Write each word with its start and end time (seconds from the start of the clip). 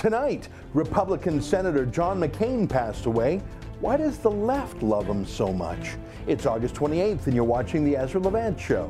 Tonight, 0.00 0.48
Republican 0.72 1.42
Senator 1.42 1.84
John 1.84 2.18
McCain 2.18 2.66
passed 2.66 3.04
away. 3.04 3.42
Why 3.80 3.98
does 3.98 4.16
the 4.16 4.30
left 4.30 4.82
love 4.82 5.06
him 5.06 5.26
so 5.26 5.52
much? 5.52 5.96
It's 6.26 6.46
August 6.46 6.74
28th, 6.74 7.26
and 7.26 7.34
you're 7.34 7.44
watching 7.44 7.84
The 7.84 7.98
Ezra 7.98 8.18
Levant 8.18 8.58
Show. 8.58 8.86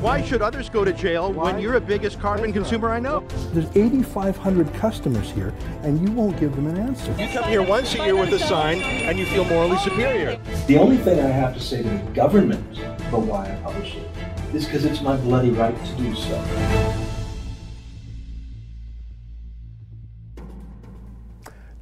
Why 0.00 0.22
should 0.22 0.40
others 0.40 0.70
go 0.70 0.82
to 0.82 0.94
jail 0.94 1.30
when 1.30 1.58
you're 1.58 1.78
the 1.78 1.86
biggest 1.86 2.18
carbon 2.18 2.50
consumer 2.50 2.88
I 2.88 3.00
know? 3.00 3.20
There's 3.52 3.68
8,500 3.76 4.72
customers 4.72 5.30
here, 5.30 5.52
and 5.82 6.00
you 6.00 6.10
won't 6.14 6.40
give 6.40 6.56
them 6.56 6.68
an 6.68 6.78
answer. 6.78 7.14
You 7.18 7.28
come 7.28 7.44
here 7.44 7.60
once 7.60 7.94
a 7.94 7.98
year 7.98 8.16
with 8.16 8.32
a 8.32 8.38
sign, 8.38 8.80
and 8.80 9.18
you 9.18 9.26
feel 9.26 9.44
morally 9.44 9.76
superior. 9.80 10.38
The 10.68 10.78
only 10.78 10.96
thing 10.96 11.20
I 11.20 11.28
have 11.28 11.52
to 11.52 11.60
say 11.60 11.82
to 11.82 11.88
the 11.90 11.98
government 12.14 12.78
about 12.78 13.26
why 13.26 13.52
I 13.52 13.56
publish 13.56 13.96
it 13.96 14.08
is 14.56 14.66
because 14.66 14.84
it's 14.84 15.00
my 15.00 15.16
bloody 15.16 15.50
right 15.50 15.76
to 15.84 15.92
do 15.96 16.14
so. 16.14 16.42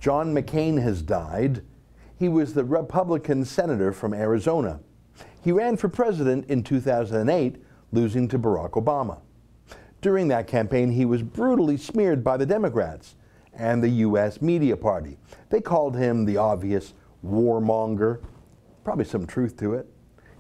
John 0.01 0.35
McCain 0.35 0.83
has 0.83 1.03
died. 1.03 1.63
He 2.19 2.29
was 2.29 2.55
the 2.55 2.65
Republican 2.65 3.45
senator 3.45 3.93
from 3.93 4.15
Arizona. 4.15 4.81
He 5.43 5.53
ran 5.53 5.77
for 5.77 5.89
president 5.89 6.47
in 6.49 6.63
2008 6.63 7.63
losing 7.93 8.27
to 8.29 8.39
Barack 8.39 8.71
Obama. 8.71 9.21
During 10.01 10.29
that 10.29 10.47
campaign, 10.47 10.91
he 10.91 11.05
was 11.05 11.23
brutally 11.23 11.77
smeared 11.77 12.25
by 12.25 12.37
the 12.37 12.47
Democrats 12.47 13.15
and 13.53 13.83
the 13.83 13.89
U.S. 13.89 14.41
media 14.41 14.77
party. 14.77 15.19
They 15.51 15.61
called 15.61 15.97
him 15.97 16.25
the 16.25 16.39
obvious 16.39 16.95
warmonger. 17.25 18.21
Probably 18.83 19.05
some 19.05 19.27
truth 19.27 19.57
to 19.59 19.75
it. 19.75 19.87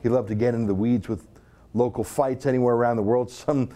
He 0.02 0.08
loved 0.08 0.28
to 0.28 0.34
get 0.34 0.54
into 0.54 0.66
the 0.66 0.74
weeds 0.74 1.08
with 1.08 1.31
local 1.74 2.04
fights 2.04 2.46
anywhere 2.46 2.74
around 2.74 2.96
the 2.96 3.02
world, 3.02 3.30
some 3.30 3.68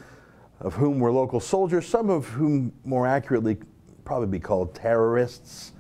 of 0.61 0.75
whom 0.75 0.99
were 0.99 1.13
local 1.13 1.41
soldiers, 1.41 1.87
some 1.87 2.11
of 2.11 2.27
whom, 2.29 2.73
more 2.85 3.07
accurately, 3.07 3.57
probably 4.05 4.29
be 4.29 4.41
called 4.41 4.75
terrorists. 4.75 5.73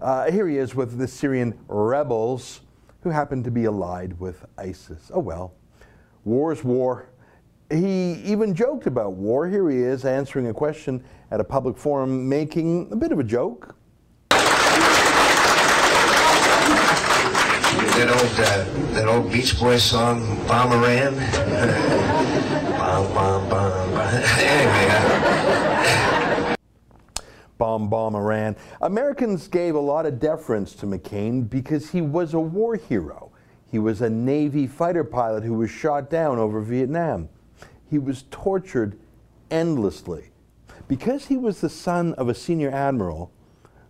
Uh, 0.00 0.30
here 0.30 0.48
he 0.48 0.56
is 0.56 0.74
with 0.74 0.98
the 0.98 1.06
Syrian 1.06 1.58
rebels 1.68 2.62
who 3.02 3.10
happen 3.10 3.42
to 3.42 3.50
be 3.50 3.64
allied 3.64 4.18
with 4.18 4.44
ISIS. 4.58 5.10
Oh 5.12 5.20
well, 5.20 5.54
war's 6.24 6.64
war. 6.64 7.08
He 7.70 8.14
even 8.24 8.54
joked 8.54 8.86
about 8.86 9.12
war. 9.12 9.48
Here 9.48 9.68
he 9.70 9.78
is 9.78 10.04
answering 10.04 10.48
a 10.48 10.54
question 10.54 11.04
at 11.30 11.40
a 11.40 11.44
public 11.44 11.76
forum, 11.76 12.28
making 12.28 12.90
a 12.92 12.96
bit 12.96 13.12
of 13.12 13.18
a 13.18 13.24
joke. 13.24 13.76
That 18.20 18.28
old, 18.28 18.40
uh, 18.40 18.92
that 18.92 19.08
old 19.08 19.32
Beach 19.32 19.58
Boys 19.58 19.82
song, 19.82 20.46
Bomb 20.46 20.72
Iran. 20.72 21.14
bomb, 22.76 23.14
bomb, 23.14 23.48
bomb, 23.48 23.90
bomb. 23.92 23.98
Anyway, 24.36 24.88
uh, 24.90 26.54
Bomb 27.56 27.88
Bomb 27.88 28.14
Iran. 28.14 28.56
Americans 28.82 29.48
gave 29.48 29.74
a 29.74 29.80
lot 29.80 30.04
of 30.04 30.20
deference 30.20 30.74
to 30.74 30.86
McCain 30.86 31.48
because 31.48 31.88
he 31.88 32.02
was 32.02 32.34
a 32.34 32.40
war 32.40 32.76
hero. 32.76 33.32
He 33.70 33.78
was 33.78 34.02
a 34.02 34.10
Navy 34.10 34.66
fighter 34.66 35.04
pilot 35.04 35.42
who 35.42 35.54
was 35.54 35.70
shot 35.70 36.10
down 36.10 36.38
over 36.38 36.60
Vietnam. 36.60 37.30
He 37.88 37.96
was 37.96 38.24
tortured 38.30 38.98
endlessly. 39.50 40.24
Because 40.88 41.28
he 41.28 41.38
was 41.38 41.62
the 41.62 41.70
son 41.70 42.12
of 42.14 42.28
a 42.28 42.34
senior 42.34 42.70
admiral 42.70 43.32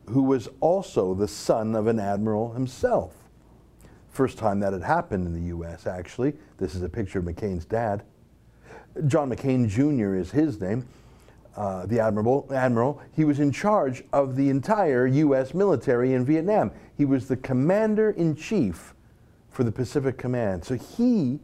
who 0.09 0.23
was 0.23 0.49
also 0.61 1.15
the 1.15 1.27
son 1.27 1.75
of 1.75 1.89
an 1.89 1.99
admiral 1.99 2.53
himself. 2.53 3.20
First 4.11 4.39
time 4.39 4.61
that 4.61 4.73
had 4.73 4.83
happened 4.83 5.27
in 5.27 5.33
the 5.33 5.49
U.S., 5.49 5.87
actually. 5.87 6.35
This 6.59 6.75
is 6.75 6.83
a 6.83 6.89
picture 6.89 7.21
of 7.21 7.25
McCain's 7.25 7.65
dad. 7.65 8.03
John 9.07 9.31
McCain 9.31 9.69
Jr. 9.69 10.17
is 10.17 10.33
his 10.33 10.61
name, 10.61 10.87
uh, 11.57 11.87
the 11.87 12.01
admiral, 12.01 12.49
admiral. 12.53 13.01
He 13.15 13.25
was 13.25 13.39
in 13.39 13.53
charge 13.53 14.03
of 14.13 14.35
the 14.35 14.49
entire 14.49 15.07
U.S. 15.07 15.55
military 15.55 16.15
in 16.15 16.25
Vietnam. 16.25 16.73
He 16.97 17.05
was 17.05 17.29
the 17.29 17.37
commander 17.37 18.11
in 18.11 18.35
chief 18.35 18.95
for 19.49 19.63
the 19.63 19.73
Pacific 19.73 20.19
Command. 20.19 20.65
So 20.65 20.75
he 20.75 21.39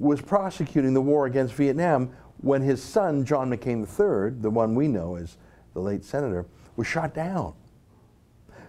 was 0.00 0.20
prosecuting 0.20 0.94
the 0.94 1.00
war 1.00 1.26
against 1.26 1.54
Vietnam 1.54 2.10
when 2.40 2.62
his 2.62 2.82
son, 2.82 3.24
John 3.24 3.50
McCain 3.50 3.80
III, 3.80 4.40
the 4.40 4.50
one 4.50 4.74
we 4.74 4.88
know 4.88 5.16
as 5.16 5.36
the 5.74 5.80
late 5.80 6.04
senator, 6.04 6.46
was 6.76 6.86
shot 6.86 7.14
down. 7.14 7.54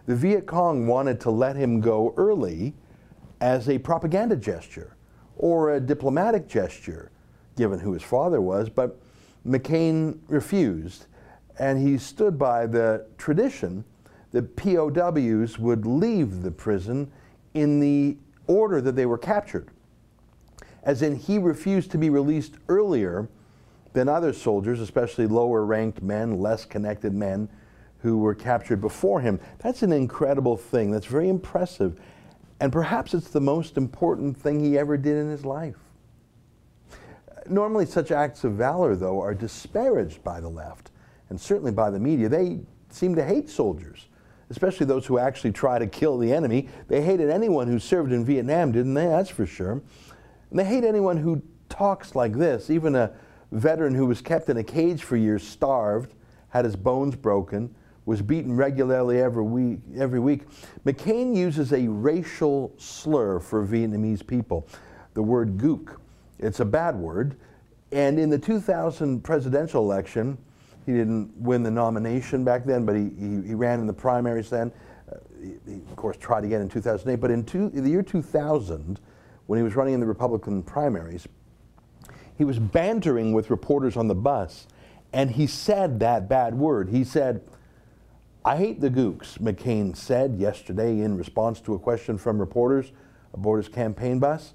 The 0.05 0.15
Viet 0.15 0.47
Cong 0.47 0.87
wanted 0.87 1.19
to 1.21 1.31
let 1.31 1.55
him 1.55 1.81
go 1.81 2.13
early 2.17 2.73
as 3.41 3.69
a 3.69 3.77
propaganda 3.77 4.35
gesture 4.35 4.95
or 5.37 5.75
a 5.75 5.79
diplomatic 5.79 6.47
gesture, 6.47 7.11
given 7.55 7.79
who 7.79 7.93
his 7.93 8.03
father 8.03 8.41
was, 8.41 8.69
but 8.69 8.99
McCain 9.47 10.17
refused, 10.27 11.05
and 11.57 11.79
he 11.79 11.97
stood 11.97 12.37
by 12.37 12.65
the 12.65 13.05
tradition 13.17 13.83
that 14.31 14.55
POWs 14.55 15.57
would 15.57 15.85
leave 15.85 16.43
the 16.43 16.51
prison 16.51 17.11
in 17.53 17.79
the 17.79 18.17
order 18.47 18.81
that 18.81 18.95
they 18.95 19.05
were 19.05 19.17
captured. 19.17 19.69
As 20.83 21.01
in, 21.01 21.15
he 21.15 21.37
refused 21.37 21.91
to 21.91 21.97
be 21.97 22.09
released 22.09 22.55
earlier 22.67 23.27
than 23.93 24.07
other 24.07 24.33
soldiers, 24.33 24.79
especially 24.79 25.27
lower 25.27 25.65
ranked 25.65 26.01
men, 26.01 26.39
less 26.39 26.65
connected 26.65 27.13
men 27.13 27.49
who 28.01 28.17
were 28.19 28.35
captured 28.35 28.79
before 28.79 29.19
him. 29.19 29.39
That's 29.59 29.83
an 29.83 29.91
incredible 29.91 30.55
thing. 30.55 30.91
That's 30.91 31.05
very 31.05 31.27
impressive. 31.27 31.99
And 32.59 32.71
perhaps 32.71 33.13
it's 33.13 33.29
the 33.29 33.41
most 33.41 33.77
important 33.77 34.37
thing 34.37 34.59
he 34.59 34.77
ever 34.77 34.97
did 34.97 35.15
in 35.17 35.29
his 35.29 35.45
life. 35.45 35.77
Normally, 37.47 37.85
such 37.85 38.11
acts 38.11 38.43
of 38.43 38.53
valor, 38.53 38.95
though, 38.95 39.21
are 39.21 39.33
disparaged 39.33 40.23
by 40.23 40.39
the 40.39 40.49
left 40.49 40.91
and 41.29 41.39
certainly 41.39 41.71
by 41.71 41.89
the 41.89 41.99
media. 41.99 42.29
They 42.29 42.59
seem 42.89 43.15
to 43.15 43.23
hate 43.23 43.49
soldiers, 43.49 44.07
especially 44.49 44.85
those 44.85 45.05
who 45.05 45.17
actually 45.17 45.51
try 45.51 45.79
to 45.79 45.87
kill 45.87 46.17
the 46.17 46.33
enemy. 46.33 46.69
They 46.87 47.01
hated 47.01 47.29
anyone 47.29 47.67
who 47.67 47.79
served 47.79 48.11
in 48.11 48.25
Vietnam, 48.25 48.71
didn't 48.71 48.93
they? 48.93 49.07
That's 49.07 49.29
for 49.29 49.45
sure. 49.45 49.81
And 50.49 50.59
they 50.59 50.65
hate 50.65 50.83
anyone 50.83 51.17
who 51.17 51.41
talks 51.69 52.15
like 52.15 52.33
this. 52.33 52.69
Even 52.69 52.95
a 52.95 53.11
veteran 53.51 53.95
who 53.95 54.05
was 54.05 54.21
kept 54.21 54.49
in 54.49 54.57
a 54.57 54.63
cage 54.63 55.03
for 55.03 55.15
years, 55.15 55.47
starved, 55.47 56.13
had 56.49 56.65
his 56.65 56.75
bones 56.75 57.15
broken, 57.15 57.73
was 58.09 58.23
beaten 58.23 58.55
regularly 58.55 59.21
every 59.21 59.43
week. 59.43 59.79
Every 59.95 60.19
week. 60.19 60.41
McCain 60.83 61.35
uses 61.35 61.71
a 61.71 61.87
racial 61.87 62.73
slur 62.77 63.39
for 63.39 63.63
Vietnamese 63.63 64.25
people, 64.25 64.67
the 65.13 65.21
word 65.21 65.59
gook. 65.59 65.97
It's 66.39 66.59
a 66.59 66.65
bad 66.65 66.95
word. 66.95 67.35
And 67.91 68.17
in 68.19 68.31
the 68.31 68.39
2000 68.39 69.23
presidential 69.23 69.83
election, 69.83 70.39
he 70.87 70.93
didn't 70.93 71.31
win 71.37 71.61
the 71.61 71.69
nomination 71.69 72.43
back 72.43 72.65
then, 72.65 72.83
but 72.83 72.95
he, 72.95 73.11
he, 73.19 73.47
he 73.49 73.53
ran 73.53 73.79
in 73.79 73.85
the 73.85 73.93
primaries 73.93 74.49
then. 74.49 74.71
Uh, 75.11 75.17
he, 75.39 75.53
he, 75.71 75.75
of 75.77 75.95
course, 75.95 76.17
tried 76.17 76.43
again 76.43 76.61
in 76.61 76.67
2008. 76.67 77.21
But 77.21 77.29
in, 77.29 77.43
two, 77.43 77.69
in 77.75 77.83
the 77.83 77.91
year 77.91 78.01
2000, 78.01 78.99
when 79.45 79.59
he 79.59 79.63
was 79.63 79.75
running 79.75 79.93
in 79.93 79.99
the 79.99 80.07
Republican 80.07 80.63
primaries, 80.63 81.27
he 82.39 82.43
was 82.43 82.57
bantering 82.57 83.33
with 83.33 83.51
reporters 83.51 83.95
on 83.97 84.07
the 84.07 84.15
bus, 84.15 84.65
and 85.13 85.29
he 85.29 85.45
said 85.45 85.99
that 85.99 86.27
bad 86.27 86.55
word. 86.55 86.89
He 86.89 87.03
said, 87.03 87.43
I 88.45 88.55
hate 88.55 88.79
the 88.79 88.89
gooks, 88.89 89.37
McCain 89.37 89.95
said 89.95 90.35
yesterday 90.35 91.01
in 91.01 91.17
response 91.17 91.59
to 91.61 91.73
a 91.73 91.79
question 91.79 92.17
from 92.17 92.39
reporters 92.39 92.91
aboard 93.33 93.63
his 93.63 93.73
campaign 93.73 94.19
bus. 94.19 94.53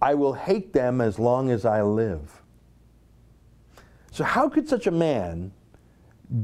I 0.00 0.14
will 0.14 0.32
hate 0.32 0.72
them 0.72 1.00
as 1.00 1.18
long 1.18 1.50
as 1.50 1.64
I 1.64 1.82
live. 1.82 2.42
So, 4.10 4.24
how 4.24 4.48
could 4.48 4.68
such 4.68 4.86
a 4.86 4.90
man 4.90 5.52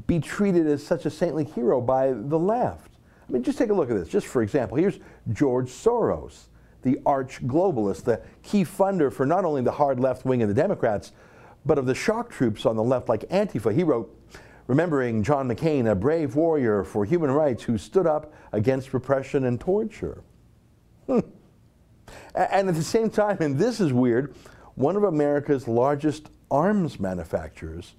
be 0.06 0.20
treated 0.20 0.66
as 0.66 0.86
such 0.86 1.06
a 1.06 1.10
saintly 1.10 1.44
hero 1.44 1.80
by 1.80 2.12
the 2.12 2.38
left? 2.38 2.92
I 3.28 3.32
mean, 3.32 3.42
just 3.42 3.56
take 3.56 3.70
a 3.70 3.74
look 3.74 3.90
at 3.90 3.96
this. 3.96 4.08
Just 4.08 4.26
for 4.26 4.42
example, 4.42 4.76
here's 4.76 4.98
George 5.32 5.70
Soros, 5.70 6.48
the 6.82 6.98
arch 7.06 7.42
globalist, 7.46 8.04
the 8.04 8.20
key 8.42 8.64
funder 8.64 9.10
for 9.10 9.24
not 9.24 9.44
only 9.44 9.62
the 9.62 9.72
hard 9.72 10.00
left 10.00 10.26
wing 10.26 10.42
of 10.42 10.48
the 10.48 10.54
Democrats, 10.54 11.12
but 11.64 11.78
of 11.78 11.86
the 11.86 11.94
shock 11.94 12.30
troops 12.30 12.66
on 12.66 12.76
the 12.76 12.82
left, 12.82 13.08
like 13.08 13.22
Antifa. 13.30 13.74
He 13.74 13.84
wrote, 13.84 14.14
remembering 14.66 15.22
John 15.22 15.48
McCain, 15.48 15.90
a 15.90 15.94
brave 15.94 16.36
warrior 16.36 16.84
for 16.84 17.04
human 17.04 17.30
rights 17.30 17.62
who 17.62 17.78
stood 17.78 18.06
up 18.06 18.32
against 18.52 18.94
repression 18.94 19.44
and 19.44 19.60
torture. 19.60 20.22
Hmm. 21.06 21.20
And 22.34 22.68
at 22.68 22.74
the 22.74 22.82
same 22.82 23.10
time, 23.10 23.38
and 23.40 23.58
this 23.58 23.80
is 23.80 23.92
weird, 23.92 24.34
one 24.74 24.96
of 24.96 25.04
America's 25.04 25.68
largest 25.68 26.30
arms 26.50 26.98
manufacturers, 26.98 27.94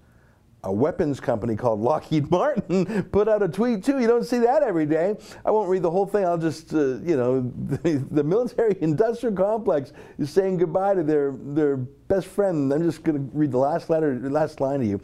a 0.64 0.72
weapons 0.72 1.20
company 1.20 1.56
called 1.56 1.82
Lockheed 1.82 2.32
Martin, 2.32 3.04
put 3.12 3.28
out 3.28 3.44
a 3.44 3.50
tweet 3.50 3.84
too. 3.84 4.00
You 4.00 4.08
don't 4.08 4.24
see 4.24 4.40
that 4.40 4.64
every 4.64 4.86
day. 4.86 5.16
I 5.46 5.52
won't 5.52 5.70
read 5.70 5.82
the 5.82 5.92
whole 5.92 6.06
thing. 6.06 6.26
I'll 6.26 6.38
just, 6.38 6.74
uh, 6.74 7.00
you 7.00 7.18
know, 7.18 7.52
the, 7.68 8.06
the 8.12 8.24
military 8.24 8.78
industrial 8.82 9.36
complex 9.36 9.92
is 10.18 10.30
saying 10.30 10.58
goodbye 10.58 10.96
to 10.96 11.04
their, 11.04 11.36
their 11.38 11.78
best 11.78 12.28
friend. 12.28 12.72
I'm 12.72 12.84
just 12.84 13.04
going 13.04 13.18
to 13.18 13.38
read 13.38 13.52
the 13.52 13.58
last 13.58 13.90
letter, 13.90 14.18
last 14.30 14.62
line 14.62 14.80
to 14.80 14.86
you. 14.86 15.02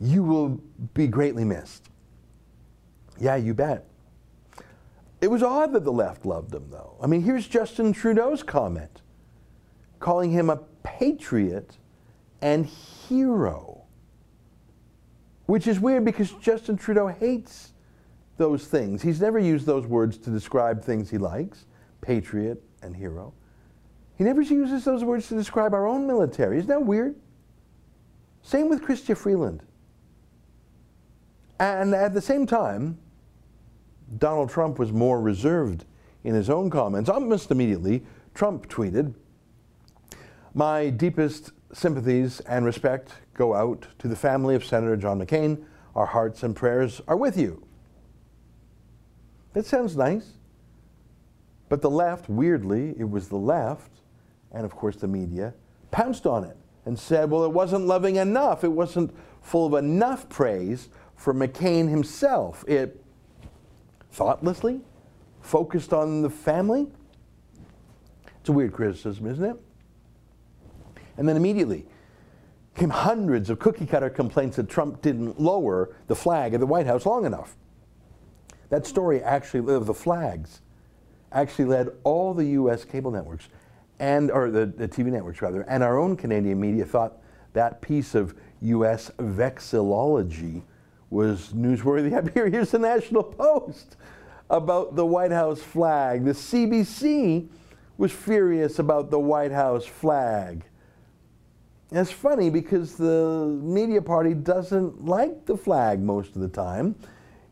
You 0.00 0.22
will 0.22 0.60
be 0.92 1.06
greatly 1.06 1.44
missed. 1.44 1.88
Yeah, 3.18 3.36
you 3.36 3.54
bet. 3.54 3.86
It 5.20 5.28
was 5.28 5.42
odd 5.42 5.72
that 5.72 5.84
the 5.84 5.92
left 5.92 6.26
loved 6.26 6.52
him, 6.52 6.68
though. 6.70 6.96
I 7.02 7.06
mean, 7.06 7.22
here's 7.22 7.46
Justin 7.46 7.92
Trudeau's 7.92 8.42
comment 8.42 9.00
calling 9.98 10.30
him 10.30 10.50
a 10.50 10.58
patriot 10.82 11.78
and 12.42 12.66
hero. 12.66 13.84
Which 15.46 15.66
is 15.66 15.80
weird 15.80 16.04
because 16.04 16.32
Justin 16.32 16.76
Trudeau 16.76 17.06
hates 17.06 17.72
those 18.36 18.66
things. 18.66 19.00
He's 19.00 19.20
never 19.20 19.38
used 19.38 19.64
those 19.64 19.86
words 19.86 20.18
to 20.18 20.30
describe 20.30 20.82
things 20.82 21.08
he 21.10 21.18
likes 21.18 21.66
patriot 22.00 22.62
and 22.82 22.94
hero. 22.94 23.32
He 24.18 24.24
never 24.24 24.42
uses 24.42 24.84
those 24.84 25.02
words 25.02 25.28
to 25.28 25.34
describe 25.34 25.72
our 25.72 25.86
own 25.86 26.06
military. 26.06 26.58
Isn't 26.58 26.68
that 26.68 26.84
weird? 26.84 27.16
Same 28.42 28.68
with 28.68 28.82
Chrystia 28.82 29.16
Freeland. 29.16 29.62
And 31.58 31.94
at 31.94 32.14
the 32.14 32.20
same 32.20 32.46
time, 32.46 32.98
Donald 34.18 34.50
Trump 34.50 34.78
was 34.78 34.92
more 34.92 35.20
reserved 35.20 35.84
in 36.24 36.34
his 36.34 36.50
own 36.50 36.70
comments. 36.70 37.08
Almost 37.08 37.50
immediately, 37.50 38.04
Trump 38.34 38.68
tweeted, 38.68 39.14
My 40.54 40.90
deepest 40.90 41.52
sympathies 41.72 42.40
and 42.40 42.64
respect 42.64 43.12
go 43.34 43.54
out 43.54 43.86
to 43.98 44.08
the 44.08 44.16
family 44.16 44.54
of 44.54 44.64
Senator 44.64 44.96
John 44.96 45.20
McCain. 45.20 45.64
Our 45.94 46.06
hearts 46.06 46.42
and 46.42 46.56
prayers 46.56 47.00
are 47.06 47.16
with 47.16 47.36
you. 47.36 47.64
That 49.52 49.66
sounds 49.66 49.96
nice. 49.96 50.32
But 51.68 51.82
the 51.82 51.90
left, 51.90 52.28
weirdly, 52.28 52.94
it 52.98 53.08
was 53.08 53.28
the 53.28 53.36
left, 53.36 53.90
and 54.52 54.64
of 54.64 54.74
course 54.74 54.96
the 54.96 55.08
media, 55.08 55.54
pounced 55.90 56.26
on 56.26 56.44
it 56.44 56.56
and 56.84 56.98
said, 56.98 57.30
well, 57.30 57.44
it 57.44 57.52
wasn't 57.52 57.86
loving 57.86 58.16
enough. 58.16 58.64
It 58.64 58.72
wasn't 58.72 59.14
full 59.40 59.66
of 59.66 59.74
enough 59.74 60.28
praise 60.28 60.88
for 61.16 61.34
McCain 61.34 61.88
himself. 61.88 62.64
It 62.68 63.02
thoughtlessly 64.12 64.80
focused 65.40 65.92
on 65.92 66.22
the 66.22 66.30
family. 66.30 66.86
It's 68.40 68.48
a 68.48 68.52
weird 68.52 68.72
criticism, 68.72 69.26
isn't 69.26 69.44
it? 69.44 69.56
And 71.16 71.28
then 71.28 71.36
immediately 71.36 71.86
came 72.74 72.90
hundreds 72.90 73.50
of 73.50 73.58
cookie 73.58 73.86
cutter 73.86 74.10
complaints 74.10 74.56
that 74.56 74.68
Trump 74.68 75.00
didn't 75.00 75.40
lower 75.40 75.94
the 76.08 76.14
flag 76.14 76.54
at 76.54 76.60
the 76.60 76.66
White 76.66 76.86
House 76.86 77.06
long 77.06 77.24
enough. 77.24 77.56
That 78.70 78.86
story 78.86 79.22
actually, 79.22 79.72
of 79.72 79.86
the 79.86 79.94
flags, 79.94 80.60
actually 81.30 81.66
led 81.66 81.90
all 82.02 82.34
the 82.34 82.46
U.S. 82.46 82.84
cable 82.84 83.10
networks 83.10 83.48
and, 83.98 84.30
or 84.30 84.50
the, 84.50 84.66
the 84.66 84.88
TV 84.88 85.06
networks 85.06 85.40
rather, 85.40 85.62
and 85.62 85.82
our 85.82 85.98
own 85.98 86.16
Canadian 86.16 86.60
media 86.60 86.84
thought 86.84 87.18
that 87.52 87.80
piece 87.80 88.14
of 88.14 88.34
U.S. 88.60 89.10
vexillology 89.18 90.62
was 91.14 91.52
newsworthy. 91.54 92.10
Here, 92.34 92.50
Here's 92.50 92.72
the 92.72 92.78
National 92.78 93.22
Post 93.22 93.96
about 94.50 94.96
the 94.96 95.06
White 95.06 95.30
House 95.30 95.60
flag. 95.60 96.24
The 96.24 96.32
CBC 96.32 97.48
was 97.96 98.12
furious 98.12 98.80
about 98.80 99.10
the 99.10 99.20
White 99.20 99.52
House 99.52 99.86
flag. 99.86 100.64
And 101.90 102.00
it's 102.00 102.10
funny 102.10 102.50
because 102.50 102.96
the 102.96 103.58
media 103.62 104.02
party 104.02 104.34
doesn't 104.34 105.04
like 105.04 105.46
the 105.46 105.56
flag 105.56 106.00
most 106.00 106.34
of 106.34 106.42
the 106.42 106.48
time. 106.48 106.96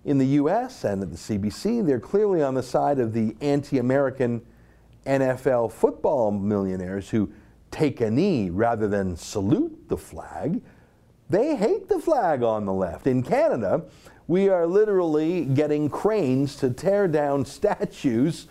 In 0.04 0.18
the 0.18 0.26
US 0.26 0.82
and 0.82 1.00
at 1.00 1.12
the 1.12 1.16
CBC, 1.16 1.86
they're 1.86 2.00
clearly 2.00 2.42
on 2.42 2.54
the 2.54 2.62
side 2.62 2.98
of 2.98 3.12
the 3.12 3.36
anti 3.40 3.78
American 3.78 4.44
NFL 5.06 5.70
football 5.70 6.32
millionaires 6.32 7.08
who 7.08 7.32
take 7.70 8.00
a 8.00 8.10
knee 8.10 8.50
rather 8.50 8.88
than 8.88 9.16
salute 9.16 9.88
the 9.88 9.96
flag. 9.96 10.60
They 11.32 11.56
hate 11.56 11.88
the 11.88 11.98
flag 11.98 12.42
on 12.42 12.66
the 12.66 12.74
left. 12.74 13.06
In 13.06 13.22
Canada, 13.22 13.84
we 14.28 14.50
are 14.50 14.66
literally 14.66 15.46
getting 15.46 15.88
cranes 15.88 16.56
to 16.56 16.68
tear 16.68 17.08
down 17.08 17.46
statues 17.46 18.48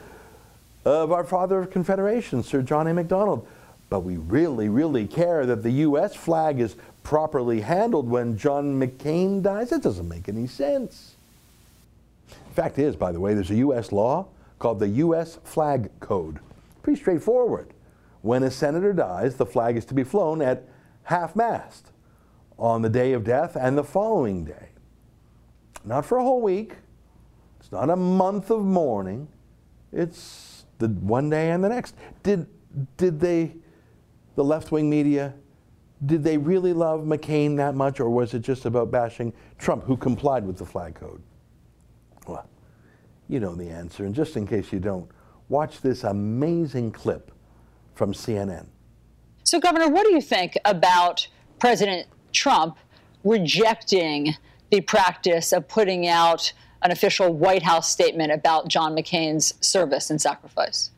of 0.83 1.12
our 1.12 1.24
father 1.24 1.60
of 1.60 1.69
Confederation, 1.69 2.42
Sir 2.42 2.63
John 2.63 2.88
A. 2.88 2.94
Macdonald. 2.95 3.48
But 3.92 4.00
we 4.00 4.18
really, 4.18 4.68
really 4.68 5.06
care 5.06 5.45
that 5.45 5.62
the 5.62 5.69
U.S. 5.69 6.16
flag 6.16 6.60
is 6.60 6.75
properly 7.04 7.62
handled 7.62 8.10
when 8.10 8.36
John 8.36 8.80
McCain 8.80 9.44
dies. 9.44 9.72
It 9.72 9.84
doesn't 9.84 10.10
make 10.10 10.27
any 10.27 10.48
sense. 10.48 11.13
Fact 12.56 12.80
is, 12.80 12.95
by 12.95 13.12
the 13.12 13.19
way, 13.19 13.36
there's 13.36 13.51
a 13.51 13.57
U.S. 13.57 13.92
law 13.92 14.25
called 14.57 14.80
the 14.80 14.88
U.S. 14.88 15.38
Flag 15.44 15.92
Code. 16.00 16.39
Pretty 16.81 17.00
straightforward. 17.00 17.68
When 18.24 18.42
a 18.42 18.50
senator 18.50 18.92
dies, 18.92 19.36
the 19.36 19.45
flag 19.45 19.77
is 19.77 19.86
to 19.86 19.94
be 19.94 20.04
flown 20.04 20.42
at 20.42 20.63
half 21.04 21.36
mast 21.36 21.90
on 22.62 22.84
the 22.84 22.90
day 22.90 23.13
of 23.13 23.24
death 23.24 23.58
and 23.60 23.75
the 23.75 23.84
following 23.84 24.46
day. 24.46 24.69
Not 25.84 26.06
for 26.06 26.19
a 26.19 26.24
whole 26.24 26.42
week. 26.42 26.75
It's 27.60 27.72
not 27.72 27.90
a 27.90 27.96
month 27.96 28.52
of 28.52 28.63
mourning. 28.63 29.28
It's 29.92 30.66
the 30.78 30.88
one 30.88 31.30
day 31.30 31.50
and 31.50 31.63
the 31.63 31.69
next. 31.69 31.96
Did 32.22 32.46
did 32.98 33.19
they 33.19 33.56
the 34.36 34.44
left-wing 34.44 34.90
media 34.90 35.34
did 36.06 36.24
they 36.24 36.38
really 36.38 36.74
love 36.74 37.02
McCain 37.02 37.58
that 37.58 37.75
much 37.75 38.00
or 38.00 38.10
was 38.10 38.34
it 38.34 38.40
just 38.40 38.66
about 38.66 38.90
bashing 38.90 39.34
Trump 39.60 39.84
who 39.84 39.96
complied 39.96 40.46
with 40.46 40.58
the 40.58 40.66
flag 40.66 40.96
code? 40.96 41.22
Well, 42.28 42.50
you 43.28 43.40
know 43.40 43.54
the 43.54 43.69
answer 43.69 44.06
and 44.06 44.16
just 44.16 44.36
in 44.36 44.48
case 44.48 44.72
you 44.72 44.80
don't, 44.80 45.10
watch 45.50 45.81
this 45.81 46.04
amazing 46.04 46.92
clip 46.92 47.31
from 47.94 48.13
CNN. 48.13 48.66
So 49.44 49.60
Governor, 49.60 49.90
what 49.90 50.06
do 50.06 50.13
you 50.13 50.22
think 50.22 50.58
about 50.66 51.28
President 51.60 52.08
Trump 52.33 52.78
rejecting 53.24 54.36
the 54.72 54.81
practice 54.81 55.51
of 55.51 55.68
putting 55.68 56.07
out 56.07 56.54
an 56.81 56.92
official 56.92 57.33
White 57.33 57.63
House 57.63 57.89
statement 57.89 58.31
about 58.31 58.68
John 58.68 58.95
McCain's 58.95 59.54
service 59.66 60.10
and 60.10 60.19
sacrifice? 60.19 60.92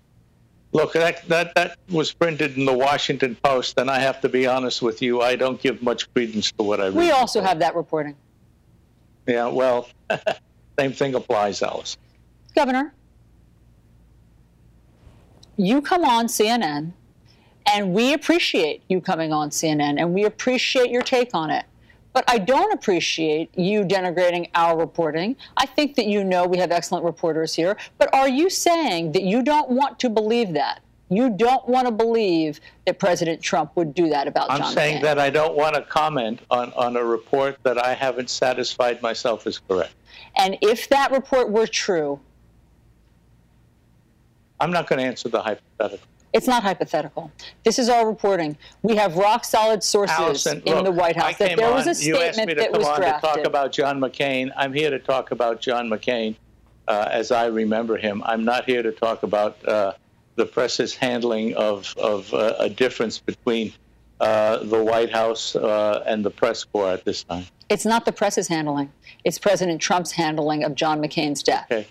Look, 0.72 0.94
that, 0.94 1.28
that, 1.28 1.54
that 1.56 1.78
was 1.90 2.12
printed 2.12 2.58
in 2.58 2.66
the 2.66 2.74
Washington 2.74 3.36
Post, 3.44 3.78
and 3.78 3.92
I 3.92 4.00
have 4.00 4.22
to 4.22 4.30
be 4.30 4.48
honest 4.48 4.82
with 4.82 5.02
you, 5.02 5.22
I 5.22 5.36
don't 5.36 5.62
give 5.62 5.84
much 5.84 6.12
credence 6.14 6.52
to 6.54 6.64
what 6.64 6.80
I 6.80 6.86
read. 6.86 6.96
We 6.96 7.12
also 7.12 7.42
have 7.42 7.60
that 7.60 7.76
reporting. 7.76 8.16
Yeah, 9.28 9.48
well, 9.48 9.90
same 10.80 10.94
thing 10.94 11.14
applies, 11.14 11.62
Alice. 11.62 11.98
Governor, 12.56 12.94
you 15.58 15.82
come 15.82 16.04
on 16.04 16.26
CNN, 16.26 16.94
and 17.66 17.94
we 17.94 18.14
appreciate 18.14 18.84
you 18.88 19.02
coming 19.02 19.32
on 19.32 19.50
CNN, 19.50 20.00
and 20.00 20.14
we 20.14 20.26
appreciate 20.26 20.90
your 20.90 21.02
take 21.02 21.34
on 21.34 21.50
it. 21.50 21.66
But 22.14 22.24
I 22.28 22.38
don't 22.38 22.72
appreciate 22.74 23.50
you 23.58 23.84
denigrating 23.84 24.50
our 24.54 24.78
reporting. 24.78 25.36
I 25.58 25.66
think 25.66 25.96
that 25.96 26.06
you 26.06 26.24
know 26.24 26.46
we 26.46 26.60
have 26.60 26.72
excellent 26.72 27.06
reporters 27.06 27.56
here. 27.56 27.76
But 27.98 28.14
are 28.14 28.30
you 28.30 28.50
saying 28.52 29.14
that 29.14 29.24
you 29.24 29.42
don't 29.42 29.72
want 29.72 30.00
to 30.00 30.10
believe 30.10 30.54
that? 30.54 30.82
You 31.10 31.30
don't 31.30 31.68
want 31.68 31.88
to 31.88 31.92
believe 31.92 32.60
that 32.86 33.00
President 33.00 33.42
Trump 33.42 33.76
would 33.76 33.94
do 33.94 34.10
that 34.10 34.28
about 34.28 34.52
I'm 34.52 34.60
John 34.60 34.74
saying 34.74 34.98
McCain. 35.00 35.04
that 35.04 35.20
I 35.20 35.30
don't 35.30 35.56
want 35.56 35.76
to 35.76 35.82
comment 35.82 36.40
on, 36.50 36.72
on 36.74 36.98
a 36.98 37.04
report 37.04 37.58
that 37.64 37.84
I 37.84 37.94
haven't 37.94 38.30
satisfied 38.30 39.02
myself 39.02 39.46
is 39.48 39.60
correct. 39.60 39.94
And 40.38 40.58
if 40.62 40.90
that 40.90 41.12
report 41.12 41.50
were 41.50 41.68
true, 41.68 42.20
I'm 44.60 44.72
not 44.72 44.88
going 44.88 45.00
to 45.00 45.06
answer 45.06 45.30
the 45.30 45.42
hypothetical. 45.42 46.08
It's 46.34 46.48
not 46.48 46.64
hypothetical. 46.64 47.32
This 47.64 47.78
is 47.78 47.90
all 47.90 48.06
reporting. 48.06 48.58
We 48.82 48.96
have 48.96 49.16
rock 49.16 49.46
solid 49.46 49.84
sources 49.84 50.18
Allison, 50.18 50.62
in 50.66 50.74
look, 50.74 50.86
the 50.86 50.92
White 50.92 51.16
House 51.16 51.26
I 51.26 51.34
that 51.34 51.48
came 51.50 51.58
there 51.58 51.68
on, 51.68 51.86
was 51.86 52.02
a 52.02 52.06
you 52.06 52.18
asked 52.18 52.40
me 52.40 52.54
to 52.54 52.56
come 52.56 52.84
on 52.84 53.00
drafted. 53.00 53.30
to 53.30 53.36
talk 53.36 53.48
about 53.48 53.72
John 53.72 54.00
McCain. 54.00 54.52
I'm 54.58 54.74
here 54.74 54.90
to 54.90 55.00
talk 55.00 55.32
about 55.32 55.62
John 55.62 55.90
McCain 55.90 56.36
uh, 56.88 57.08
as 57.12 57.32
I 57.32 57.46
remember 57.46 57.98
him. 57.98 58.24
I'm 58.26 58.44
not 58.44 58.66
here 58.66 58.82
to 58.82 58.92
talk 58.92 59.24
about 59.24 59.64
uh, 59.68 59.94
the 60.36 60.46
press's 60.46 60.96
handling 60.96 61.56
of, 61.56 61.94
of 61.98 62.34
uh, 62.34 62.56
a 62.60 62.70
difference 62.70 63.20
between 63.20 63.74
uh, 64.20 64.58
the 64.64 64.84
White 64.84 65.12
House 65.12 65.56
uh, 65.56 66.04
and 66.06 66.26
the 66.26 66.32
press 66.32 66.64
corps 66.64 66.92
at 66.92 67.06
this 67.06 67.24
time. 67.24 67.46
It's 67.70 67.86
not 67.86 68.06
the 68.06 68.12
press's 68.12 68.48
handling. 68.48 68.92
It's 69.24 69.38
President 69.38 69.82
Trump's 69.82 70.12
handling 70.12 70.64
of 70.64 70.76
John 70.76 71.02
McCain's 71.02 71.44
death. 71.44 71.68
Okay. 71.72 71.88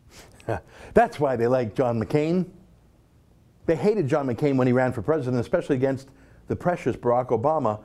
That's 0.94 1.18
why 1.20 1.36
they 1.36 1.46
like 1.46 1.74
John 1.74 2.02
McCain. 2.02 2.46
They 3.66 3.76
hated 3.76 4.08
John 4.08 4.26
McCain 4.26 4.56
when 4.56 4.66
he 4.66 4.72
ran 4.72 4.92
for 4.92 5.02
president, 5.02 5.40
especially 5.40 5.76
against 5.76 6.08
the 6.48 6.56
precious 6.56 6.96
Barack 6.96 7.28
Obama. 7.28 7.80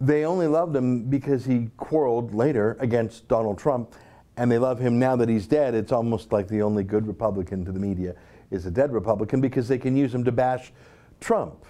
They 0.00 0.24
only 0.24 0.46
loved 0.46 0.74
him 0.74 1.04
because 1.04 1.44
he 1.44 1.70
quarreled 1.76 2.34
later 2.34 2.76
against 2.80 3.28
Donald 3.28 3.58
Trump, 3.58 3.94
and 4.36 4.50
they 4.50 4.58
love 4.58 4.78
him 4.78 4.98
now 4.98 5.16
that 5.16 5.28
he's 5.28 5.46
dead. 5.46 5.74
It's 5.74 5.92
almost 5.92 6.32
like 6.32 6.48
the 6.48 6.62
only 6.62 6.84
good 6.84 7.06
Republican 7.06 7.64
to 7.64 7.72
the 7.72 7.80
media 7.80 8.14
is 8.50 8.66
a 8.66 8.70
dead 8.70 8.92
Republican 8.92 9.40
because 9.40 9.68
they 9.68 9.78
can 9.78 9.96
use 9.96 10.14
him 10.14 10.24
to 10.24 10.32
bash 10.32 10.72
Trump. 11.20 11.64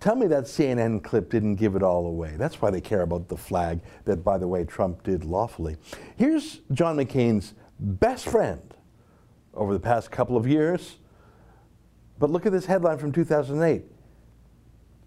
Tell 0.00 0.16
me 0.16 0.26
that 0.26 0.44
CNN 0.44 1.02
clip 1.04 1.30
didn't 1.30 1.56
give 1.56 1.76
it 1.76 1.82
all 1.82 2.06
away. 2.06 2.34
That's 2.36 2.60
why 2.60 2.70
they 2.70 2.80
care 2.80 3.02
about 3.02 3.28
the 3.28 3.36
flag 3.36 3.80
that, 4.04 4.24
by 4.24 4.36
the 4.36 4.48
way, 4.48 4.64
Trump 4.64 5.04
did 5.04 5.24
lawfully. 5.24 5.76
Here's 6.16 6.60
John 6.72 6.96
McCain's 6.96 7.54
best 7.78 8.26
friend 8.26 8.74
over 9.54 9.72
the 9.72 9.80
past 9.80 10.10
couple 10.10 10.36
of 10.36 10.46
years. 10.46 10.96
But 12.22 12.30
look 12.30 12.46
at 12.46 12.52
this 12.52 12.66
headline 12.66 12.98
from 12.98 13.10
2008 13.10 13.82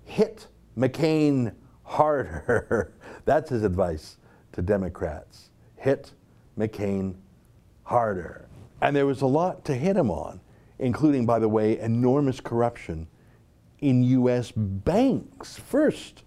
Hit 0.04 0.48
McCain 0.78 1.54
harder. 1.84 2.92
That's 3.26 3.52
his 3.52 3.64
advice 3.64 4.18
to 4.52 4.62
Democrats. 4.62 5.50
Hit 5.78 6.12
McCain 6.60 7.16
harder. 7.84 8.50
And 8.82 8.94
there 8.94 9.06
was 9.06 9.22
a 9.22 9.28
lot 9.28 9.64
to 9.64 9.76
hit 9.76 9.96
him 9.96 10.12
on, 10.12 10.42
including, 10.78 11.26
by 11.26 11.40
the 11.40 11.48
way, 11.48 11.80
enormous 11.80 12.42
corruption 12.42 13.08
in 13.80 14.04
U.S. 14.04 14.52
banks. 14.52 15.58
First, 15.58 16.24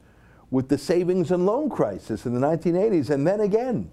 with 0.50 0.70
the 0.70 0.78
savings 0.78 1.30
and 1.30 1.44
loan 1.44 1.68
crisis 1.68 2.24
in 2.24 2.32
the 2.32 2.40
1980s, 2.40 3.10
and 3.10 3.26
then 3.26 3.40
again 3.40 3.90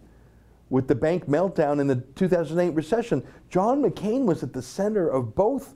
with 0.69 0.87
the 0.87 0.95
bank 0.95 1.27
meltdown 1.27 1.81
in 1.81 1.87
the 1.87 1.97
2008 2.15 2.69
recession. 2.69 3.21
John 3.49 3.83
McCain 3.83 4.23
was 4.23 4.43
at 4.43 4.53
the 4.53 4.61
center 4.61 5.09
of 5.09 5.35
both 5.35 5.73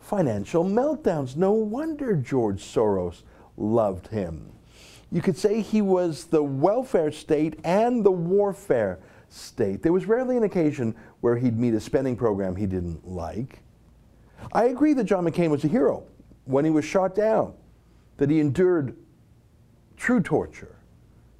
financial 0.00 0.64
meltdowns. 0.64 1.36
No 1.36 1.52
wonder 1.52 2.16
George 2.16 2.62
Soros 2.62 3.22
loved 3.56 4.08
him. 4.08 4.50
You 5.12 5.22
could 5.22 5.36
say 5.36 5.60
he 5.60 5.82
was 5.82 6.24
the 6.24 6.42
welfare 6.42 7.12
state 7.12 7.58
and 7.64 8.04
the 8.04 8.10
warfare 8.10 8.98
state. 9.28 9.82
There 9.82 9.92
was 9.92 10.06
rarely 10.06 10.36
an 10.36 10.44
occasion 10.44 10.94
where 11.20 11.36
he'd 11.36 11.58
meet 11.58 11.74
a 11.74 11.80
spending 11.80 12.16
program 12.16 12.56
he 12.56 12.66
didn't 12.66 13.06
like. 13.06 13.60
I 14.52 14.64
agree 14.64 14.94
that 14.94 15.04
John 15.04 15.24
McCain 15.24 15.50
was 15.50 15.64
a 15.64 15.68
hero 15.68 16.04
when 16.44 16.64
he 16.64 16.70
was 16.70 16.84
shot 16.84 17.14
down, 17.14 17.54
that 18.16 18.30
he 18.30 18.40
endured 18.40 18.96
true 19.96 20.20
torture. 20.20 20.76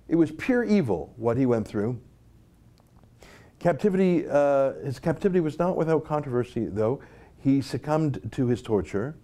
It 0.08 0.16
was 0.16 0.30
pure 0.32 0.64
evil 0.64 1.12
what 1.16 1.36
he 1.36 1.46
went 1.46 1.66
through. 1.66 2.00
Captivity, 3.58 4.26
uh, 4.28 4.72
his 4.84 4.98
captivity 4.98 5.40
was 5.40 5.58
not 5.58 5.76
without 5.76 6.04
controversy, 6.04 6.66
though. 6.66 7.00
He 7.42 7.62
succumbed 7.62 8.30
to 8.32 8.46
his 8.48 8.60
torture 8.60 9.16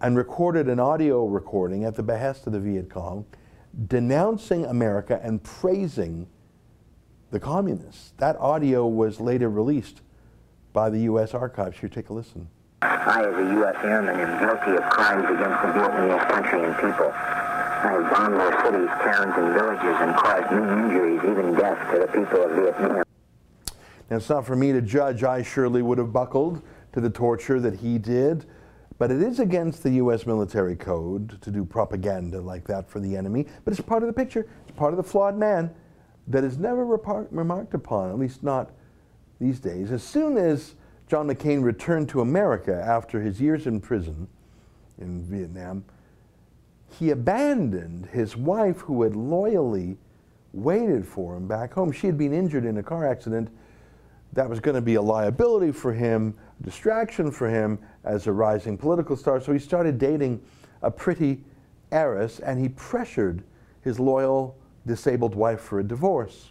and 0.00 0.16
recorded 0.16 0.68
an 0.68 0.78
audio 0.78 1.26
recording 1.26 1.84
at 1.84 1.96
the 1.96 2.02
behest 2.02 2.46
of 2.46 2.52
the 2.52 2.60
Viet 2.60 2.88
Cong 2.88 3.26
denouncing 3.88 4.64
America 4.66 5.18
and 5.22 5.42
praising 5.42 6.28
the 7.30 7.40
communists. 7.40 8.12
That 8.18 8.36
audio 8.36 8.86
was 8.86 9.20
later 9.20 9.48
released 9.48 10.02
by 10.72 10.90
the 10.90 11.00
U.S. 11.00 11.34
Archives. 11.34 11.78
Here, 11.78 11.88
take 11.88 12.10
a 12.10 12.12
listen. 12.12 12.48
I, 12.82 13.24
as 13.24 13.34
a 13.34 13.52
U.S. 13.54 13.76
airman, 13.82 14.20
am 14.20 14.38
guilty 14.38 14.76
of 14.76 14.90
crimes 14.90 15.24
against 15.24 15.62
the 15.62 15.68
Vietnamese 15.68 16.28
country 16.28 16.64
and 16.64 16.74
people. 16.76 17.12
I 17.12 17.92
have 17.92 18.10
bombed 18.12 18.34
their 18.34 18.64
cities, 18.64 18.88
towns, 19.02 19.34
and 19.36 19.54
villages 19.54 19.96
and 20.00 20.14
caused 20.14 20.52
many 20.52 20.82
injuries, 20.82 21.20
even 21.24 21.54
death, 21.54 21.92
to 21.92 22.00
the 22.00 22.06
people 22.06 22.44
of 22.44 22.50
Vietnam. 22.52 23.02
Now, 24.10 24.16
it's 24.18 24.28
not 24.28 24.46
for 24.46 24.54
me 24.54 24.72
to 24.72 24.82
judge. 24.82 25.24
I 25.24 25.42
surely 25.42 25.82
would 25.82 25.98
have 25.98 26.12
buckled 26.12 26.62
to 26.92 27.00
the 27.00 27.10
torture 27.10 27.60
that 27.60 27.80
he 27.80 27.98
did. 27.98 28.46
But 28.98 29.10
it 29.10 29.22
is 29.22 29.40
against 29.40 29.82
the 29.82 29.90
U.S. 29.92 30.26
military 30.26 30.76
code 30.76 31.40
to 31.42 31.50
do 31.50 31.64
propaganda 31.64 32.40
like 32.40 32.66
that 32.68 32.88
for 32.88 33.00
the 33.00 33.16
enemy. 33.16 33.46
But 33.64 33.72
it's 33.72 33.80
part 33.80 34.02
of 34.02 34.06
the 34.06 34.12
picture. 34.12 34.46
It's 34.68 34.76
part 34.76 34.92
of 34.92 34.96
the 34.96 35.02
flawed 35.02 35.36
man 35.36 35.74
that 36.28 36.44
is 36.44 36.58
never 36.58 36.84
remarked 36.84 37.74
upon, 37.74 38.10
at 38.10 38.18
least 38.18 38.42
not 38.42 38.70
these 39.40 39.58
days. 39.58 39.90
As 39.90 40.04
soon 40.04 40.36
as 40.36 40.76
John 41.08 41.26
McCain 41.28 41.62
returned 41.62 42.08
to 42.10 42.20
America 42.20 42.80
after 42.86 43.20
his 43.20 43.40
years 43.40 43.66
in 43.66 43.80
prison 43.80 44.28
in 44.98 45.24
Vietnam, 45.24 45.84
he 46.98 47.10
abandoned 47.10 48.06
his 48.06 48.36
wife 48.36 48.80
who 48.80 49.02
had 49.02 49.16
loyally 49.16 49.96
waited 50.52 51.06
for 51.06 51.36
him 51.36 51.48
back 51.48 51.72
home. 51.72 51.90
She 51.90 52.06
had 52.06 52.18
been 52.18 52.32
injured 52.32 52.64
in 52.64 52.76
a 52.76 52.82
car 52.82 53.08
accident 53.08 53.48
that 54.34 54.48
was 54.48 54.60
going 54.60 54.74
to 54.74 54.80
be 54.80 54.94
a 54.94 55.02
liability 55.02 55.72
for 55.72 55.92
him, 55.92 56.34
distraction 56.62 57.30
for 57.30 57.48
him 57.48 57.78
as 58.04 58.26
a 58.26 58.32
rising 58.32 58.78
political 58.78 59.16
star. 59.16 59.40
So 59.40 59.52
he 59.52 59.58
started 59.58 59.98
dating 59.98 60.40
a 60.82 60.90
pretty 60.90 61.40
heiress 61.90 62.40
and 62.40 62.60
he 62.60 62.68
pressured 62.70 63.42
his 63.82 64.00
loyal 64.00 64.56
disabled 64.86 65.34
wife 65.34 65.60
for 65.60 65.80
a 65.80 65.84
divorce. 65.84 66.50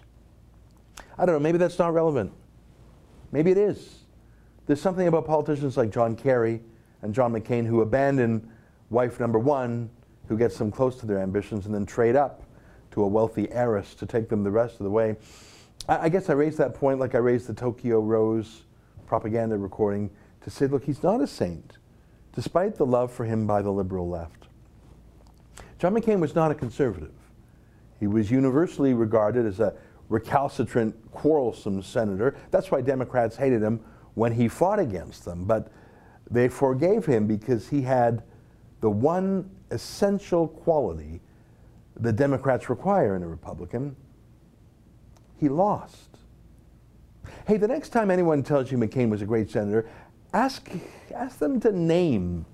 I 1.17 1.25
don't 1.25 1.35
know, 1.35 1.39
maybe 1.39 1.57
that's 1.57 1.79
not 1.79 1.93
relevant. 1.93 2.31
Maybe 3.31 3.51
it 3.51 3.57
is. 3.57 3.99
There's 4.65 4.81
something 4.81 5.07
about 5.07 5.25
politicians 5.25 5.77
like 5.77 5.89
John 5.89 6.15
Kerry 6.15 6.61
and 7.01 7.13
John 7.13 7.33
McCain 7.33 7.65
who 7.65 7.81
abandon 7.81 8.49
wife 8.89 9.19
number 9.19 9.39
one, 9.39 9.89
who 10.27 10.37
gets 10.37 10.57
them 10.57 10.71
close 10.71 10.97
to 10.97 11.05
their 11.05 11.19
ambitions, 11.19 11.65
and 11.65 11.73
then 11.73 11.85
trade 11.85 12.15
up 12.15 12.43
to 12.91 13.03
a 13.03 13.07
wealthy 13.07 13.49
heiress 13.51 13.95
to 13.95 14.05
take 14.05 14.29
them 14.29 14.43
the 14.43 14.51
rest 14.51 14.79
of 14.79 14.83
the 14.83 14.89
way. 14.89 15.15
I, 15.87 16.05
I 16.05 16.09
guess 16.09 16.29
I 16.29 16.33
raised 16.33 16.57
that 16.57 16.73
point 16.73 16.99
like 16.99 17.15
I 17.15 17.19
raised 17.19 17.47
the 17.47 17.53
Tokyo 17.53 17.99
Rose 17.99 18.63
propaganda 19.11 19.57
recording 19.57 20.09
to 20.39 20.49
say, 20.49 20.67
look, 20.67 20.85
he's 20.85 21.03
not 21.03 21.19
a 21.19 21.27
saint, 21.27 21.77
despite 22.33 22.77
the 22.77 22.85
love 22.85 23.11
for 23.11 23.25
him 23.25 23.45
by 23.45 23.61
the 23.61 23.69
liberal 23.69 24.07
left. 24.07 24.47
John 25.79 25.93
McCain 25.93 26.21
was 26.21 26.33
not 26.33 26.49
a 26.49 26.55
conservative. 26.55 27.11
He 27.99 28.07
was 28.07 28.31
universally 28.31 28.93
regarded 28.93 29.45
as 29.45 29.59
a 29.59 29.73
recalcitrant, 30.07 30.95
quarrelsome 31.11 31.81
senator. 31.83 32.37
That's 32.51 32.71
why 32.71 32.79
Democrats 32.79 33.35
hated 33.35 33.61
him 33.61 33.81
when 34.13 34.31
he 34.31 34.47
fought 34.47 34.79
against 34.79 35.25
them. 35.25 35.43
But 35.43 35.67
they 36.29 36.47
forgave 36.47 37.05
him 37.05 37.27
because 37.27 37.67
he 37.67 37.81
had 37.81 38.23
the 38.79 38.89
one 38.89 39.51
essential 39.71 40.47
quality 40.47 41.19
the 41.99 42.13
Democrats 42.13 42.69
require 42.69 43.17
in 43.17 43.23
a 43.23 43.27
Republican 43.27 43.93
he 45.37 45.49
lost. 45.49 46.20
Hey, 47.47 47.57
the 47.57 47.67
next 47.67 47.89
time 47.89 48.11
anyone 48.11 48.43
tells 48.43 48.71
you 48.71 48.77
McCain 48.77 49.09
was 49.09 49.21
a 49.21 49.25
great 49.25 49.49
senator, 49.49 49.89
ask, 50.33 50.69
ask 51.13 51.37
them 51.39 51.59
to 51.61 51.71
name 51.71 52.45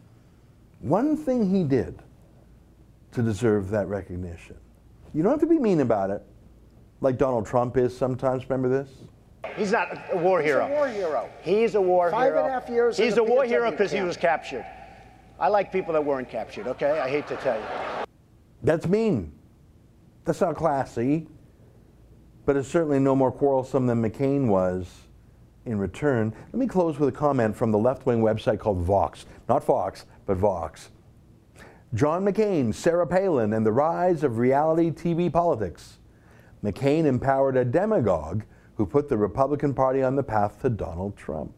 one 0.80 1.18
thing 1.18 1.50
he 1.50 1.64
did 1.64 2.00
to 3.12 3.22
deserve 3.22 3.70
that 3.70 3.88
recognition. 3.88 4.58
You 5.14 5.24
don't 5.24 5.32
have 5.32 5.42
to 5.42 5.48
be 5.48 5.60
mean 5.60 5.80
about 5.80 6.10
it, 6.10 6.24
like 7.02 7.18
Donald 7.18 7.46
Trump 7.46 7.78
is 7.78 7.96
sometimes. 7.96 8.50
Remember 8.50 8.70
this? 8.70 8.90
He's 9.56 9.72
not 9.72 9.88
a 10.12 10.18
war 10.18 10.42
hero. 10.42 10.66
He's 10.66 10.72
a 10.72 10.76
war 10.76 10.88
hero. 10.88 11.30
He's 11.42 11.76
a 11.76 11.82
war 11.82 12.12
Five 12.12 12.24
hero. 12.26 12.36
Five 12.36 12.46
and 12.46 12.52
a 12.52 12.60
half 12.60 12.70
years. 12.70 12.98
He's 12.98 13.18
a 13.18 13.24
war 13.24 13.46
hero 13.46 13.72
because 13.72 13.92
he 13.92 14.02
was 14.02 14.18
captured. 14.18 14.66
I 15.40 15.48
like 15.48 15.72
people 15.72 15.94
that 15.94 16.04
weren't 16.04 16.30
captured, 16.30 16.68
okay? 16.68 17.00
I 17.00 17.10
hate 17.10 17.28
to 17.28 17.36
tell 17.38 17.58
you. 17.58 18.06
That's 18.64 18.88
mean. 18.88 19.32
That's 20.26 20.42
not 20.42 20.56
classy 20.56 21.28
but 22.48 22.56
is 22.56 22.66
certainly 22.66 22.98
no 22.98 23.14
more 23.14 23.30
quarrelsome 23.30 23.88
than 23.88 24.02
McCain 24.02 24.48
was 24.48 24.88
in 25.66 25.78
return. 25.78 26.34
Let 26.54 26.60
me 26.60 26.66
close 26.66 26.98
with 26.98 27.10
a 27.10 27.12
comment 27.12 27.58
from 27.58 27.74
the 27.74 27.78
left 27.78 28.06
wing 28.06 28.22
website 28.22 28.58
called 28.58 28.80
Vox. 28.80 29.26
Not 29.50 29.66
Fox, 29.66 30.06
but 30.26 30.38
Vox. 30.38 30.90
John 31.94 32.24
McCain, 32.24 32.74
Sarah 32.74 33.06
Palin, 33.06 33.52
and 33.52 33.66
the 33.66 33.74
rise 33.74 34.24
of 34.24 34.38
reality 34.38 34.92
TV 34.92 35.32
politics. 35.32 35.98
McCain 36.64 37.04
empowered 37.04 37.58
a 37.58 37.66
demagogue 37.66 38.44
who 38.76 38.86
put 38.86 39.10
the 39.10 39.18
Republican 39.18 39.74
Party 39.74 40.02
on 40.02 40.16
the 40.16 40.24
path 40.24 40.62
to 40.62 40.70
Donald 40.70 41.18
Trump. 41.18 41.52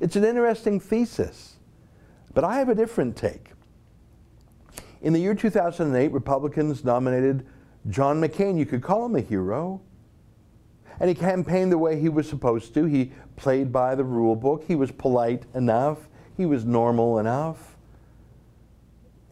It's 0.00 0.16
an 0.16 0.24
interesting 0.24 0.80
thesis, 0.80 1.58
but 2.34 2.42
I 2.42 2.58
have 2.58 2.68
a 2.68 2.74
different 2.74 3.16
take. 3.16 3.50
In 5.00 5.12
the 5.12 5.20
year 5.20 5.36
2008, 5.36 6.10
Republicans 6.10 6.82
nominated 6.82 7.46
John 7.88 8.20
McCain. 8.20 8.58
You 8.58 8.66
could 8.66 8.82
call 8.82 9.06
him 9.06 9.14
a 9.14 9.20
hero. 9.20 9.80
And 11.00 11.08
he 11.08 11.14
campaigned 11.14 11.72
the 11.72 11.78
way 11.78 11.98
he 11.98 12.08
was 12.08 12.28
supposed 12.28 12.74
to. 12.74 12.84
He 12.84 13.12
played 13.36 13.72
by 13.72 13.94
the 13.94 14.04
rule 14.04 14.36
book. 14.36 14.64
He 14.66 14.74
was 14.74 14.92
polite 14.92 15.44
enough. 15.54 16.08
He 16.36 16.46
was 16.46 16.64
normal 16.64 17.18
enough. 17.18 17.76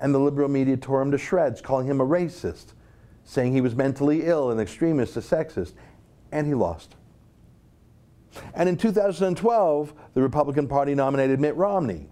And 0.01 0.13
the 0.13 0.19
liberal 0.19 0.49
media 0.49 0.77
tore 0.77 1.01
him 1.01 1.13
to 1.13 1.19
shreds, 1.19 1.61
calling 1.61 1.87
him 1.87 2.01
a 2.01 2.07
racist, 2.07 2.73
saying 3.25 3.53
he 3.53 3.61
was 3.61 3.77
mentally 3.77 4.25
ill, 4.25 4.51
an 4.51 4.59
extremist, 4.59 5.17
a 5.17 5.21
sexist. 5.21 5.75
And 6.33 6.47
he 6.47 6.55
lost. 6.55 6.97
And 8.55 8.69
in 8.69 8.77
2012, 8.77 9.93
the 10.15 10.23
Republican 10.23 10.67
Party 10.67 10.95
nominated 10.95 11.39
Mitt 11.39 11.55
Romney, 11.55 12.09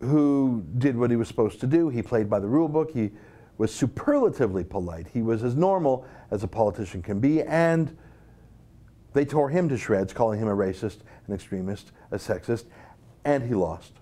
who 0.00 0.64
did 0.78 0.96
what 0.96 1.10
he 1.10 1.16
was 1.16 1.28
supposed 1.28 1.60
to 1.60 1.66
do. 1.66 1.88
He 1.88 2.02
played 2.02 2.30
by 2.30 2.38
the 2.38 2.48
rule 2.48 2.68
book. 2.68 2.92
He 2.92 3.10
was 3.58 3.74
superlatively 3.74 4.64
polite. 4.64 5.08
He 5.12 5.22
was 5.22 5.44
as 5.44 5.54
normal 5.54 6.06
as 6.30 6.42
a 6.42 6.48
politician 6.48 7.02
can 7.02 7.20
be. 7.20 7.42
And 7.42 7.96
they 9.12 9.24
tore 9.24 9.50
him 9.50 9.68
to 9.68 9.76
shreds, 9.76 10.12
calling 10.12 10.40
him 10.40 10.48
a 10.48 10.56
racist, 10.56 10.98
an 11.26 11.34
extremist, 11.34 11.92
a 12.10 12.16
sexist, 12.16 12.64
and 13.24 13.44
he 13.44 13.54
lost. 13.54 13.92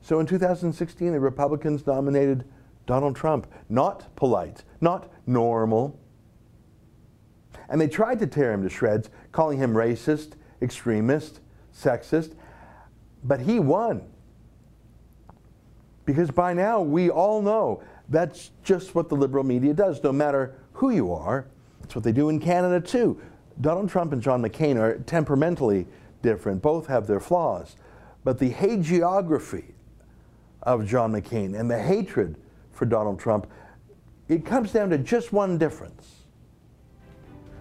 So 0.00 0.20
in 0.20 0.26
2016, 0.26 1.12
the 1.12 1.20
Republicans 1.20 1.86
nominated 1.86 2.44
Donald 2.86 3.14
Trump. 3.14 3.46
Not 3.68 4.14
polite, 4.16 4.64
not 4.80 5.12
normal. 5.26 5.98
And 7.68 7.80
they 7.80 7.88
tried 7.88 8.18
to 8.20 8.26
tear 8.26 8.52
him 8.52 8.62
to 8.62 8.70
shreds, 8.70 9.10
calling 9.30 9.58
him 9.58 9.74
racist, 9.74 10.32
extremist, 10.62 11.40
sexist, 11.76 12.34
but 13.22 13.40
he 13.40 13.60
won. 13.60 14.08
Because 16.06 16.30
by 16.30 16.54
now, 16.54 16.80
we 16.80 17.10
all 17.10 17.42
know 17.42 17.82
that's 18.08 18.50
just 18.64 18.94
what 18.94 19.10
the 19.10 19.14
liberal 19.14 19.44
media 19.44 19.74
does, 19.74 20.02
no 20.02 20.12
matter 20.12 20.54
who 20.72 20.88
you 20.88 21.12
are 21.12 21.46
that's 21.88 21.96
what 21.96 22.04
they 22.04 22.12
do 22.12 22.28
in 22.28 22.38
Canada 22.38 22.86
too. 22.86 23.18
Donald 23.62 23.88
Trump 23.88 24.12
and 24.12 24.20
John 24.20 24.42
McCain 24.42 24.76
are 24.76 24.98
temperamentally 24.98 25.86
different. 26.20 26.60
Both 26.60 26.86
have 26.86 27.06
their 27.06 27.18
flaws. 27.18 27.76
But 28.24 28.38
the 28.38 28.50
hagiography 28.50 29.72
of 30.64 30.86
John 30.86 31.12
McCain 31.12 31.58
and 31.58 31.70
the 31.70 31.82
hatred 31.82 32.36
for 32.72 32.84
Donald 32.84 33.18
Trump, 33.18 33.46
it 34.28 34.44
comes 34.44 34.70
down 34.70 34.90
to 34.90 34.98
just 34.98 35.32
one 35.32 35.56
difference. 35.56 36.24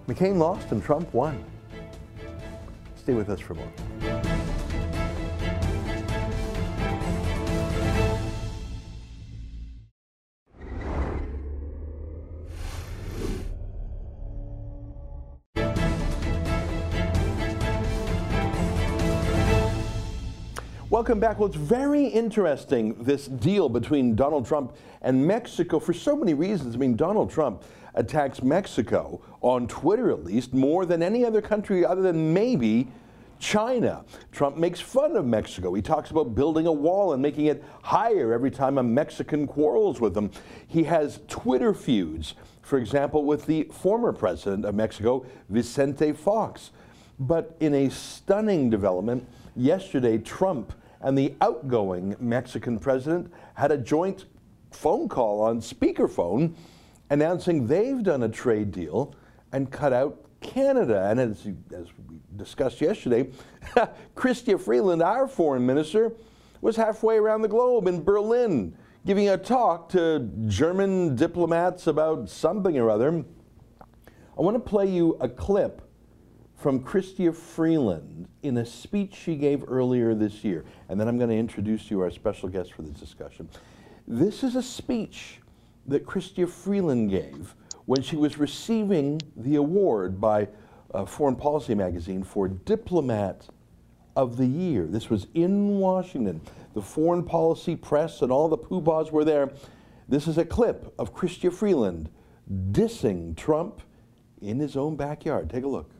McCain 0.09 0.37
lost 0.37 0.73
and 0.73 0.83
Trump 0.83 1.13
won. 1.13 1.41
Stay 2.97 3.13
with 3.13 3.29
us 3.29 3.39
for 3.39 3.53
more. 3.53 3.71
Welcome 21.07 21.21
back. 21.21 21.39
Well, 21.39 21.47
it's 21.47 21.55
very 21.55 22.05
interesting, 22.05 23.01
this 23.01 23.27
deal 23.27 23.69
between 23.69 24.13
Donald 24.13 24.45
Trump 24.45 24.75
and 25.01 25.25
Mexico 25.25 25.79
for 25.79 25.93
so 25.93 26.17
many 26.17 26.33
reasons. 26.33 26.75
I 26.75 26.79
mean, 26.79 26.97
Donald 26.97 27.31
Trump 27.31 27.63
attacks 27.95 28.43
Mexico, 28.43 29.21
on 29.39 29.69
Twitter 29.69 30.11
at 30.11 30.25
least, 30.25 30.53
more 30.53 30.85
than 30.85 31.01
any 31.01 31.23
other 31.23 31.41
country 31.41 31.85
other 31.85 32.01
than 32.01 32.33
maybe 32.33 32.89
China. 33.39 34.03
Trump 34.33 34.57
makes 34.57 34.81
fun 34.81 35.15
of 35.15 35.25
Mexico. 35.25 35.73
He 35.73 35.81
talks 35.81 36.11
about 36.11 36.35
building 36.35 36.67
a 36.67 36.73
wall 36.73 37.13
and 37.13 37.21
making 37.21 37.45
it 37.45 37.63
higher 37.83 38.33
every 38.33 38.51
time 38.51 38.77
a 38.77 38.83
Mexican 38.83 39.47
quarrels 39.47 40.01
with 40.01 40.13
him. 40.13 40.29
He 40.67 40.83
has 40.83 41.21
Twitter 41.29 41.73
feuds, 41.73 42.33
for 42.63 42.77
example, 42.77 43.23
with 43.23 43.45
the 43.45 43.63
former 43.71 44.11
president 44.11 44.65
of 44.65 44.75
Mexico, 44.75 45.25
Vicente 45.47 46.11
Fox. 46.11 46.71
But 47.17 47.55
in 47.61 47.73
a 47.73 47.89
stunning 47.91 48.69
development, 48.69 49.25
yesterday 49.55 50.17
Trump 50.17 50.73
and 51.01 51.17
the 51.17 51.33
outgoing 51.41 52.15
Mexican 52.19 52.79
president 52.79 53.31
had 53.53 53.71
a 53.71 53.77
joint 53.77 54.25
phone 54.71 55.07
call 55.07 55.41
on 55.41 55.61
speakerphone 55.61 56.53
announcing 57.09 57.67
they've 57.67 58.03
done 58.03 58.23
a 58.23 58.29
trade 58.29 58.71
deal 58.71 59.15
and 59.51 59.71
cut 59.71 59.93
out 59.93 60.25
Canada. 60.41 61.07
And 61.09 61.19
as, 61.19 61.47
as 61.75 61.87
we 62.09 62.19
discussed 62.35 62.81
yesterday, 62.81 63.29
Chrystia 64.15 64.59
Freeland, 64.59 65.01
our 65.01 65.27
foreign 65.27 65.65
minister, 65.65 66.11
was 66.61 66.75
halfway 66.75 67.17
around 67.17 67.41
the 67.41 67.47
globe 67.47 67.87
in 67.87 68.03
Berlin 68.03 68.75
giving 69.05 69.29
a 69.29 69.37
talk 69.37 69.87
to 69.87 70.29
German 70.47 71.15
diplomats 71.15 71.87
about 71.87 72.29
something 72.29 72.77
or 72.77 72.89
other. 72.89 73.23
I 74.37 74.41
want 74.41 74.55
to 74.55 74.69
play 74.69 74.91
you 74.91 75.17
a 75.21 75.29
clip 75.29 75.81
from 76.57 76.83
Chrystia 76.83 77.33
Freeland 77.33 78.27
in 78.41 78.57
a 78.57 78.65
speech 78.65 79.13
she 79.13 79.35
gave 79.35 79.63
earlier 79.67 80.15
this 80.15 80.43
year. 80.43 80.65
And 80.89 80.99
then 80.99 81.07
I'm 81.07 81.17
going 81.17 81.29
to 81.29 81.35
introduce 81.35 81.91
you 81.91 82.01
our 82.01 82.09
special 82.09 82.49
guest 82.49 82.73
for 82.73 82.81
this 82.81 82.99
discussion. 82.99 83.47
This 84.07 84.43
is 84.43 84.55
a 84.55 84.63
speech 84.63 85.39
that 85.85 86.05
Chrystia 86.05 86.49
Freeland 86.49 87.11
gave 87.11 87.53
when 87.85 88.01
she 88.01 88.15
was 88.15 88.39
receiving 88.39 89.21
the 89.35 89.55
award 89.55 90.19
by 90.19 90.47
uh, 90.93 91.05
Foreign 91.05 91.35
Policy 91.35 91.75
magazine 91.75 92.23
for 92.23 92.47
Diplomat 92.47 93.47
of 94.15 94.37
the 94.37 94.47
Year. 94.47 94.87
This 94.87 95.11
was 95.11 95.27
in 95.35 95.77
Washington. 95.77 96.41
The 96.73 96.81
foreign 96.81 97.23
policy 97.23 97.75
press 97.75 98.23
and 98.23 98.31
all 98.31 98.49
the 98.49 98.57
poobahs 98.57 99.11
were 99.11 99.23
there. 99.23 99.51
This 100.09 100.27
is 100.27 100.39
a 100.39 100.45
clip 100.45 100.91
of 100.97 101.13
Chrystia 101.13 101.53
Freeland 101.53 102.09
dissing 102.71 103.37
Trump 103.37 103.81
in 104.41 104.59
his 104.59 104.75
own 104.75 104.95
backyard. 104.95 105.49
Take 105.49 105.63
a 105.63 105.67
look. 105.67 105.91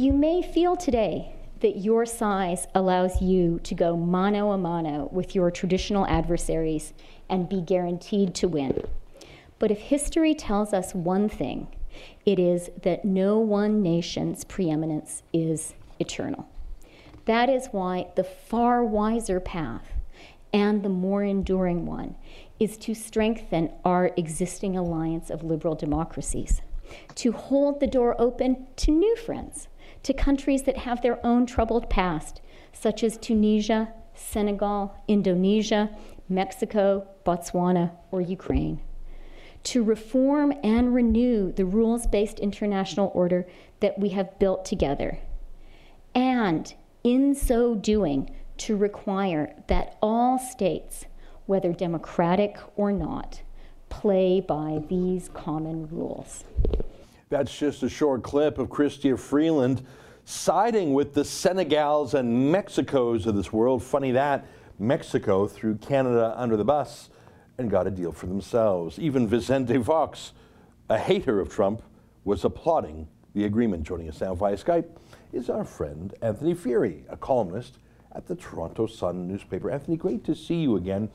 You 0.00 0.12
may 0.12 0.42
feel 0.42 0.76
today 0.76 1.34
that 1.58 1.78
your 1.78 2.06
size 2.06 2.68
allows 2.72 3.20
you 3.20 3.58
to 3.64 3.74
go 3.74 3.96
mano 3.96 4.52
a 4.52 4.56
mano 4.56 5.08
with 5.10 5.34
your 5.34 5.50
traditional 5.50 6.06
adversaries 6.06 6.92
and 7.28 7.48
be 7.48 7.60
guaranteed 7.60 8.32
to 8.36 8.46
win. 8.46 8.86
But 9.58 9.72
if 9.72 9.80
history 9.80 10.36
tells 10.36 10.72
us 10.72 10.94
one 10.94 11.28
thing, 11.28 11.66
it 12.24 12.38
is 12.38 12.70
that 12.84 13.04
no 13.04 13.40
one 13.40 13.82
nation's 13.82 14.44
preeminence 14.44 15.24
is 15.32 15.74
eternal. 15.98 16.48
That 17.24 17.48
is 17.48 17.66
why 17.72 18.06
the 18.14 18.22
far 18.22 18.84
wiser 18.84 19.40
path 19.40 19.94
and 20.52 20.84
the 20.84 20.88
more 20.88 21.24
enduring 21.24 21.86
one 21.86 22.14
is 22.60 22.76
to 22.76 22.94
strengthen 22.94 23.72
our 23.84 24.12
existing 24.16 24.76
alliance 24.76 25.28
of 25.28 25.42
liberal 25.42 25.74
democracies, 25.74 26.62
to 27.16 27.32
hold 27.32 27.80
the 27.80 27.88
door 27.88 28.14
open 28.20 28.68
to 28.76 28.92
new 28.92 29.16
friends, 29.16 29.66
to 30.02 30.12
countries 30.12 30.62
that 30.64 30.78
have 30.78 31.02
their 31.02 31.24
own 31.24 31.46
troubled 31.46 31.90
past, 31.90 32.40
such 32.72 33.02
as 33.02 33.16
Tunisia, 33.16 33.92
Senegal, 34.14 34.96
Indonesia, 35.06 35.90
Mexico, 36.28 37.06
Botswana, 37.24 37.92
or 38.10 38.20
Ukraine 38.20 38.80
to 39.64 39.82
reform 39.82 40.52
and 40.62 40.94
renew 40.94 41.52
the 41.52 41.64
rules 41.64 42.06
based 42.06 42.38
international 42.38 43.10
order 43.14 43.46
that 43.80 43.98
we 43.98 44.10
have 44.10 44.38
built 44.38 44.64
together. 44.64 45.18
And 46.14 46.72
in 47.04 47.34
so 47.34 47.74
doing, 47.74 48.30
to 48.58 48.76
require 48.76 49.54
that 49.68 49.96
all 50.02 50.38
states, 50.38 51.04
whether 51.46 51.72
democratic 51.72 52.58
or 52.76 52.92
not, 52.92 53.42
play 53.88 54.40
by 54.40 54.80
these 54.88 55.28
common 55.28 55.86
rules. 55.88 56.44
That's 57.30 57.56
just 57.56 57.82
a 57.82 57.90
short 57.90 58.22
clip 58.22 58.58
of 58.58 58.68
Chrystia 58.68 59.18
Freeland 59.18 59.84
siding 60.24 60.94
with 60.94 61.12
the 61.12 61.22
Senegals 61.22 62.14
and 62.14 62.54
Mexicos 62.54 63.26
of 63.26 63.34
this 63.34 63.52
world. 63.52 63.82
Funny 63.82 64.12
that 64.12 64.46
Mexico 64.78 65.46
threw 65.46 65.74
Canada 65.76 66.32
under 66.36 66.56
the 66.56 66.64
bus 66.64 67.10
and 67.58 67.70
got 67.70 67.86
a 67.86 67.90
deal 67.90 68.12
for 68.12 68.26
themselves. 68.26 68.98
Even 68.98 69.26
Vicente 69.26 69.82
Fox, 69.82 70.32
a 70.88 70.96
hater 70.96 71.38
of 71.38 71.50
Trump, 71.50 71.82
was 72.24 72.44
applauding 72.44 73.06
the 73.34 73.44
agreement. 73.44 73.82
Joining 73.82 74.08
us 74.08 74.20
now 74.22 74.34
via 74.34 74.56
Skype 74.56 74.88
is 75.32 75.50
our 75.50 75.64
friend 75.64 76.14
Anthony 76.22 76.54
Furey, 76.54 77.02
a 77.10 77.16
columnist 77.16 77.78
at 78.12 78.26
the 78.26 78.36
Toronto 78.36 78.86
Sun 78.86 79.28
newspaper. 79.28 79.70
Anthony, 79.70 79.98
great 79.98 80.24
to 80.24 80.34
see 80.34 80.62
you 80.62 80.76
again. 80.76 81.10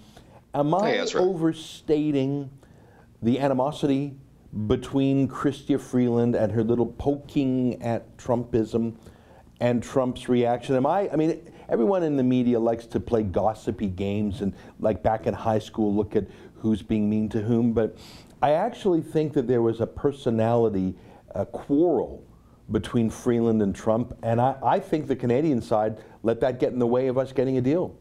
Am 0.54 0.76
I 0.76 0.92
hey, 0.92 1.06
overstating 1.16 2.52
the 3.24 3.40
animosity 3.40 4.16
between 4.68 5.28
Chrystia 5.28 5.80
Freeland 5.80 6.36
and 6.36 6.52
her 6.52 6.64
little 6.64 6.86
poking 6.86 7.82
at 7.82 8.18
Trumpism 8.18 8.96
and 9.60 9.82
Trump's 9.82 10.30
reaction? 10.30 10.76
Am 10.76 10.86
I? 10.86 11.10
I 11.10 11.16
mean, 11.16 11.52
everyone 11.70 12.04
in 12.04 12.18
the 12.18 12.24
media 12.24 12.60
likes 12.60 12.86
to 12.88 13.00
play 13.00 13.24
gossipy 13.24 13.88
games 13.88 14.42
and, 14.42 14.54
like 14.80 15.02
back 15.02 15.28
in 15.28 15.34
high 15.34 15.60
school, 15.60 15.94
look 15.94 16.16
at 16.16 16.26
who's 16.56 16.82
being 16.82 17.10
mean 17.10 17.30
to 17.30 17.42
whom. 17.42 17.74
But 17.74 17.98
I 18.42 18.52
actually 18.52 19.02
think 19.02 19.34
that 19.34 19.48
there 19.48 19.62
was 19.62 19.82
a 19.82 19.88
personality 19.88 20.96
a 21.36 21.46
quarrel 21.46 22.24
between 22.72 23.10
Freeland 23.10 23.62
and 23.62 23.76
Trump, 23.76 24.18
and 24.24 24.40
I, 24.40 24.56
I 24.64 24.80
think 24.80 25.08
the 25.08 25.16
Canadian 25.16 25.62
side 25.62 25.98
let 26.24 26.40
that 26.40 26.60
get 26.60 26.72
in 26.72 26.80
the 26.80 26.88
way 26.88 27.08
of 27.08 27.18
us 27.18 27.32
getting 27.32 27.58
a 27.58 27.62
deal. 27.62 27.96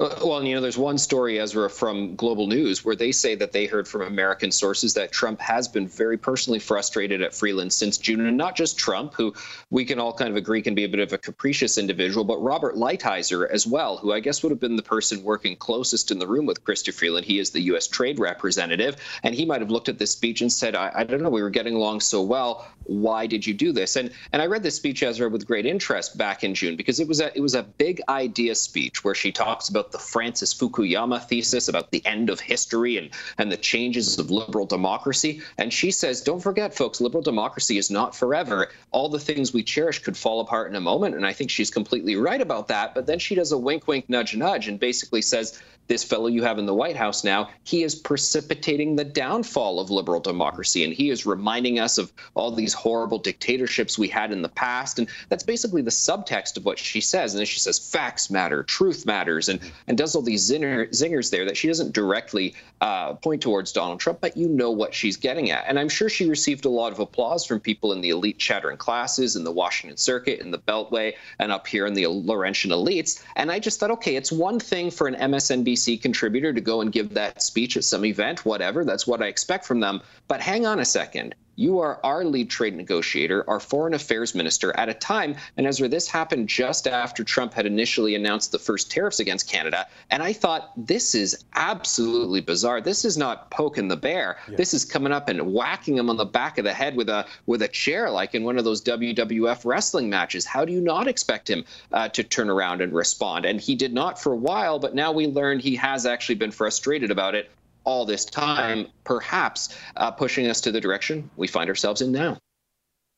Uh, 0.00 0.08
well, 0.24 0.42
you 0.42 0.54
know, 0.54 0.60
there's 0.60 0.78
one 0.78 0.98
story, 0.98 1.38
Ezra, 1.38 1.68
from 1.70 2.16
Global 2.16 2.46
News 2.46 2.84
where 2.84 2.96
they 2.96 3.12
say 3.12 3.34
that 3.36 3.52
they 3.52 3.66
heard 3.66 3.86
from 3.86 4.02
American 4.02 4.50
sources 4.50 4.94
that 4.94 5.12
Trump 5.12 5.40
has 5.40 5.68
been 5.68 5.86
very 5.86 6.16
personally 6.16 6.58
frustrated 6.58 7.22
at 7.22 7.34
Freeland 7.34 7.72
since 7.72 7.98
June. 7.98 8.26
And 8.26 8.36
not 8.36 8.56
just 8.56 8.78
Trump, 8.78 9.14
who 9.14 9.34
we 9.70 9.84
can 9.84 10.00
all 10.00 10.12
kind 10.12 10.30
of 10.30 10.36
agree 10.36 10.62
can 10.62 10.74
be 10.74 10.84
a 10.84 10.88
bit 10.88 11.00
of 11.00 11.12
a 11.12 11.18
capricious 11.18 11.78
individual, 11.78 12.24
but 12.24 12.42
Robert 12.42 12.74
Lighthizer 12.74 13.48
as 13.48 13.66
well, 13.66 13.96
who 13.98 14.12
I 14.12 14.20
guess 14.20 14.42
would 14.42 14.50
have 14.50 14.60
been 14.60 14.76
the 14.76 14.82
person 14.82 15.22
working 15.22 15.54
closest 15.56 16.10
in 16.10 16.18
the 16.18 16.26
room 16.26 16.46
with 16.46 16.64
Chrystia 16.64 16.92
Freeland. 16.92 17.26
He 17.26 17.38
is 17.38 17.50
the 17.50 17.60
U.S. 17.60 17.86
trade 17.86 18.18
representative. 18.18 18.96
And 19.22 19.34
he 19.34 19.44
might 19.44 19.60
have 19.60 19.70
looked 19.70 19.88
at 19.88 19.98
this 19.98 20.10
speech 20.10 20.40
and 20.40 20.50
said, 20.50 20.74
I, 20.74 20.90
I 20.94 21.04
don't 21.04 21.22
know, 21.22 21.30
we 21.30 21.42
were 21.42 21.50
getting 21.50 21.74
along 21.74 22.00
so 22.00 22.22
well. 22.22 22.66
Why 22.84 23.26
did 23.26 23.46
you 23.46 23.54
do 23.54 23.72
this? 23.72 23.96
And 23.96 24.10
and 24.32 24.42
I 24.42 24.46
read 24.46 24.62
this 24.62 24.76
speech, 24.76 25.02
Ezra, 25.02 25.28
with 25.28 25.46
great 25.46 25.66
interest 25.66 26.16
back 26.16 26.44
in 26.44 26.54
June 26.54 26.76
because 26.76 27.00
it 27.00 27.08
was 27.08 27.20
a 27.20 27.36
it 27.36 27.40
was 27.40 27.54
a 27.54 27.62
big 27.62 28.00
idea 28.08 28.54
speech 28.54 29.04
where 29.04 29.14
she 29.14 29.32
talks 29.32 29.68
about 29.68 29.92
the 29.92 29.98
Francis 29.98 30.54
Fukuyama 30.54 31.26
thesis 31.26 31.68
about 31.68 31.90
the 31.90 32.04
end 32.06 32.30
of 32.30 32.40
history 32.40 32.96
and, 32.96 33.10
and 33.38 33.50
the 33.50 33.56
changes 33.56 34.18
of 34.18 34.30
liberal 34.30 34.66
democracy. 34.66 35.42
And 35.58 35.72
she 35.72 35.90
says, 35.90 36.20
don't 36.20 36.40
forget, 36.40 36.74
folks, 36.74 37.00
liberal 37.00 37.22
democracy 37.22 37.78
is 37.78 37.90
not 37.90 38.14
forever. 38.14 38.68
All 38.90 39.08
the 39.08 39.18
things 39.18 39.52
we 39.52 39.62
cherish 39.62 40.00
could 40.00 40.16
fall 40.16 40.40
apart 40.40 40.70
in 40.70 40.76
a 40.76 40.80
moment. 40.80 41.14
And 41.14 41.26
I 41.26 41.32
think 41.32 41.50
she's 41.50 41.70
completely 41.70 42.16
right 42.16 42.40
about 42.40 42.68
that. 42.68 42.94
But 42.94 43.06
then 43.06 43.18
she 43.18 43.34
does 43.34 43.52
a 43.52 43.58
wink, 43.58 43.86
wink, 43.86 44.08
nudge, 44.08 44.34
nudge, 44.36 44.68
and 44.68 44.78
basically 44.78 45.22
says, 45.22 45.60
this 45.92 46.02
fellow 46.02 46.26
you 46.26 46.42
have 46.42 46.58
in 46.58 46.64
the 46.64 46.74
White 46.74 46.96
House 46.96 47.22
now, 47.22 47.50
he 47.64 47.82
is 47.82 47.94
precipitating 47.94 48.96
the 48.96 49.04
downfall 49.04 49.78
of 49.78 49.90
liberal 49.90 50.20
democracy. 50.20 50.84
And 50.84 50.94
he 50.94 51.10
is 51.10 51.26
reminding 51.26 51.78
us 51.78 51.98
of 51.98 52.10
all 52.32 52.50
these 52.50 52.72
horrible 52.72 53.18
dictatorships 53.18 53.98
we 53.98 54.08
had 54.08 54.32
in 54.32 54.40
the 54.40 54.48
past. 54.48 54.98
And 54.98 55.06
that's 55.28 55.44
basically 55.44 55.82
the 55.82 55.90
subtext 55.90 56.56
of 56.56 56.64
what 56.64 56.78
she 56.78 57.02
says. 57.02 57.34
And 57.34 57.40
then 57.40 57.46
she 57.46 57.60
says 57.60 57.78
facts 57.78 58.30
matter, 58.30 58.62
truth 58.62 59.04
matters, 59.04 59.50
and, 59.50 59.60
and 59.86 59.98
does 59.98 60.16
all 60.16 60.22
these 60.22 60.50
zinger, 60.50 60.88
zingers 60.92 61.30
there 61.30 61.44
that 61.44 61.58
she 61.58 61.68
doesn't 61.68 61.92
directly 61.92 62.54
uh, 62.80 63.12
point 63.12 63.42
towards 63.42 63.70
Donald 63.70 64.00
Trump, 64.00 64.22
but 64.22 64.34
you 64.34 64.48
know 64.48 64.70
what 64.70 64.94
she's 64.94 65.18
getting 65.18 65.50
at. 65.50 65.64
And 65.68 65.78
I'm 65.78 65.90
sure 65.90 66.08
she 66.08 66.26
received 66.26 66.64
a 66.64 66.70
lot 66.70 66.92
of 66.92 67.00
applause 67.00 67.44
from 67.44 67.60
people 67.60 67.92
in 67.92 68.00
the 68.00 68.08
elite 68.08 68.38
chattering 68.38 68.78
classes, 68.78 69.36
in 69.36 69.44
the 69.44 69.52
Washington 69.52 69.98
Circuit, 69.98 70.40
in 70.40 70.50
the 70.52 70.58
Beltway, 70.58 71.12
and 71.38 71.52
up 71.52 71.66
here 71.66 71.84
in 71.84 71.92
the 71.92 72.06
Laurentian 72.06 72.70
elites. 72.70 73.22
And 73.36 73.52
I 73.52 73.58
just 73.58 73.78
thought, 73.78 73.90
okay, 73.90 74.16
it's 74.16 74.32
one 74.32 74.58
thing 74.58 74.90
for 74.90 75.06
an 75.06 75.16
MSNBC 75.16 75.81
NBC 75.82 76.00
contributor 76.00 76.52
to 76.52 76.60
go 76.60 76.80
and 76.80 76.92
give 76.92 77.14
that 77.14 77.42
speech 77.42 77.76
at 77.76 77.84
some 77.84 78.04
event, 78.04 78.44
whatever. 78.44 78.84
That's 78.84 79.06
what 79.06 79.22
I 79.22 79.26
expect 79.26 79.64
from 79.64 79.80
them. 79.80 80.00
But 80.28 80.40
hang 80.40 80.66
on 80.66 80.80
a 80.80 80.84
second. 80.84 81.34
You 81.56 81.80
are 81.80 82.00
our 82.04 82.24
lead 82.24 82.48
trade 82.50 82.74
negotiator, 82.74 83.48
our 83.48 83.60
foreign 83.60 83.94
affairs 83.94 84.34
minister 84.34 84.74
at 84.76 84.88
a 84.88 84.94
time. 84.94 85.36
And 85.56 85.66
Ezra, 85.66 85.88
this 85.88 86.08
happened 86.08 86.48
just 86.48 86.86
after 86.86 87.24
Trump 87.24 87.52
had 87.54 87.66
initially 87.66 88.14
announced 88.14 88.52
the 88.52 88.58
first 88.58 88.90
tariffs 88.90 89.20
against 89.20 89.48
Canada. 89.48 89.86
And 90.10 90.22
I 90.22 90.32
thought, 90.32 90.72
this 90.76 91.14
is 91.14 91.44
absolutely 91.54 92.40
bizarre. 92.40 92.80
This 92.80 93.04
is 93.04 93.18
not 93.18 93.50
poking 93.50 93.88
the 93.88 93.96
bear. 93.96 94.38
Yeah. 94.48 94.56
This 94.56 94.74
is 94.74 94.84
coming 94.84 95.12
up 95.12 95.28
and 95.28 95.52
whacking 95.52 95.96
him 95.96 96.08
on 96.08 96.16
the 96.16 96.24
back 96.24 96.58
of 96.58 96.64
the 96.64 96.72
head 96.72 96.96
with 96.96 97.08
a 97.08 97.26
with 97.46 97.62
a 97.62 97.68
chair, 97.68 98.10
like 98.10 98.34
in 98.34 98.44
one 98.44 98.58
of 98.58 98.64
those 98.64 98.82
WWF 98.82 99.64
wrestling 99.64 100.08
matches. 100.08 100.44
How 100.44 100.64
do 100.64 100.72
you 100.72 100.80
not 100.80 101.06
expect 101.06 101.48
him 101.48 101.64
uh, 101.92 102.08
to 102.10 102.22
turn 102.22 102.48
around 102.48 102.80
and 102.80 102.92
respond? 102.92 103.44
And 103.44 103.60
he 103.60 103.74
did 103.74 103.92
not 103.92 104.20
for 104.20 104.32
a 104.32 104.36
while, 104.36 104.78
but 104.78 104.94
now 104.94 105.12
we 105.12 105.26
learned 105.26 105.60
he 105.60 105.76
has 105.76 106.06
actually 106.06 106.36
been 106.36 106.50
frustrated 106.50 107.10
about 107.10 107.34
it 107.34 107.50
all 107.84 108.04
this 108.04 108.24
time, 108.24 108.86
perhaps 109.04 109.76
uh, 109.96 110.10
pushing 110.10 110.46
us 110.46 110.60
to 110.62 110.72
the 110.72 110.80
direction 110.80 111.30
we 111.36 111.46
find 111.46 111.68
ourselves 111.68 112.00
in 112.00 112.12
now. 112.12 112.38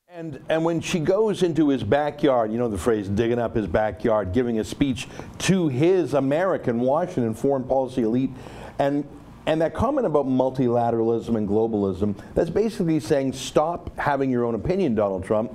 And, 0.09 0.38
and 0.48 0.64
when 0.64 0.81
she 0.81 1.00
goes 1.00 1.42
into 1.42 1.70
his 1.70 1.83
backyard, 1.83 2.53
you 2.53 2.59
know 2.59 2.68
the 2.68 2.79
phrase, 2.79 3.09
digging 3.09 3.40
up 3.40 3.57
his 3.57 3.66
backyard, 3.66 4.33
giving 4.33 4.61
a 4.61 4.64
speech 4.64 5.09
to 5.38 5.66
his 5.66 6.14
American 6.14 6.79
Washington 6.81 7.35
foreign 7.35 7.64
policy 7.64 8.03
elite, 8.03 8.31
and 8.79 9.05
and 9.46 9.61
that 9.61 9.74
comment 9.74 10.07
about 10.07 10.27
multilateralism 10.27 11.37
and 11.37 11.48
globalism, 11.48 12.16
that's 12.35 12.48
basically 12.48 12.98
saying 13.00 13.33
stop 13.33 13.94
having 13.98 14.31
your 14.31 14.44
own 14.44 14.55
opinion, 14.55 14.94
Donald 14.94 15.24
Trump 15.24 15.53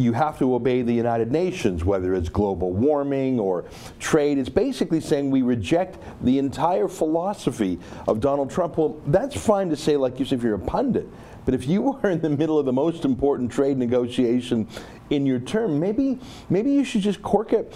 you 0.00 0.12
have 0.12 0.38
to 0.38 0.54
obey 0.54 0.82
the 0.82 0.92
United 0.92 1.30
Nations, 1.30 1.84
whether 1.84 2.14
it's 2.14 2.28
global 2.28 2.72
warming 2.72 3.38
or 3.38 3.64
trade. 3.98 4.38
It's 4.38 4.48
basically 4.48 5.00
saying 5.00 5.30
we 5.30 5.42
reject 5.42 5.98
the 6.22 6.38
entire 6.38 6.88
philosophy 6.88 7.78
of 8.08 8.20
Donald 8.20 8.50
Trump. 8.50 8.78
Well, 8.78 9.00
that's 9.06 9.38
fine 9.38 9.70
to 9.70 9.76
say, 9.76 9.96
like 9.96 10.18
you 10.18 10.24
said, 10.24 10.38
if 10.38 10.44
you're 10.44 10.54
a 10.54 10.58
pundit. 10.58 11.08
But 11.44 11.54
if 11.54 11.66
you 11.66 11.92
are 12.02 12.10
in 12.10 12.20
the 12.20 12.30
middle 12.30 12.58
of 12.58 12.66
the 12.66 12.72
most 12.72 13.04
important 13.04 13.50
trade 13.50 13.76
negotiation 13.76 14.68
in 15.10 15.26
your 15.26 15.40
term, 15.40 15.80
maybe 15.80 16.18
maybe 16.48 16.70
you 16.70 16.84
should 16.84 17.02
just 17.02 17.22
cork 17.22 17.52
it. 17.52 17.72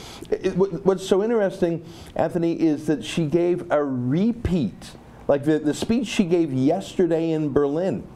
what's 0.57 1.07
so 1.07 1.23
interesting, 1.23 1.85
Anthony, 2.15 2.53
is 2.53 2.87
that 2.87 3.05
she 3.05 3.27
gave 3.27 3.71
a 3.71 3.83
repeat, 3.85 4.93
like 5.27 5.45
the, 5.45 5.59
the 5.59 5.75
speech 5.75 6.07
she 6.07 6.25
gave 6.25 6.53
yesterday 6.53 7.33
in 7.33 7.53
Berlin, 7.53 8.07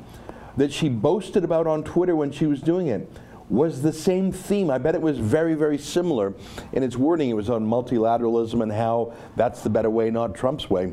that 0.57 0.73
she 0.73 0.89
boasted 0.89 1.43
about 1.43 1.67
on 1.67 1.83
Twitter 1.83 2.15
when 2.15 2.31
she 2.31 2.47
was 2.47 2.61
doing 2.61 2.87
it 2.87 3.11
was 3.51 3.83
the 3.83 3.93
same 3.93 4.31
theme. 4.31 4.71
I 4.71 4.79
bet 4.79 4.95
it 4.95 5.01
was 5.01 5.19
very, 5.19 5.55
very 5.55 5.79
similar 5.79 6.35
in 6.73 6.83
its 6.83 6.97
wording. 6.97 7.31
It 7.31 7.35
was 7.35 7.49
on 7.49 7.67
multilateralism 7.67 8.63
and 8.63 8.71
how 8.71 9.15
that's 9.37 9.63
the 9.63 9.71
better 9.71 9.91
way, 9.91 10.11
not 10.11 10.35
Trump's 10.35 10.69
way. 10.69 10.93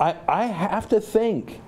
I, 0.00 0.16
I 0.28 0.46
have 0.46 0.88
to 0.90 1.00
think 1.00 1.60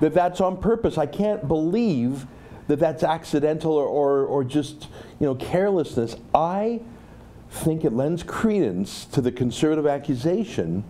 that 0.00 0.14
that's 0.14 0.40
on 0.40 0.56
purpose. 0.58 0.98
I 0.98 1.06
can't 1.06 1.46
believe 1.46 2.26
that 2.66 2.78
that's 2.78 3.02
accidental 3.02 3.72
or, 3.72 3.86
or, 3.86 4.24
or 4.24 4.44
just 4.44 4.88
you 5.20 5.26
know 5.26 5.34
carelessness. 5.34 6.16
I 6.34 6.80
think 7.50 7.84
it 7.84 7.92
lends 7.92 8.22
credence 8.22 9.04
to 9.06 9.20
the 9.20 9.30
conservative 9.30 9.86
accusation 9.86 10.84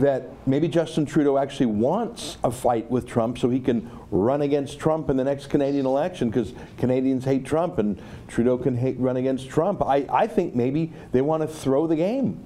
that 0.00 0.30
maybe 0.46 0.66
Justin 0.66 1.06
Trudeau 1.06 1.38
actually 1.38 1.66
wants 1.66 2.36
a 2.42 2.50
fight 2.50 2.90
with 2.90 3.06
Trump 3.06 3.38
so 3.38 3.48
he 3.48 3.60
can 3.60 3.88
run 4.10 4.42
against 4.42 4.80
Trump 4.80 5.08
in 5.08 5.16
the 5.16 5.22
next 5.22 5.46
Canadian 5.46 5.86
election 5.86 6.30
because 6.30 6.52
Canadians 6.78 7.24
hate 7.24 7.44
Trump 7.44 7.78
and 7.78 8.00
Trudeau 8.26 8.58
can 8.58 8.76
hate, 8.76 8.98
run 8.98 9.16
against 9.16 9.48
Trump. 9.48 9.82
I, 9.82 10.06
I 10.10 10.26
think 10.26 10.54
maybe 10.54 10.92
they 11.12 11.20
want 11.20 11.42
to 11.42 11.46
throw 11.46 11.86
the 11.86 11.94
game. 11.94 12.44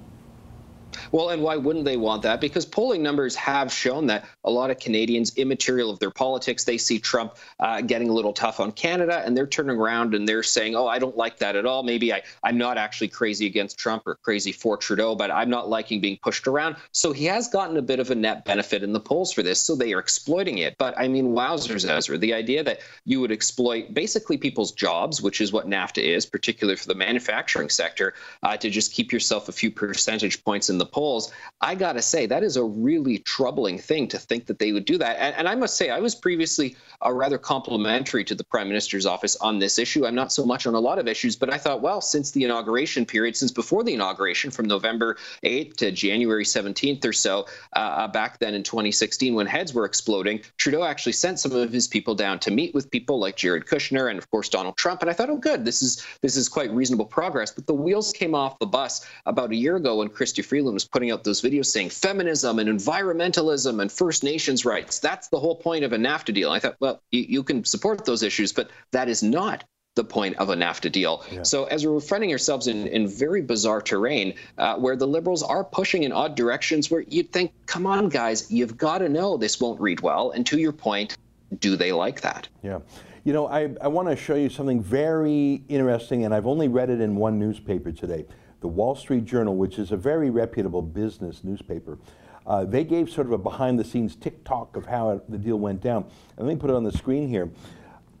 Well, 1.11 1.29
and 1.29 1.41
why 1.41 1.55
wouldn't 1.57 1.85
they 1.85 1.97
want 1.97 2.21
that? 2.23 2.41
Because 2.41 2.65
polling 2.65 3.03
numbers 3.03 3.35
have 3.35 3.71
shown 3.71 4.07
that 4.07 4.25
a 4.43 4.51
lot 4.51 4.69
of 4.69 4.79
Canadians, 4.79 5.35
immaterial 5.37 5.89
of 5.89 5.99
their 5.99 6.11
politics, 6.11 6.63
they 6.63 6.77
see 6.77 6.99
Trump 6.99 7.35
uh, 7.59 7.81
getting 7.81 8.09
a 8.09 8.13
little 8.13 8.33
tough 8.33 8.59
on 8.59 8.71
Canada, 8.71 9.21
and 9.25 9.35
they're 9.35 9.47
turning 9.47 9.77
around 9.77 10.13
and 10.13 10.27
they're 10.27 10.43
saying, 10.43 10.75
"Oh, 10.75 10.87
I 10.87 10.99
don't 10.99 11.17
like 11.17 11.37
that 11.39 11.55
at 11.55 11.65
all. 11.65 11.83
Maybe 11.83 12.13
I, 12.13 12.21
I'm 12.43 12.57
not 12.57 12.77
actually 12.77 13.09
crazy 13.09 13.45
against 13.45 13.77
Trump 13.77 14.03
or 14.05 14.15
crazy 14.15 14.51
for 14.51 14.77
Trudeau, 14.77 15.15
but 15.15 15.31
I'm 15.31 15.49
not 15.49 15.69
liking 15.69 16.01
being 16.01 16.17
pushed 16.21 16.47
around." 16.47 16.75
So 16.91 17.11
he 17.11 17.25
has 17.25 17.47
gotten 17.47 17.77
a 17.77 17.81
bit 17.81 17.99
of 17.99 18.11
a 18.11 18.15
net 18.15 18.45
benefit 18.45 18.83
in 18.83 18.93
the 18.93 18.99
polls 18.99 19.31
for 19.31 19.43
this. 19.43 19.61
So 19.61 19.75
they 19.75 19.93
are 19.93 19.99
exploiting 19.99 20.59
it. 20.59 20.75
But 20.77 20.93
I 20.97 21.07
mean, 21.07 21.33
wowzers, 21.33 21.89
Ezra, 21.89 22.17
the 22.17 22.33
idea 22.33 22.63
that 22.63 22.79
you 23.05 23.21
would 23.21 23.31
exploit 23.31 23.93
basically 23.93 24.37
people's 24.37 24.71
jobs, 24.71 25.21
which 25.21 25.41
is 25.41 25.51
what 25.51 25.67
NAFTA 25.67 26.03
is, 26.03 26.25
particularly 26.25 26.77
for 26.77 26.87
the 26.87 26.95
manufacturing 26.95 27.69
sector, 27.69 28.13
uh, 28.43 28.57
to 28.57 28.69
just 28.69 28.93
keep 28.93 29.11
yourself 29.11 29.49
a 29.49 29.51
few 29.51 29.71
percentage 29.71 30.43
points 30.43 30.69
in 30.69 30.77
the 30.77 30.85
polls, 30.91 31.31
I 31.61 31.75
got 31.75 31.93
to 31.93 32.01
say, 32.01 32.25
that 32.25 32.43
is 32.43 32.57
a 32.57 32.63
really 32.63 33.19
troubling 33.19 33.77
thing 33.77 34.07
to 34.09 34.17
think 34.17 34.45
that 34.47 34.59
they 34.59 34.71
would 34.71 34.85
do 34.85 34.97
that. 34.97 35.17
And, 35.19 35.35
and 35.35 35.47
I 35.47 35.55
must 35.55 35.75
say, 35.75 35.89
I 35.89 35.99
was 35.99 36.15
previously 36.15 36.75
uh, 37.05 37.11
rather 37.11 37.37
complimentary 37.37 38.23
to 38.25 38.35
the 38.35 38.43
prime 38.43 38.67
minister's 38.67 39.05
office 39.05 39.35
on 39.37 39.59
this 39.59 39.79
issue. 39.79 40.05
I'm 40.05 40.15
not 40.15 40.31
so 40.31 40.45
much 40.45 40.67
on 40.67 40.75
a 40.75 40.79
lot 40.79 40.99
of 40.99 41.07
issues, 41.07 41.35
but 41.35 41.53
I 41.53 41.57
thought, 41.57 41.81
well, 41.81 42.01
since 42.01 42.31
the 42.31 42.43
inauguration 42.43 43.05
period, 43.05 43.35
since 43.35 43.51
before 43.51 43.83
the 43.83 43.93
inauguration, 43.93 44.51
from 44.51 44.65
November 44.67 45.17
8th 45.43 45.75
to 45.77 45.91
January 45.91 46.43
17th 46.43 47.05
or 47.05 47.13
so, 47.13 47.45
uh, 47.75 47.79
uh, 47.79 48.07
back 48.07 48.39
then 48.39 48.53
in 48.53 48.63
2016, 48.63 49.33
when 49.33 49.45
heads 49.45 49.73
were 49.73 49.85
exploding, 49.85 50.41
Trudeau 50.57 50.83
actually 50.83 51.13
sent 51.13 51.39
some 51.39 51.51
of 51.51 51.71
his 51.71 51.87
people 51.87 52.15
down 52.15 52.39
to 52.39 52.51
meet 52.51 52.73
with 52.73 52.89
people 52.91 53.19
like 53.19 53.35
Jared 53.35 53.65
Kushner 53.65 54.09
and, 54.09 54.17
of 54.17 54.29
course, 54.31 54.49
Donald 54.49 54.77
Trump. 54.77 55.01
And 55.01 55.09
I 55.09 55.13
thought, 55.13 55.29
oh, 55.29 55.37
good, 55.37 55.65
this 55.65 55.81
is 55.81 56.05
this 56.21 56.35
is 56.35 56.49
quite 56.49 56.71
reasonable 56.71 57.05
progress. 57.05 57.51
But 57.51 57.67
the 57.67 57.73
wheels 57.73 58.11
came 58.11 58.35
off 58.35 58.59
the 58.59 58.65
bus 58.65 59.05
about 59.25 59.51
a 59.51 59.55
year 59.55 59.75
ago 59.75 59.97
when 59.97 60.09
Chrystia 60.09 60.43
Freeland 60.43 60.75
was 60.79 60.87
putting 60.87 61.11
out 61.11 61.25
those 61.25 61.41
videos 61.41 61.65
saying 61.65 61.89
feminism 61.89 62.57
and 62.57 62.69
environmentalism 62.69 63.81
and 63.81 63.91
First 63.91 64.23
Nations 64.23 64.63
rights. 64.63 64.99
That's 64.99 65.27
the 65.27 65.37
whole 65.37 65.55
point 65.55 65.83
of 65.83 65.91
a 65.91 65.97
NAFTA 65.97 66.33
deal. 66.33 66.51
I 66.51 66.59
thought, 66.59 66.77
well, 66.79 67.01
you, 67.11 67.25
you 67.27 67.43
can 67.43 67.65
support 67.65 68.05
those 68.05 68.23
issues, 68.23 68.53
but 68.53 68.69
that 68.91 69.09
is 69.09 69.21
not 69.21 69.65
the 69.95 70.05
point 70.05 70.37
of 70.37 70.49
a 70.49 70.55
NAFTA 70.55 70.89
deal. 70.89 71.25
Yeah. 71.29 71.43
So 71.43 71.65
as 71.65 71.85
we're 71.85 71.99
finding 71.99 72.31
ourselves 72.31 72.67
in, 72.67 72.87
in 72.87 73.09
very 73.09 73.41
bizarre 73.41 73.81
terrain 73.81 74.35
uh, 74.57 74.77
where 74.77 74.95
the 74.95 75.07
liberals 75.07 75.43
are 75.43 75.65
pushing 75.65 76.03
in 76.03 76.13
odd 76.13 76.35
directions 76.35 76.89
where 76.89 77.01
you'd 77.01 77.33
think, 77.33 77.51
come 77.65 77.85
on, 77.85 78.07
guys, 78.07 78.49
you've 78.49 78.77
got 78.77 78.99
to 78.99 79.09
know 79.09 79.35
this 79.35 79.59
won't 79.59 79.81
read 79.81 79.99
well. 79.99 80.31
And 80.31 80.45
to 80.45 80.57
your 80.57 80.71
point, 80.71 81.17
do 81.59 81.75
they 81.75 81.91
like 81.91 82.21
that? 82.21 82.47
Yeah. 82.63 82.79
You 83.25 83.33
know, 83.33 83.47
I, 83.47 83.75
I 83.81 83.89
want 83.89 84.07
to 84.07 84.15
show 84.15 84.35
you 84.35 84.49
something 84.49 84.81
very 84.81 85.61
interesting, 85.67 86.23
and 86.23 86.33
I've 86.33 86.47
only 86.47 86.69
read 86.69 86.89
it 86.89 87.01
in 87.01 87.17
one 87.17 87.37
newspaper 87.37 87.91
today 87.91 88.25
the 88.61 88.67
Wall 88.67 88.95
Street 88.95 89.25
Journal, 89.25 89.55
which 89.55 89.79
is 89.79 89.91
a 89.91 89.97
very 89.97 90.29
reputable 90.29 90.81
business 90.81 91.43
newspaper, 91.43 91.97
uh, 92.45 92.65
they 92.65 92.83
gave 92.83 93.09
sort 93.09 93.27
of 93.27 93.33
a 93.33 93.37
behind 93.37 93.79
the 93.79 93.83
scenes 93.83 94.15
tick-tock 94.15 94.75
of 94.75 94.85
how 94.85 95.11
it, 95.11 95.29
the 95.31 95.37
deal 95.37 95.57
went 95.57 95.81
down. 95.81 96.03
And 96.37 96.47
let 96.47 96.55
me 96.55 96.59
put 96.59 96.69
it 96.69 96.75
on 96.75 96.83
the 96.83 96.91
screen 96.91 97.27
here. 97.27 97.49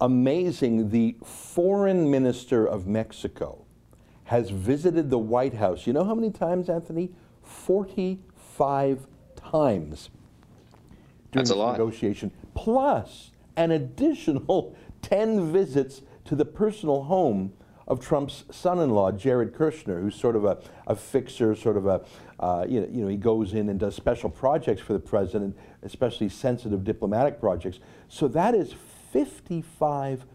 Amazing, 0.01 0.89
the 0.89 1.15
foreign 1.23 2.09
minister 2.09 2.65
of 2.65 2.87
Mexico 2.87 3.65
has 4.25 4.49
visited 4.51 5.09
the 5.09 5.17
White 5.17 5.55
House. 5.55 5.87
You 5.87 5.93
know 5.93 6.03
how 6.03 6.13
many 6.15 6.31
times, 6.31 6.69
Anthony? 6.69 7.09
45 7.43 9.07
times 9.35 10.09
during 11.31 11.43
That's 11.43 11.49
a 11.49 11.55
lot. 11.55 11.71
negotiation, 11.73 12.31
plus 12.53 13.31
an 13.57 13.71
additional 13.71 14.75
10 15.01 15.51
visits 15.51 16.01
to 16.25 16.35
the 16.35 16.45
personal 16.45 17.03
home 17.03 17.53
of 17.89 17.99
Trump's 17.99 18.43
son-in-law, 18.51 19.13
Jared 19.13 19.53
Kushner, 19.53 20.01
who's 20.01 20.15
sort 20.15 20.35
of 20.35 20.45
a, 20.45 20.59
a 20.85 20.95
fixer, 20.95 21.55
sort 21.55 21.75
of 21.75 21.87
a, 21.87 22.01
uh, 22.39 22.65
you, 22.69 22.81
know, 22.81 22.87
you 22.91 23.01
know, 23.01 23.07
he 23.07 23.17
goes 23.17 23.53
in 23.53 23.67
and 23.67 23.79
does 23.79 23.95
special 23.95 24.29
projects 24.29 24.81
for 24.81 24.93
the 24.93 24.99
president, 24.99 25.57
especially 25.81 26.29
sensitive 26.29 26.83
diplomatic 26.83 27.39
projects. 27.39 27.79
So 28.07 28.27
that 28.29 28.53
is 28.53 28.75
55 29.11 30.25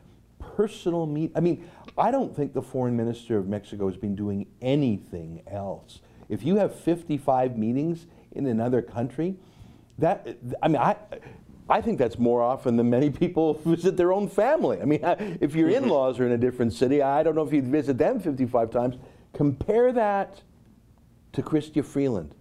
personal 0.57 1.07
meet. 1.07 1.31
I 1.37 1.41
mean, 1.41 1.69
I 1.97 2.11
don't 2.11 2.35
think 2.35 2.53
the 2.53 2.63
foreign 2.63 2.97
minister 2.97 3.39
of 3.39 3.47
Mexico 3.47 3.87
has 3.87 3.97
been 3.97 4.17
doing 4.17 4.47
anything 4.61 5.43
else. 5.47 6.01
If 6.29 6.43
you 6.43 6.57
have 6.57 6.75
55 6.75 7.57
meetings 7.57 8.07
in 8.33 8.47
another 8.47 8.83
country, 8.83 9.37
that 9.99 10.27
I 10.61 10.69
mean, 10.69 10.79
I 10.79 10.97
I 11.69 11.81
think 11.81 11.99
that's 11.99 12.19
more 12.19 12.43
often 12.43 12.77
than 12.77 12.91
many 12.91 13.11
people 13.11 13.55
visit 13.65 13.97
their 13.97 14.13
own 14.13 14.29
family. 14.29 14.81
I 14.81 14.85
mean, 14.85 15.01
if 15.41 15.55
your 15.55 15.71
mm-hmm. 15.71 15.85
in 15.85 15.91
laws 15.91 16.21
are 16.21 16.27
in 16.27 16.33
a 16.33 16.39
different 16.39 16.73
city, 16.73 17.03
I 17.03 17.23
don't 17.23 17.35
know 17.35 17.47
if 17.47 17.53
you'd 17.53 17.67
visit 17.67 17.99
them 17.99 18.21
55 18.21 18.71
times. 18.71 18.97
Compare 19.33 19.93
that 19.93 20.43
to 21.33 21.43
Chrystia 21.43 21.85
Freeland, 21.85 22.35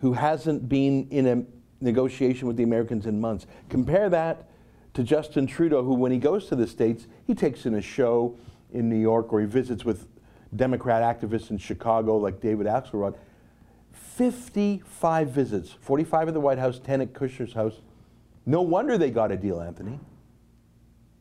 who 0.00 0.12
hasn't 0.12 0.68
been 0.68 1.08
in 1.10 1.26
a 1.26 1.44
negotiation 1.84 2.46
with 2.46 2.56
the 2.56 2.62
Americans 2.62 3.06
in 3.06 3.20
months. 3.20 3.46
Compare 3.68 4.10
that 4.10 4.48
to 4.94 5.02
Justin 5.02 5.46
Trudeau, 5.46 5.82
who, 5.82 5.94
when 5.94 6.12
he 6.12 6.18
goes 6.18 6.46
to 6.46 6.56
the 6.56 6.66
States, 6.66 7.06
he 7.26 7.34
takes 7.34 7.66
in 7.66 7.74
a 7.74 7.82
show 7.82 8.36
in 8.72 8.88
New 8.88 8.98
York 8.98 9.32
or 9.32 9.40
he 9.40 9.46
visits 9.46 9.84
with 9.84 10.06
Democrat 10.54 11.02
activists 11.02 11.50
in 11.50 11.58
Chicago 11.58 12.16
like 12.16 12.40
David 12.40 12.66
Axelrod. 12.66 13.14
55 13.92 15.28
visits, 15.28 15.70
45 15.80 16.28
at 16.28 16.34
the 16.34 16.40
White 16.40 16.58
House, 16.58 16.80
10 16.80 17.00
at 17.00 17.12
Kushner's 17.12 17.52
house. 17.52 17.80
No 18.48 18.62
wonder 18.62 18.96
they 18.96 19.10
got 19.10 19.30
a 19.30 19.36
deal, 19.36 19.60
Anthony. 19.60 20.00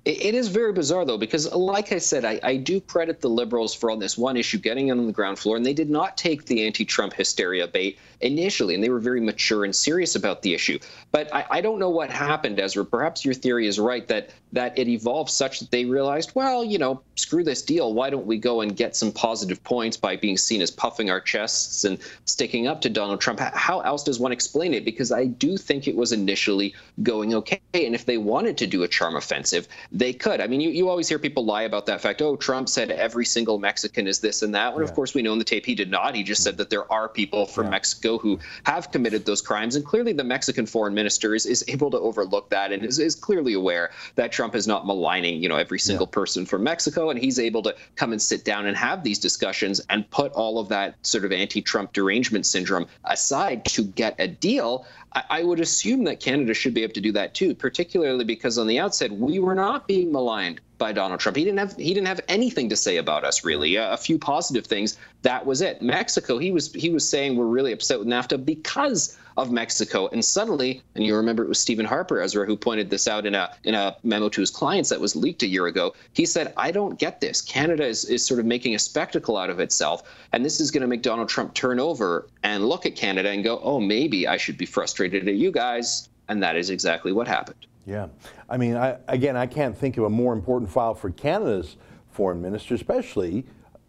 It 0.07 0.35
is 0.35 0.47
very 0.47 0.71
bizarre, 0.71 1.05
though, 1.05 1.17
because, 1.17 1.51
like 1.53 1.91
I 1.91 1.97
said, 1.97 2.23
I, 2.23 2.39
I, 2.43 2.55
do 2.55 2.79
credit 2.79 3.19
the 3.19 3.29
liberals 3.29 3.75
for 3.75 3.91
on 3.91 3.99
this 3.99 4.17
one 4.17 4.37
issue 4.37 4.57
getting 4.57 4.89
on 4.89 5.05
the 5.05 5.11
ground 5.11 5.37
floor, 5.37 5.57
and 5.57 5.65
they 5.65 5.73
did 5.73 5.89
not 5.89 6.17
take 6.17 6.45
the 6.45 6.65
anti 6.65 6.85
Trump 6.85 7.13
hysteria 7.13 7.67
bait 7.67 7.99
initially, 8.21 8.73
and 8.73 8.83
they 8.83 8.89
were 8.89 8.99
very 8.99 9.21
mature 9.21 9.65
and 9.65 9.75
serious 9.75 10.15
about 10.15 10.41
the 10.41 10.53
issue. 10.53 10.79
But 11.11 11.33
I, 11.33 11.45
I, 11.49 11.61
don't 11.61 11.77
know 11.77 11.89
what 11.89 12.09
happened, 12.09 12.59
Ezra. 12.59 12.85
Perhaps 12.85 13.25
your 13.25 13.33
theory 13.33 13.67
is 13.67 13.79
right 13.79 14.07
that 14.07 14.31
that 14.53 14.77
it 14.77 14.87
evolved 14.87 15.29
such 15.29 15.59
that 15.59 15.71
they 15.71 15.83
realized, 15.83 16.31
well, 16.33 16.63
you 16.63 16.77
know, 16.77 17.01
screw 17.15 17.43
this 17.43 17.61
deal. 17.61 17.93
Why 17.93 18.09
don't 18.09 18.25
we 18.25 18.37
go 18.37 18.61
and 18.61 18.75
get 18.75 18.95
some 18.95 19.11
positive 19.11 19.61
points 19.63 19.97
by 19.97 20.15
being 20.15 20.37
seen 20.37 20.61
as 20.61 20.71
puffing 20.71 21.09
our 21.09 21.19
chests 21.19 21.83
and 21.83 21.99
sticking 22.25 22.65
up 22.65 22.79
to 22.81 22.89
Donald 22.89 23.19
Trump? 23.19 23.39
How 23.39 23.81
else 23.81 24.03
does 24.03 24.19
one 24.19 24.31
explain 24.31 24.73
it? 24.73 24.85
Because 24.85 25.11
I 25.11 25.25
do 25.25 25.57
think 25.57 25.87
it 25.87 25.95
was 25.95 26.13
initially 26.13 26.73
going 27.03 27.33
okay, 27.33 27.59
and 27.73 27.93
if 27.93 28.05
they 28.05 28.17
wanted 28.17 28.57
to 28.59 28.67
do 28.67 28.83
a 28.83 28.87
charm 28.87 29.15
offensive, 29.15 29.67
they 29.97 30.13
could. 30.13 30.41
I 30.41 30.47
mean, 30.47 30.61
you, 30.61 30.69
you 30.69 30.89
always 30.89 31.09
hear 31.09 31.17
people 31.17 31.43
lie 31.43 31.63
about 31.63 31.87
that 31.87 32.01
fact. 32.01 32.21
Oh, 32.21 32.35
Trump 32.35 32.69
said 32.69 32.91
every 32.91 33.25
single 33.25 33.57
Mexican 33.57 34.05
is 34.05 34.19
this 34.19 34.43
and 34.43 34.53
that. 34.53 34.73
When, 34.73 34.83
yeah. 34.83 34.89
of 34.89 34.95
course, 34.95 35.15
we 35.15 35.23
know 35.23 35.33
in 35.33 35.39
the 35.39 35.45
tape 35.45 35.65
he 35.65 35.73
did 35.73 35.89
not. 35.89 36.13
He 36.13 36.21
just 36.21 36.43
said 36.43 36.57
that 36.57 36.69
there 36.69 36.91
are 36.91 37.09
people 37.09 37.47
from 37.47 37.65
yeah. 37.65 37.71
Mexico 37.71 38.19
who 38.19 38.39
have 38.63 38.91
committed 38.91 39.25
those 39.25 39.41
crimes. 39.41 39.75
And 39.75 39.83
clearly, 39.83 40.13
the 40.13 40.23
Mexican 40.23 40.67
foreign 40.67 40.93
minister 40.93 41.33
is, 41.33 41.47
is 41.47 41.65
able 41.67 41.89
to 41.89 41.99
overlook 41.99 42.49
that 42.51 42.71
and 42.71 42.85
is, 42.85 42.99
is 42.99 43.15
clearly 43.15 43.53
aware 43.53 43.89
that 44.15 44.31
Trump 44.31 44.53
is 44.53 44.67
not 44.67 44.85
maligning, 44.85 45.41
you 45.41 45.49
know, 45.49 45.57
every 45.57 45.79
single 45.79 46.07
yeah. 46.07 46.13
person 46.13 46.45
from 46.45 46.63
Mexico. 46.63 47.09
And 47.09 47.19
he's 47.19 47.39
able 47.39 47.63
to 47.63 47.75
come 47.95 48.11
and 48.11 48.21
sit 48.21 48.45
down 48.45 48.67
and 48.67 48.77
have 48.77 49.03
these 49.03 49.17
discussions 49.17 49.81
and 49.89 50.07
put 50.11 50.31
all 50.33 50.59
of 50.59 50.69
that 50.69 50.95
sort 51.05 51.25
of 51.25 51.31
anti 51.31 51.61
Trump 51.61 51.93
derangement 51.93 52.45
syndrome 52.45 52.85
aside 53.05 53.65
to 53.65 53.83
get 53.83 54.15
a 54.19 54.27
deal. 54.27 54.85
I, 55.13 55.23
I 55.29 55.43
would 55.43 55.59
assume 55.59 56.03
that 56.03 56.19
Canada 56.19 56.53
should 56.53 56.75
be 56.75 56.83
able 56.83 56.93
to 56.93 57.01
do 57.01 57.11
that 57.13 57.33
too, 57.33 57.55
particularly 57.55 58.25
because 58.25 58.59
on 58.59 58.67
the 58.67 58.79
outset, 58.79 59.11
we 59.11 59.39
were 59.39 59.55
not 59.55 59.86
being 59.87 60.11
maligned 60.11 60.61
by 60.77 60.91
Donald 60.91 61.19
Trump. 61.19 61.37
He 61.37 61.43
didn't 61.43 61.59
have 61.59 61.75
he 61.75 61.93
didn't 61.93 62.07
have 62.07 62.21
anything 62.27 62.69
to 62.69 62.75
say 62.75 62.97
about 62.97 63.23
us 63.23 63.43
really. 63.43 63.75
A, 63.75 63.97
few 63.97 64.19
positive 64.19 64.65
things. 64.65 64.97
That 65.23 65.45
was 65.45 65.61
it. 65.61 65.81
Mexico. 65.81 66.37
He 66.37 66.51
was 66.51 66.71
he 66.73 66.89
was 66.89 67.07
saying 67.07 67.35
we're 67.35 67.45
really 67.45 67.71
upset 67.71 67.99
with 67.99 68.07
NAFTA 68.07 68.45
because 68.45 69.17
of 69.37 69.51
Mexico. 69.51 70.07
And 70.07 70.23
suddenly, 70.23 70.81
and 70.95 71.05
you 71.05 71.15
remember 71.15 71.43
it 71.43 71.49
was 71.49 71.59
Stephen 71.59 71.85
Harper 71.85 72.19
Ezra 72.21 72.45
who 72.45 72.57
pointed 72.57 72.89
this 72.89 73.07
out 73.07 73.25
in 73.25 73.35
a 73.35 73.51
in 73.63 73.75
a 73.75 73.95
memo 74.03 74.29
to 74.29 74.41
his 74.41 74.51
clients 74.51 74.89
that 74.89 74.99
was 74.99 75.15
leaked 75.15 75.43
a 75.43 75.47
year 75.47 75.67
ago. 75.67 75.93
He 76.13 76.25
said, 76.25 76.53
"I 76.57 76.71
don't 76.71 76.99
get 76.99 77.21
this. 77.21 77.41
Canada 77.41 77.85
is 77.85 78.05
is 78.05 78.25
sort 78.25 78.39
of 78.39 78.45
making 78.45 78.75
a 78.75 78.79
spectacle 78.79 79.37
out 79.37 79.49
of 79.49 79.59
itself, 79.59 80.03
and 80.31 80.45
this 80.45 80.59
is 80.59 80.71
going 80.71 80.81
to 80.81 80.87
make 80.87 81.01
Donald 81.01 81.29
Trump 81.29 81.53
turn 81.53 81.79
over 81.79 82.27
and 82.43 82.67
look 82.67 82.85
at 82.85 82.95
Canada 82.95 83.29
and 83.29 83.43
go, 83.43 83.59
"Oh, 83.63 83.79
maybe 83.79 84.27
I 84.27 84.37
should 84.37 84.57
be 84.57 84.65
frustrated 84.65 85.27
at 85.27 85.35
you 85.35 85.51
guys." 85.51 86.09
And 86.29 86.43
that 86.43 86.57
is 86.57 86.69
exactly 86.69 87.13
what 87.13 87.27
happened. 87.27 87.65
Yeah. 87.87 88.07
I 88.49 88.57
mean, 88.57 88.75
I, 88.75 88.97
again, 89.07 89.37
I 89.37 89.47
can't 89.47 89.75
think 89.75 89.97
of 89.97 90.03
a 90.03 90.09
more 90.09 90.33
important 90.33 90.69
file 90.69 90.93
for 90.93 91.09
Canada's 91.09 91.77
foreign 92.11 92.41
minister, 92.41 92.75
especially 92.75 93.45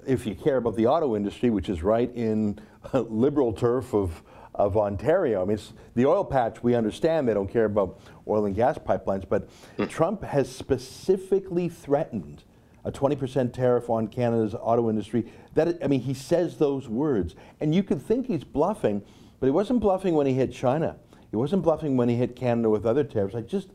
if 0.07 0.25
you 0.25 0.37
care 0.37 0.57
about 0.57 0.77
the 0.77 0.87
auto 0.87 1.17
industry, 1.17 1.51
which 1.51 1.69
is 1.69 1.83
right 1.83 2.11
in 2.15 2.61
liberal 2.95 3.53
turf 3.53 3.93
of, 3.93 4.23
of 4.55 4.77
Ontario. 4.77 5.43
I 5.43 5.45
mean, 5.47 5.59
the 5.97 6.07
oil 6.07 6.25
patch, 6.25 6.63
we 6.63 6.77
understand 6.77 7.29
they 7.29 7.35
don't 7.35 7.53
care 7.53 7.65
about 7.65 7.99
oil 8.29 8.47
and 8.47 8.55
gas 8.55 8.79
pipelines, 8.79 9.29
but 9.29 9.49
mm. 9.77 9.89
Trump 9.91 10.23
has 10.23 10.49
specifically 10.49 11.69
threatened 11.69 12.45
a 12.85 12.93
20% 12.93 13.53
tariff 13.53 13.91
on 13.91 14.07
Canada's 14.07 14.55
auto 14.55 14.89
industry. 14.89 15.31
That 15.55 15.83
I 15.83 15.89
mean, 15.89 16.03
he 16.03 16.15
says 16.15 16.57
those 16.57 16.89
words, 16.89 17.35
and 17.59 17.75
you 17.75 17.83
could 17.83 18.01
think 18.01 18.29
he's 18.29 18.45
bluffing, 18.45 19.03
but 19.41 19.47
he 19.47 19.51
wasn't 19.51 19.81
bluffing 19.81 20.15
when 20.15 20.29
he 20.29 20.35
hit 20.35 20.53
China. 20.53 20.97
He 21.31 21.37
wasn't 21.37 21.63
bluffing 21.63 21.97
when 21.97 22.09
he 22.09 22.15
hit 22.15 22.37
Canada 22.37 22.71
with 22.71 22.87
other 22.87 23.03
tariffs. 23.03 23.35
I 23.35 23.41
just 23.41 23.69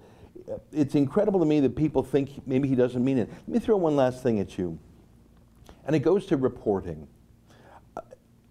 it's 0.72 0.96
incredible 0.96 1.40
to 1.40 1.46
me 1.46 1.60
that 1.62 1.76
people 1.76 2.04
think 2.04 2.46
maybe 2.48 2.68
he 2.68 2.76
doesn't 2.76 3.04
mean 3.04 3.18
it. 3.18 3.30
Let 3.30 3.48
me 3.48 3.60
throw 3.60 3.78
one 3.78 3.96
last 3.96 4.24
thing 4.24 4.40
at 4.40 4.58
you, 4.58 4.78
and 5.86 5.96
it 5.96 6.00
goes 6.00 6.26
to 6.28 6.38
reporting. 6.38 7.08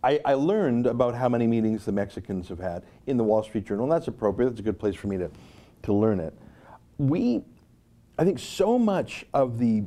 I, 0.04 0.20
I, 0.24 0.34
learned 0.34 0.86
about 0.86 1.14
how 1.14 1.28
many 1.28 1.46
meetings 1.46 1.84
the 1.84 1.92
Mexicans 1.92 2.48
have 2.48 2.58
had 2.58 2.82
in 3.06 3.16
the 3.16 3.22
Wall 3.22 3.42
Street 3.44 3.64
Journal, 3.64 3.84
and 3.84 3.92
that's 3.92 4.08
appropriate. 4.08 4.48
That's 4.48 4.60
a 4.60 4.64
good 4.64 4.78
place 4.78 4.96
for 4.96 5.06
me 5.06 5.16
to, 5.18 5.30
to 5.84 5.92
learn 5.92 6.18
it. 6.18 6.34
We, 6.98 7.42
I 8.18 8.24
think 8.24 8.40
so 8.40 8.80
much 8.80 9.24
of 9.32 9.58
the 9.60 9.84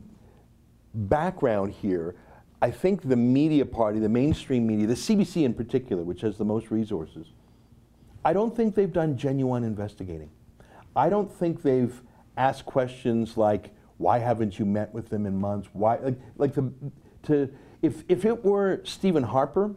background 0.94 1.74
here, 1.74 2.16
I 2.62 2.72
think 2.72 3.08
the 3.08 3.18
media 3.18 3.66
party, 3.66 4.00
the 4.00 4.08
mainstream 4.08 4.66
media, 4.66 4.88
the 4.88 4.94
CBC 4.94 5.44
in 5.44 5.54
particular, 5.54 6.04
which 6.04 6.22
has 6.22 6.38
the 6.38 6.46
most 6.46 6.72
resources, 6.72 7.28
I 8.24 8.32
don't 8.32 8.56
think 8.56 8.74
they've 8.74 8.92
done 8.92 9.18
genuine 9.18 9.66
investigating. 9.66 10.30
I 10.96 11.10
don't 11.10 11.32
think 11.32 11.62
they've 11.62 12.02
asked 12.38 12.66
questions 12.66 13.38
like, 13.38 13.72
why 13.98 14.20
haven't 14.20 14.60
you 14.60 14.66
met 14.66 14.94
with 14.94 15.10
them 15.10 15.26
in 15.26 15.40
months? 15.40 15.70
Why, 15.74 15.98
like, 15.98 16.20
like 16.38 16.54
the, 16.54 16.72
to, 17.24 17.50
if, 17.82 18.04
if 18.08 18.26
it 18.26 18.44
were 18.44 18.82
Stephen 18.84 19.24
Harper 19.24 19.76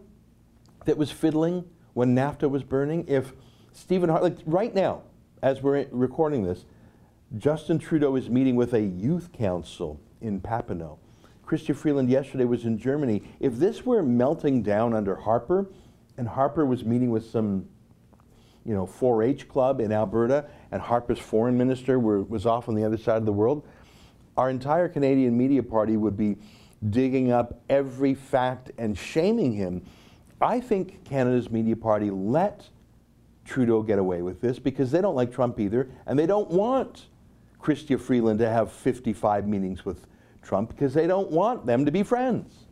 that 0.85 0.96
was 0.96 1.11
fiddling 1.11 1.64
when 1.94 2.14
NAFTA 2.14 2.50
was 2.50 2.62
burning, 2.62 3.04
if 3.09 3.33
Stephen 3.72 4.09
Harper, 4.09 4.24
like 4.24 4.38
right 4.46 4.74
now, 4.74 5.02
as 5.42 5.62
we're 5.62 5.87
recording 5.90 6.42
this, 6.42 6.64
Justin 7.37 7.78
Trudeau 7.78 8.16
is 8.16 8.28
meeting 8.28 8.57
with 8.57 8.74
a 8.74 8.81
youth 8.81 9.33
council 9.33 10.00
in 10.20 10.40
Papineau. 10.40 10.98
Chrystia 11.46 11.74
Freeland 11.74 12.11
yesterday 12.11 12.44
was 12.44 12.64
in 12.64 12.78
Germany. 12.78 13.22
If 13.40 13.57
this 13.57 13.87
were 13.87 14.02
melting 14.02 14.62
down 14.62 14.94
under 14.94 15.14
Harper, 15.14 15.70
and 16.16 16.28
Harper 16.28 16.66
was 16.66 16.85
meeting 16.85 17.11
with 17.11 17.24
some 17.24 17.68
you 18.68 18.74
know, 18.74 18.87
4-H 18.87 19.48
club 19.48 19.81
in 19.81 19.90
Alberta, 19.90 20.44
and 20.72 20.83
Harper's 20.83 21.18
foreign 21.18 21.57
minister 21.57 21.98
were, 21.98 22.22
was 22.24 22.44
off 22.44 22.68
on 22.68 22.74
the 22.74 22.85
other 22.85 22.98
side 22.98 23.16
of 23.16 23.24
the 23.24 23.33
world, 23.33 23.66
our 24.37 24.50
entire 24.50 24.90
Canadian 24.90 25.38
media 25.38 25.62
party 25.62 25.96
would 25.96 26.18
be 26.18 26.37
digging 26.90 27.33
up 27.33 27.62
every 27.70 28.14
fact 28.14 28.70
and 28.76 28.96
shaming 28.96 29.54
him. 29.54 29.83
I 30.42 30.61
think 30.61 31.02
Canada's 31.04 31.50
media 31.50 31.76
party 31.76 32.11
let 32.11 32.68
Trudeau 33.46 33.83
get 33.83 33.98
away 33.98 34.20
with 34.20 34.42
this 34.42 34.59
because 34.59 34.90
they 34.90 35.00
don't 35.00 35.16
like 35.16 35.33
Trump 35.33 35.59
either, 35.59 35.88
and 36.04 36.18
they 36.18 36.26
don't 36.26 36.50
want 36.50 37.07
Chrystia 37.62 37.98
Freeland 37.98 38.38
to 38.40 38.50
have 38.50 38.70
55 38.70 39.48
meetings 39.48 39.87
with 39.87 40.07
Trump 40.42 40.68
because 40.68 40.92
they 40.92 41.07
don't 41.07 41.31
want 41.31 41.64
them 41.64 41.87
to 41.87 41.90
be 41.90 42.02
friends. 42.02 42.66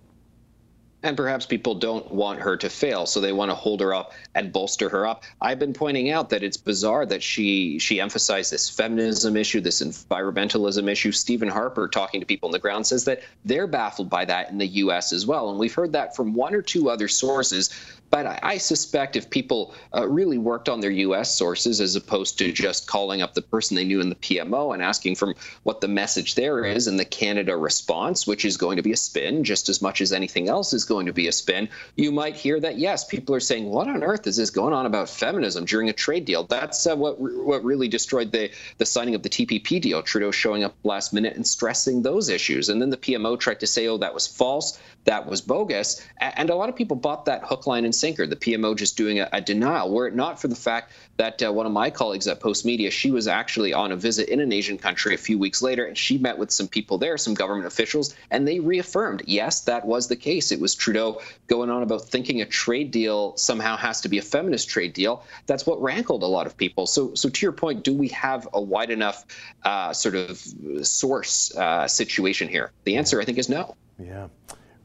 And 1.03 1.17
perhaps 1.17 1.47
people 1.47 1.75
don't 1.75 2.11
want 2.11 2.41
her 2.41 2.57
to 2.57 2.69
fail, 2.69 3.07
so 3.07 3.21
they 3.21 3.33
want 3.33 3.51
to 3.51 3.55
hold 3.55 3.81
her 3.81 3.95
up 3.95 4.13
and 4.35 4.53
bolster 4.53 4.89
her 4.89 5.07
up. 5.07 5.25
I've 5.41 5.59
been 5.59 5.75
pointing 5.75 6.11
out 6.11 6.31
that 6.31 6.43
it's 6.43 6.57
bizarre 6.57 7.07
that 7.07 7.23
she 7.23 7.79
she 7.79 8.01
emphasized 8.01 8.51
this 8.51 8.69
feminism 8.69 9.37
issue, 9.37 9.61
this 9.61 9.83
environmentalism 9.83 10.91
issue. 10.91 11.13
Stephen 11.13 11.49
Harper, 11.49 11.87
talking 11.87 12.21
to 12.21 12.27
people 12.27 12.49
on 12.49 12.53
the 12.53 12.59
ground, 12.59 12.87
says 12.87 13.05
that 13.05 13.23
they're 13.45 13.67
baffled 13.67 14.11
by 14.11 14.25
that 14.25 14.51
in 14.51 14.59
the 14.59 14.67
U.S. 14.67 15.13
as 15.13 15.27
well, 15.27 15.51
and 15.51 15.59
we've 15.59 15.75
heard 15.75 15.93
that 15.93 16.17
from 16.17 16.35
one 16.35 16.55
or 16.55 16.63
two 16.63 16.91
other 16.91 17.09
sources 17.09 17.71
but 18.11 18.27
I, 18.27 18.39
I 18.43 18.59
suspect 18.59 19.17
if 19.17 19.29
people 19.29 19.75
uh, 19.95 20.09
really 20.09 20.39
worked 20.39 20.69
on 20.69 20.81
their 20.81 20.91
U.S. 20.91 21.37
sources 21.37 21.81
as 21.81 21.97
opposed 21.97 22.39
to 22.39 22.53
just 22.53 22.87
calling 22.87 23.21
up 23.21 23.35
the 23.35 23.43
person 23.43 23.75
they 23.75 23.85
knew 23.85 24.01
in 24.01 24.09
the 24.09 24.15
PMO 24.17 24.73
and 24.73 24.83
asking 24.83 25.17
from 25.17 25.35
what 25.65 25.81
the 25.81 25.89
message 25.89 26.35
there 26.35 26.65
is 26.65 26.87
and 26.87 26.99
the 26.99 27.05
Canada 27.05 27.57
response, 27.57 28.27
which 28.27 28.45
is 28.45 28.57
going 28.57 28.77
to 28.77 28.83
be 28.83 28.93
a 28.93 28.97
spin 28.97 29.45
just 29.45 29.69
as 29.69 29.83
much 29.83 30.01
as 30.01 30.13
anything 30.13 30.49
else 30.49 30.73
is 30.73 30.85
going 30.87 31.07
to 31.07 31.13
be 31.13 31.29
a 31.29 31.33
spin, 31.33 31.69
you 31.97 32.11
might 32.13 32.37
hear 32.37 32.59
that 32.61 32.79
yes, 32.79 33.05
people 33.05 33.35
are 33.35 33.41
saying, 33.41 33.69
"What 33.69 33.89
on 33.89 34.03
earth 34.03 34.27
is 34.27 34.37
this 34.37 34.51
going 34.51 34.73
on 34.73 34.87
about 34.87 35.09
feminism 35.09 35.65
during 35.65 35.89
a 35.89 35.93
trade 35.93 36.25
deal?" 36.25 36.45
That's 36.45 36.87
uh, 36.87 36.97
what 36.97 37.21
what 37.21 37.65
really 37.65 37.89
destroyed 37.89 38.33
the 38.33 38.51
the 38.79 38.87
signing 38.87 39.15
of 39.15 39.23
the 39.23 39.29
TPP 39.29 39.81
deal. 39.81 40.03
Trudeau 40.03 40.31
showing 40.31 40.65
up 40.65 40.75
last 40.85 41.13
minute 41.13 41.37
and 41.37 41.47
stressing 41.47 42.03
those 42.03 42.29
issues, 42.29 42.69
and 42.69 42.81
then 42.81 42.91
the 42.91 42.97
PMO 42.97 43.39
tried 43.39 43.61
to 43.61 43.67
say, 43.67 43.87
"Oh, 43.89 43.99
that 43.99 44.15
was 44.15 44.27
false, 44.27 44.79
that 45.07 45.27
was 45.27 45.41
bogus," 45.41 46.07
and 46.21 46.51
a 46.51 46.55
lot 46.55 46.69
of 46.69 46.77
people 46.77 46.97
bought 46.97 47.25
that 47.25 47.43
hook, 47.45 47.67
line, 47.67 47.85
and 47.85 47.95
sinker. 47.95 48.27
The 48.27 48.37
PMO 48.37 48.77
just 48.77 48.97
doing 48.97 49.21
a, 49.21 49.29
a 49.33 49.41
denial. 49.41 49.91
Were 49.91 50.07
it 50.07 50.15
not 50.15 50.41
for 50.41 50.49
the 50.49 50.55
fact 50.55 50.93
that 51.17 51.43
uh, 51.43 51.53
one 51.53 51.67
of 51.67 51.73
my 51.73 51.91
colleagues 51.91 52.27
at 52.27 52.41
Postmedia, 52.41 52.91
she 52.91 53.11
was 53.11 53.27
actually 53.27 53.73
on 53.73 53.93
a 53.93 53.97
visit 53.97 54.29
in 54.29 54.41
an 54.41 54.53
Asian 54.53 54.79
country 54.79 55.15
a 55.15 55.19
few 55.19 55.39
weeks 55.39 55.63
later, 55.63 55.85
and 55.85 55.97
she 55.97 56.19
met 56.19 56.39
with 56.39 56.51
some 56.51 56.69
people 56.69 56.99
there, 56.99 57.17
some 57.17 57.35
government 57.35 57.67
officials, 57.67 58.15
and 58.31 58.47
they 58.47 58.61
reaffirmed, 58.61 59.23
yes, 59.27 59.63
that 59.63 59.87
was 59.87 60.09
the 60.09 60.17
case. 60.17 60.53
It 60.53 60.61
was 60.61 60.75
Trudeau 60.75 61.21
going 61.47 61.71
on 61.71 61.83
about 61.83 62.03
thinking 62.03 62.43
a 62.43 62.47
trade 62.47 62.91
deal 62.91 63.37
somehow 63.37 63.77
has 63.77 64.01
to 64.03 64.09
be 64.09 64.19
a 64.19 64.23
feminist 64.23 64.69
trade 64.69 64.93
deal. 64.93 65.25
That's 65.47 65.67
what 65.67 65.81
rankled 65.81 66.23
a 66.23 66.27
lot 66.27 66.47
of 66.47 66.57
people. 66.57 66.87
So, 66.87 67.15
so 67.15 67.29
to 67.29 67.47
your 67.47 67.53
point, 67.53 67.85
do 67.85 67.95
we 67.95 68.09
have 68.09 68.49
a 68.53 68.61
wide 68.61 68.91
enough 68.91 69.25
uh, 69.65 69.93
sort 69.93 70.15
of 70.15 70.43
source 70.83 71.57
uh, 71.57 71.89
situation 71.89 72.49
here? 72.49 72.73
The 72.85 72.97
answer, 72.97 73.21
I 73.21 73.25
think, 73.25 73.39
is 73.39 73.49
no. 73.49 73.75
Yeah. 73.99 74.29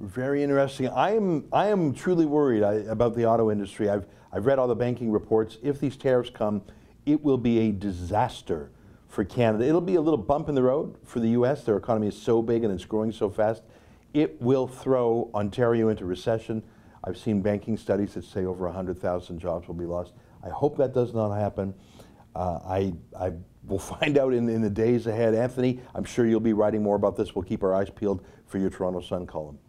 Very 0.02 0.42
interesting. 0.42 0.88
I 0.88 1.16
am 1.16 1.46
I 1.54 1.68
am 1.68 1.94
truly 1.94 2.26
worried 2.26 2.64
about 2.64 3.16
the 3.16 3.28
auto 3.28 3.52
industry. 3.52 3.88
I've 3.88 4.08
I've 4.34 4.48
read 4.48 4.58
all 4.58 4.68
the 4.68 4.76
banking 4.76 5.12
reports. 5.12 5.60
If 5.62 5.80
these 5.80 5.96
tariffs 5.96 6.32
come, 6.32 6.64
it 7.06 7.24
will 7.24 7.38
be 7.38 7.60
a 7.60 7.72
disaster 7.72 8.72
for 9.08 9.24
Canada. 9.24 9.68
It'll 9.68 9.80
be 9.80 9.96
a 9.96 10.02
little 10.02 10.18
bump 10.18 10.50
in 10.50 10.56
the 10.56 10.64
road 10.64 10.96
for 11.04 11.20
the 11.20 11.30
U.S. 11.30 11.66
Their 11.66 11.78
economy 11.78 12.08
is 12.08 12.20
so 12.20 12.42
big 12.42 12.64
and 12.64 12.74
it's 12.74 12.84
growing 12.84 13.12
so 13.12 13.30
fast. 13.30 13.62
It 14.12 14.42
will 14.42 14.68
throw 14.68 15.30
Ontario 15.36 15.90
into 15.90 16.06
recession. 16.06 16.64
I've 17.04 17.18
seen 17.18 17.42
banking 17.42 17.78
studies 17.78 18.16
that 18.16 18.24
say 18.24 18.46
over 18.46 18.66
100,000 18.66 19.38
jobs 19.38 19.68
will 19.68 19.76
be 19.76 19.86
lost. 19.86 20.14
I 20.44 20.50
hope 20.50 20.78
that 20.78 20.96
does 20.96 21.14
not 21.14 21.32
happen. 21.36 21.76
Uh, 22.36 22.60
I, 22.66 22.94
I 23.20 23.34
will 23.68 23.80
find 24.00 24.18
out 24.18 24.34
in, 24.34 24.50
in 24.50 24.62
the 24.62 24.70
days 24.70 25.06
ahead. 25.06 25.36
Anthony, 25.36 25.80
I'm 25.94 26.06
sure 26.06 26.26
you'll 26.26 26.40
be 26.40 26.54
writing 26.54 26.82
more 26.82 26.96
about 26.96 27.16
this. 27.16 27.36
We'll 27.36 27.46
keep 27.46 27.62
our 27.62 27.76
eyes 27.76 27.92
peeled 27.92 28.26
for 28.48 28.58
your 28.58 28.72
Toronto 28.72 29.02
Sun 29.02 29.28
column. 29.28 29.60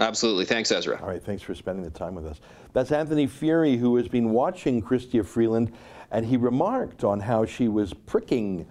Absolutely. 0.00 0.44
Thanks, 0.44 0.70
Ezra. 0.70 1.00
All 1.00 1.08
right. 1.08 1.22
Thanks 1.22 1.42
for 1.42 1.54
spending 1.54 1.84
the 1.84 1.90
time 1.90 2.14
with 2.14 2.26
us. 2.26 2.40
That's 2.72 2.92
Anthony 2.92 3.26
Furey, 3.26 3.78
who 3.78 3.96
has 3.96 4.08
been 4.08 4.30
watching 4.30 4.80
Chrystia 4.80 5.24
Freeland, 5.24 5.72
and 6.10 6.24
he 6.24 6.36
remarked 6.36 7.04
on 7.04 7.20
how 7.20 7.44
she 7.44 7.68
was 7.68 7.92
pricking 7.92 8.66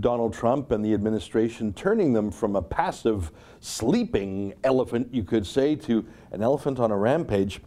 Donald 0.00 0.34
Trump 0.34 0.70
and 0.70 0.84
the 0.84 0.92
administration, 0.92 1.72
turning 1.72 2.12
them 2.12 2.30
from 2.30 2.56
a 2.56 2.62
passive, 2.62 3.32
sleeping 3.60 4.52
elephant, 4.62 5.12
you 5.12 5.24
could 5.24 5.46
say, 5.46 5.74
to 5.74 6.04
an 6.30 6.42
elephant 6.42 6.78
on 6.78 6.90
a 6.90 6.96
rampage. 6.96 7.60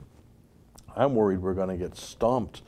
I'm 0.96 1.16
worried 1.16 1.40
we're 1.40 1.54
going 1.54 1.70
to 1.70 1.78
get 1.78 1.98
stomped. 1.98 2.62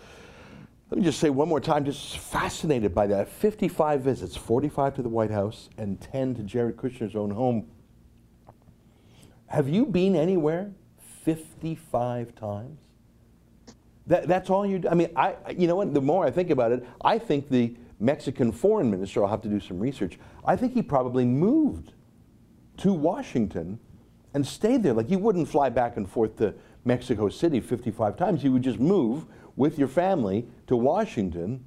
Let 0.89 0.99
me 0.99 1.05
just 1.05 1.19
say 1.19 1.29
one 1.29 1.47
more 1.47 1.59
time, 1.59 1.85
just 1.85 2.17
fascinated 2.17 2.93
by 2.93 3.07
that. 3.07 3.27
55 3.27 4.01
visits, 4.01 4.35
45 4.35 4.95
to 4.95 5.01
the 5.01 5.09
White 5.09 5.31
House 5.31 5.69
and 5.77 5.99
10 6.01 6.35
to 6.35 6.43
Jared 6.43 6.77
Kushner's 6.77 7.15
own 7.15 7.31
home. 7.31 7.67
Have 9.53 9.69
you 9.69 9.85
been 9.85 10.15
anywhere 10.15 10.71
55 11.25 12.33
times? 12.33 12.79
That, 14.07 14.27
that's 14.27 14.49
all 14.49 14.65
you 14.65 14.79
do. 14.79 14.89
I 14.89 14.95
mean, 14.95 15.09
I, 15.15 15.35
you 15.55 15.67
know 15.67 15.75
what? 15.75 15.93
The 15.93 16.01
more 16.01 16.25
I 16.25 16.31
think 16.31 16.49
about 16.49 16.71
it, 16.71 16.83
I 17.05 17.19
think 17.19 17.49
the 17.49 17.75
Mexican 17.99 18.51
foreign 18.51 18.89
minister, 18.89 19.23
I'll 19.23 19.29
have 19.29 19.43
to 19.43 19.49
do 19.49 19.59
some 19.59 19.79
research, 19.79 20.17
I 20.43 20.55
think 20.55 20.73
he 20.73 20.81
probably 20.81 21.23
moved 21.23 21.93
to 22.77 22.93
Washington 22.93 23.79
and 24.33 24.45
stayed 24.45 24.81
there. 24.81 24.93
Like, 24.93 25.11
you 25.11 25.19
wouldn't 25.19 25.47
fly 25.47 25.69
back 25.69 25.97
and 25.97 26.09
forth 26.09 26.35
to 26.37 26.55
Mexico 26.83 27.29
City 27.29 27.59
55 27.59 28.17
times. 28.17 28.43
You 28.43 28.53
would 28.53 28.63
just 28.63 28.79
move 28.79 29.27
with 29.55 29.77
your 29.77 29.87
family 29.87 30.47
to 30.65 30.75
Washington 30.75 31.63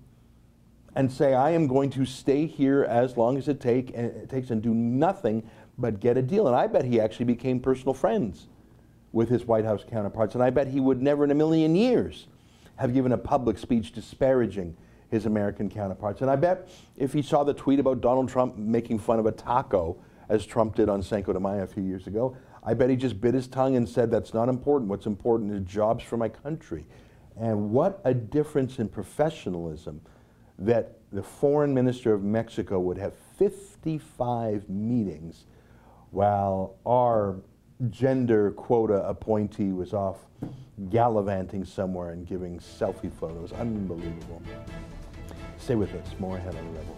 and 0.97 1.13
say, 1.13 1.35
I 1.35 1.51
am 1.51 1.69
going 1.69 1.91
to 1.91 2.05
stay 2.05 2.47
here 2.47 2.83
as 2.83 3.17
long 3.17 3.39
as 3.39 3.47
it, 3.47 3.61
take, 3.61 3.91
and 3.91 4.07
it 4.07 4.29
takes 4.29 4.51
and 4.51 4.61
do 4.61 4.75
nothing 4.75 5.49
but 5.79 6.01
get 6.01 6.17
a 6.17 6.23
deal. 6.23 6.47
And 6.47 6.57
I 6.57 6.67
bet 6.67 6.85
he 6.85 7.01
actually 7.01 7.27
became 7.27 7.61
personal 7.61 7.95
friends 7.95 8.49
with 9.13 9.29
his 9.29 9.45
White 9.45 9.65
House 9.65 9.85
counterparts. 9.89 10.35
And 10.35 10.43
I 10.43 10.51
bet 10.51 10.69
he 10.69 10.81
would 10.81 11.03
never 11.03 11.25
in 11.25 11.31
a 11.31 11.35
million 11.35 11.75
years 11.75 12.27
have 12.77 12.93
given 12.93 13.13
a 13.13 13.19
public 13.19 13.59
speech 13.59 13.93
disparaging 13.93 14.77
his 15.11 15.27
American 15.27 15.71
counterparts. 15.71 16.21
And 16.21 16.31
I 16.31 16.37
bet 16.37 16.69
if 16.97 17.13
he 17.13 17.23
saw 17.23 17.45
the 17.45 17.55
tweet 17.55 17.79
about 17.79 18.01
Donald 18.01 18.29
Trump 18.29 18.57
making 18.57 18.99
fun 18.99 19.19
of 19.19 19.27
a 19.27 19.33
taco, 19.33 19.97
as 20.29 20.45
Trump 20.45 20.75
did 20.75 20.89
on 20.89 21.03
Cinco 21.03 21.33
de 21.33 21.41
Mayo 21.41 21.63
a 21.63 21.67
few 21.67 21.83
years 21.83 22.07
ago, 22.07 22.37
I 22.65 22.75
bet 22.75 22.91
he 22.91 22.97
just 22.97 23.21
bit 23.21 23.33
his 23.33 23.47
tongue 23.47 23.77
and 23.77 23.89
said, 23.89 24.11
That's 24.11 24.35
not 24.35 24.49
important. 24.49 24.91
What's 24.91 25.07
important 25.07 25.53
is 25.53 25.61
jobs 25.61 26.03
for 26.03 26.17
my 26.17 26.29
country. 26.29 26.85
And 27.39 27.71
what 27.71 28.01
a 28.05 28.13
difference 28.13 28.79
in 28.79 28.89
professionalism 28.89 30.01
that 30.59 30.99
the 31.13 31.23
foreign 31.23 31.73
minister 31.73 32.13
of 32.13 32.25
Mexico 32.25 32.81
would 32.81 32.99
have 32.99 33.15
55 33.39 34.69
meetings 34.69 35.45
while 36.11 36.77
our 36.87 37.37
gender 37.91 38.53
quota 38.53 39.07
appointee 39.07 39.73
was 39.73 39.93
off 39.93 40.19
gallivanting 40.91 41.65
somewhere 41.65 42.11
and 42.11 42.27
giving 42.27 42.59
selfie 42.59 43.13
photos. 43.13 43.53
Unbelievable. 43.53 44.43
Stay 45.59 45.75
with 45.75 45.95
us. 45.95 46.07
More 46.19 46.37
ahead 46.37 46.55
on 46.55 46.75
the 46.75 46.81
Rebel. 46.81 46.97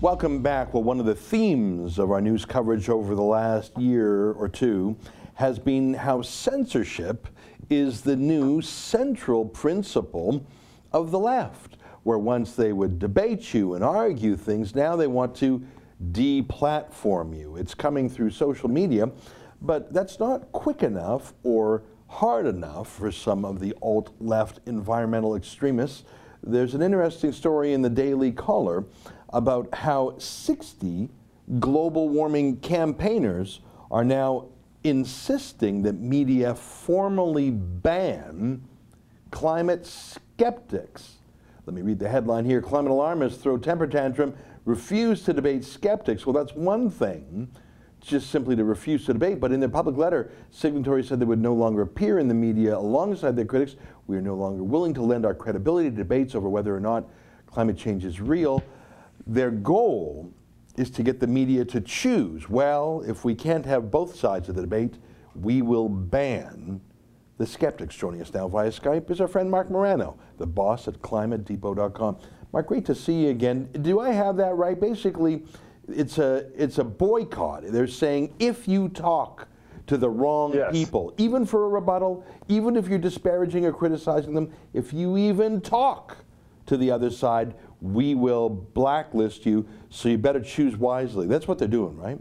Welcome 0.00 0.42
back. 0.42 0.72
Well, 0.72 0.82
one 0.82 0.98
of 0.98 1.04
the 1.04 1.14
themes 1.14 1.98
of 1.98 2.10
our 2.10 2.22
news 2.22 2.46
coverage 2.46 2.88
over 2.88 3.14
the 3.14 3.22
last 3.22 3.76
year 3.78 4.32
or 4.32 4.48
two 4.48 4.96
has 5.40 5.58
been 5.58 5.94
how 5.94 6.20
censorship 6.20 7.26
is 7.70 8.02
the 8.02 8.14
new 8.14 8.60
central 8.60 9.46
principle 9.46 10.44
of 10.92 11.10
the 11.10 11.18
left, 11.18 11.78
where 12.02 12.18
once 12.18 12.54
they 12.54 12.74
would 12.74 12.98
debate 12.98 13.54
you 13.54 13.72
and 13.72 13.82
argue 13.82 14.36
things, 14.36 14.74
now 14.74 14.94
they 14.96 15.06
want 15.06 15.34
to 15.34 15.66
deplatform 16.12 17.34
you. 17.34 17.56
It's 17.56 17.72
coming 17.72 18.10
through 18.10 18.32
social 18.32 18.68
media, 18.68 19.10
but 19.62 19.94
that's 19.94 20.20
not 20.20 20.52
quick 20.52 20.82
enough 20.82 21.32
or 21.42 21.84
hard 22.08 22.44
enough 22.44 22.92
for 22.92 23.10
some 23.10 23.46
of 23.46 23.60
the 23.60 23.74
alt 23.80 24.12
left 24.20 24.60
environmental 24.66 25.36
extremists. 25.36 26.04
There's 26.42 26.74
an 26.74 26.82
interesting 26.82 27.32
story 27.32 27.72
in 27.72 27.80
the 27.80 27.88
Daily 27.88 28.30
Caller 28.30 28.84
about 29.32 29.74
how 29.74 30.18
60 30.18 31.08
global 31.58 32.10
warming 32.10 32.58
campaigners 32.58 33.60
are 33.90 34.04
now 34.04 34.48
insisting 34.84 35.82
that 35.82 35.94
media 35.94 36.54
formally 36.54 37.50
ban 37.50 38.62
climate 39.30 39.86
skeptics. 39.86 41.16
Let 41.66 41.74
me 41.74 41.82
read 41.82 41.98
the 41.98 42.08
headline 42.08 42.44
here. 42.44 42.60
Climate 42.62 42.90
alarmists 42.90 43.42
throw 43.42 43.56
temper 43.58 43.86
tantrum, 43.86 44.34
refuse 44.64 45.22
to 45.24 45.32
debate 45.32 45.64
skeptics. 45.64 46.26
Well, 46.26 46.32
that's 46.32 46.54
one 46.54 46.90
thing, 46.90 47.50
just 48.00 48.30
simply 48.30 48.56
to 48.56 48.64
refuse 48.64 49.04
to 49.06 49.12
debate. 49.12 49.38
But 49.40 49.52
in 49.52 49.60
their 49.60 49.68
public 49.68 49.96
letter, 49.96 50.32
signatories 50.50 51.08
said 51.08 51.20
they 51.20 51.26
would 51.26 51.38
no 51.40 51.54
longer 51.54 51.82
appear 51.82 52.18
in 52.18 52.28
the 52.28 52.34
media 52.34 52.76
alongside 52.76 53.36
their 53.36 53.44
critics. 53.44 53.76
We 54.06 54.16
are 54.16 54.22
no 54.22 54.34
longer 54.34 54.64
willing 54.64 54.94
to 54.94 55.02
lend 55.02 55.26
our 55.26 55.34
credibility 55.34 55.90
to 55.90 55.96
debates 55.96 56.34
over 56.34 56.48
whether 56.48 56.74
or 56.74 56.80
not 56.80 57.04
climate 57.46 57.76
change 57.76 58.04
is 58.04 58.20
real. 58.20 58.62
Their 59.26 59.50
goal 59.50 60.32
is 60.76 60.90
to 60.90 61.02
get 61.02 61.20
the 61.20 61.26
media 61.26 61.64
to 61.66 61.80
choose. 61.80 62.48
Well, 62.48 63.02
if 63.06 63.24
we 63.24 63.34
can't 63.34 63.66
have 63.66 63.90
both 63.90 64.16
sides 64.16 64.48
of 64.48 64.54
the 64.54 64.62
debate, 64.62 64.98
we 65.34 65.62
will 65.62 65.88
ban 65.88 66.80
the 67.38 67.46
skeptics. 67.46 67.96
Joining 67.96 68.20
us 68.20 68.32
now 68.32 68.48
via 68.48 68.70
Skype 68.70 69.10
is 69.10 69.20
our 69.20 69.28
friend 69.28 69.50
Marc 69.50 69.70
Morano, 69.70 70.18
the 70.38 70.46
boss 70.46 70.88
at 70.88 71.00
climatedepot.com. 71.00 72.18
Mark, 72.52 72.66
great 72.66 72.84
to 72.86 72.94
see 72.94 73.24
you 73.24 73.30
again. 73.30 73.68
Do 73.82 74.00
I 74.00 74.10
have 74.10 74.36
that 74.36 74.54
right? 74.56 74.78
Basically, 74.78 75.44
it's 75.88 76.18
a 76.18 76.46
it's 76.56 76.78
a 76.78 76.84
boycott. 76.84 77.64
They're 77.66 77.86
saying 77.86 78.34
if 78.38 78.68
you 78.68 78.88
talk 78.88 79.48
to 79.86 79.96
the 79.96 80.08
wrong 80.08 80.54
yes. 80.54 80.70
people, 80.70 81.14
even 81.18 81.44
for 81.44 81.64
a 81.64 81.68
rebuttal, 81.68 82.24
even 82.48 82.76
if 82.76 82.88
you're 82.88 82.98
disparaging 82.98 83.64
or 83.64 83.72
criticizing 83.72 84.34
them, 84.34 84.52
if 84.72 84.92
you 84.92 85.16
even 85.16 85.60
talk 85.60 86.18
to 86.66 86.76
the 86.76 86.90
other 86.90 87.10
side, 87.10 87.54
we 87.80 88.14
will 88.14 88.48
blacklist 88.48 89.46
you, 89.46 89.66
so 89.88 90.08
you 90.08 90.18
better 90.18 90.40
choose 90.40 90.76
wisely. 90.76 91.26
That's 91.26 91.48
what 91.48 91.58
they're 91.58 91.68
doing, 91.68 91.96
right? 91.96 92.20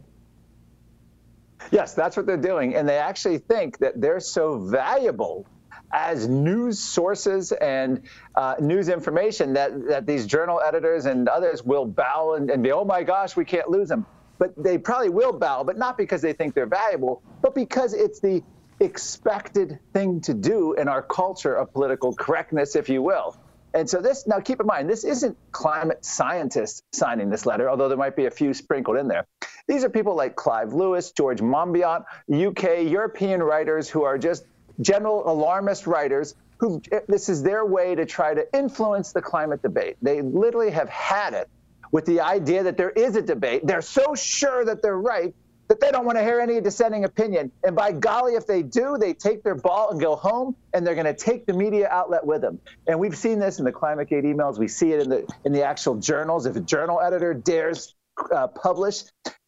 Yes, 1.71 1.93
that's 1.93 2.15
what 2.15 2.25
they're 2.25 2.37
doing. 2.37 2.75
And 2.75 2.87
they 2.87 2.97
actually 2.97 3.37
think 3.37 3.77
that 3.79 3.99
they're 3.99 4.19
so 4.19 4.57
valuable 4.57 5.45
as 5.91 6.27
news 6.27 6.79
sources 6.79 7.51
and 7.51 8.01
uh, 8.35 8.55
news 8.59 8.89
information 8.89 9.53
that, 9.53 9.87
that 9.87 10.05
these 10.05 10.25
journal 10.25 10.61
editors 10.65 11.05
and 11.05 11.27
others 11.27 11.63
will 11.63 11.85
bow 11.85 12.35
and, 12.35 12.49
and 12.49 12.63
be, 12.63 12.71
oh 12.71 12.85
my 12.85 13.03
gosh, 13.03 13.35
we 13.35 13.43
can't 13.43 13.69
lose 13.69 13.89
them. 13.89 14.05
But 14.37 14.53
they 14.55 14.77
probably 14.77 15.09
will 15.09 15.33
bow, 15.33 15.63
but 15.63 15.77
not 15.77 15.97
because 15.97 16.21
they 16.21 16.33
think 16.33 16.53
they're 16.53 16.65
valuable, 16.65 17.21
but 17.41 17.53
because 17.53 17.93
it's 17.93 18.19
the 18.19 18.41
expected 18.79 19.79
thing 19.91 20.21
to 20.21 20.33
do 20.33 20.73
in 20.73 20.87
our 20.87 21.01
culture 21.01 21.55
of 21.55 21.73
political 21.73 22.13
correctness, 22.13 22.75
if 22.75 22.87
you 22.87 23.01
will. 23.01 23.35
And 23.73 23.89
so 23.89 24.01
this 24.01 24.25
now 24.25 24.39
keep 24.39 24.59
in 24.59 24.65
mind 24.65 24.89
this 24.89 25.03
isn't 25.03 25.37
climate 25.51 26.03
scientists 26.03 26.83
signing 26.91 27.29
this 27.29 27.45
letter, 27.45 27.69
although 27.69 27.87
there 27.87 27.97
might 27.97 28.15
be 28.15 28.25
a 28.25 28.31
few 28.31 28.53
sprinkled 28.53 28.97
in 28.97 29.07
there. 29.07 29.25
These 29.67 29.83
are 29.83 29.89
people 29.89 30.15
like 30.15 30.35
Clive 30.35 30.73
Lewis, 30.73 31.11
George 31.11 31.39
Monbiot, 31.39 32.03
UK, 32.31 32.89
European 32.89 33.43
writers 33.43 33.87
who 33.89 34.03
are 34.03 34.17
just 34.17 34.45
general 34.81 35.29
alarmist 35.29 35.85
writers 35.85 36.35
who 36.57 36.81
this 37.07 37.29
is 37.29 37.41
their 37.41 37.65
way 37.65 37.95
to 37.95 38.05
try 38.05 38.33
to 38.33 38.45
influence 38.57 39.13
the 39.13 39.21
climate 39.21 39.61
debate. 39.61 39.95
They 40.01 40.21
literally 40.21 40.71
have 40.71 40.89
had 40.89 41.33
it 41.33 41.49
with 41.91 42.05
the 42.05 42.21
idea 42.21 42.63
that 42.63 42.77
there 42.77 42.89
is 42.89 43.15
a 43.15 43.21
debate. 43.21 43.65
They're 43.65 43.81
so 43.81 44.13
sure 44.13 44.65
that 44.65 44.81
they're 44.81 44.97
right 44.97 45.33
that 45.69 45.79
they 45.79 45.91
don't 45.91 46.03
want 46.03 46.17
to 46.17 46.23
hear 46.23 46.39
any 46.41 46.59
dissenting 46.59 47.05
opinion. 47.05 47.51
And 47.63 47.75
by 47.75 47.91
golly, 47.91 48.33
if 48.33 48.45
they 48.45 48.63
do, 48.63 48.97
they 48.99 49.13
take 49.13 49.43
their 49.43 49.55
ball 49.55 49.91
and 49.91 50.01
go 50.01 50.15
home, 50.15 50.55
and 50.73 50.85
they're 50.85 50.95
going 50.95 51.05
to 51.05 51.13
take 51.13 51.45
the 51.45 51.53
media 51.53 51.87
outlet 51.89 52.25
with 52.25 52.41
them. 52.41 52.59
And 52.87 52.99
we've 52.99 53.17
seen 53.17 53.39
this 53.39 53.59
in 53.59 53.65
the 53.65 53.71
ClimateGate 53.71 54.25
emails. 54.25 54.57
We 54.57 54.67
see 54.67 54.91
it 54.91 55.01
in 55.01 55.09
the 55.09 55.33
in 55.45 55.53
the 55.53 55.63
actual 55.63 55.95
journals. 55.95 56.45
If 56.45 56.55
a 56.55 56.59
journal 56.59 56.99
editor 56.99 57.33
dares 57.33 57.95
uh, 58.33 58.47
publish 58.47 59.03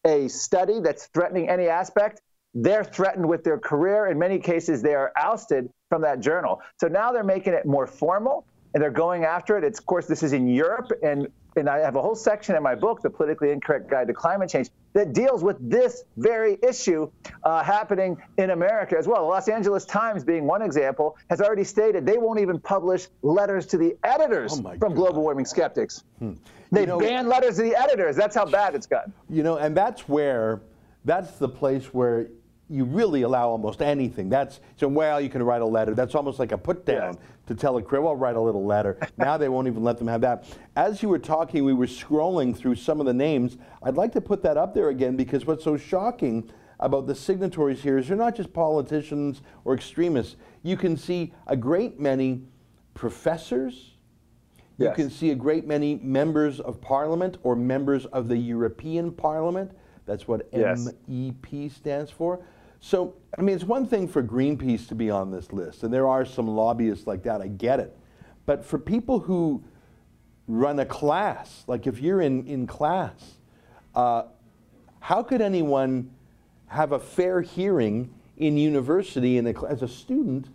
a 0.06 0.28
study 0.28 0.80
that's 0.80 1.06
threatening 1.08 1.48
any 1.48 1.66
aspect, 1.68 2.22
they're 2.54 2.84
threatened 2.84 3.28
with 3.28 3.42
their 3.44 3.58
career. 3.58 4.06
In 4.06 4.18
many 4.18 4.38
cases, 4.38 4.80
they 4.80 4.94
are 4.94 5.12
ousted 5.16 5.68
from 5.88 6.02
that 6.02 6.20
journal. 6.20 6.62
So 6.80 6.88
now 6.88 7.12
they're 7.12 7.24
making 7.24 7.54
it 7.54 7.66
more 7.66 7.86
formal 7.86 8.46
and 8.74 8.82
they're 8.82 8.90
going 8.90 9.24
after 9.24 9.58
it. 9.58 9.64
It's, 9.64 9.78
of 9.78 9.86
course, 9.86 10.06
this 10.06 10.22
is 10.22 10.32
in 10.32 10.46
Europe, 10.48 10.90
and 11.02 11.28
and 11.56 11.68
I 11.68 11.80
have 11.80 11.96
a 11.96 12.00
whole 12.00 12.14
section 12.14 12.56
in 12.56 12.62
my 12.62 12.74
book, 12.74 13.02
The 13.02 13.10
Politically 13.10 13.50
Incorrect 13.50 13.90
Guide 13.90 14.06
to 14.06 14.14
Climate 14.14 14.48
Change, 14.48 14.70
that 14.92 15.12
deals 15.12 15.42
with 15.42 15.56
this 15.70 16.04
very 16.16 16.58
issue 16.62 17.10
uh, 17.44 17.62
happening 17.62 18.16
in 18.38 18.50
America 18.50 18.96
as 18.98 19.06
well. 19.06 19.22
The 19.22 19.28
Los 19.28 19.48
Angeles 19.48 19.84
Times, 19.84 20.24
being 20.24 20.44
one 20.44 20.62
example, 20.62 21.16
has 21.30 21.40
already 21.40 21.64
stated 21.64 22.04
they 22.06 22.18
won't 22.18 22.40
even 22.40 22.58
publish 22.58 23.08
letters 23.22 23.66
to 23.66 23.78
the 23.78 23.96
editors 24.04 24.52
oh 24.52 24.76
from 24.78 24.78
God. 24.78 24.94
global 24.94 25.22
warming 25.22 25.46
skeptics. 25.46 26.04
Hmm. 26.18 26.32
They 26.70 26.82
you 26.82 26.86
know, 26.86 26.98
ban 26.98 27.28
letters 27.28 27.56
to 27.56 27.62
the 27.62 27.76
editors. 27.76 28.16
That's 28.16 28.34
how 28.34 28.46
bad 28.46 28.74
it's 28.74 28.86
gotten. 28.86 29.12
You 29.28 29.42
know, 29.42 29.56
and 29.56 29.76
that's 29.76 30.08
where, 30.08 30.62
that's 31.04 31.32
the 31.38 31.48
place 31.48 31.92
where 31.92 32.28
you 32.72 32.84
really 32.86 33.20
allow 33.20 33.50
almost 33.50 33.82
anything. 33.82 34.30
That's 34.30 34.60
so 34.76 34.88
well 34.88 35.20
you 35.20 35.28
can 35.28 35.42
write 35.42 35.60
a 35.60 35.66
letter. 35.66 35.94
That's 35.94 36.14
almost 36.14 36.38
like 36.38 36.52
a 36.52 36.58
put 36.58 36.86
down 36.86 37.14
Yes. 37.14 37.22
to 37.48 37.54
tell 37.54 37.76
a 37.76 37.82
crib, 37.82 38.02
I'll 38.06 38.16
write 38.16 38.34
a 38.34 38.40
little 38.40 38.64
letter. 38.64 38.96
now 39.18 39.36
they 39.36 39.50
won't 39.50 39.66
even 39.68 39.84
let 39.84 39.98
them 39.98 40.08
have 40.08 40.22
that. 40.22 40.46
As 40.74 41.02
you 41.02 41.10
were 41.10 41.18
talking, 41.18 41.64
we 41.64 41.74
were 41.74 41.86
scrolling 41.86 42.56
through 42.56 42.76
some 42.76 42.98
of 42.98 43.04
the 43.04 43.12
names. 43.12 43.58
I'd 43.82 43.96
like 43.96 44.12
to 44.12 44.22
put 44.22 44.42
that 44.44 44.56
up 44.56 44.72
there 44.72 44.88
again 44.88 45.16
because 45.16 45.44
what's 45.44 45.62
so 45.64 45.76
shocking 45.76 46.50
about 46.80 47.06
the 47.06 47.14
signatories 47.14 47.82
here 47.82 47.98
is 47.98 48.08
they're 48.08 48.16
not 48.16 48.34
just 48.34 48.54
politicians 48.54 49.42
or 49.66 49.74
extremists. 49.74 50.36
You 50.62 50.78
can 50.78 50.96
see 50.96 51.34
a 51.46 51.56
great 51.56 52.00
many 52.00 52.42
professors. 52.94 53.90
Yes. 54.78 54.88
You 54.88 54.94
can 55.04 55.10
see 55.10 55.30
a 55.30 55.34
great 55.34 55.66
many 55.66 55.96
members 55.96 56.58
of 56.58 56.80
parliament 56.80 57.36
or 57.42 57.54
members 57.54 58.06
of 58.06 58.28
the 58.28 58.36
European 58.38 59.12
Parliament. 59.12 59.72
That's 60.06 60.26
what 60.26 60.48
Yes. 60.52 60.88
MEP 61.06 61.68
stands 61.70 62.10
for. 62.10 62.40
So, 62.84 63.14
I 63.38 63.42
mean, 63.42 63.54
it's 63.54 63.64
one 63.64 63.86
thing 63.86 64.08
for 64.08 64.24
Greenpeace 64.24 64.88
to 64.88 64.96
be 64.96 65.08
on 65.08 65.30
this 65.30 65.52
list, 65.52 65.84
and 65.84 65.94
there 65.94 66.08
are 66.08 66.24
some 66.24 66.48
lobbyists 66.48 67.06
like 67.06 67.22
that, 67.22 67.40
I 67.40 67.46
get 67.46 67.78
it. 67.78 67.96
But 68.44 68.64
for 68.64 68.76
people 68.76 69.20
who 69.20 69.62
run 70.48 70.80
a 70.80 70.84
class, 70.84 71.62
like 71.68 71.86
if 71.86 72.00
you're 72.00 72.20
in, 72.20 72.44
in 72.48 72.66
class, 72.66 73.36
uh, 73.94 74.24
how 74.98 75.22
could 75.22 75.40
anyone 75.40 76.10
have 76.66 76.90
a 76.90 76.98
fair 76.98 77.40
hearing 77.40 78.12
in 78.36 78.56
university 78.56 79.38
in 79.38 79.46
a, 79.46 79.66
as 79.66 79.82
a 79.82 79.88
student 79.88 80.48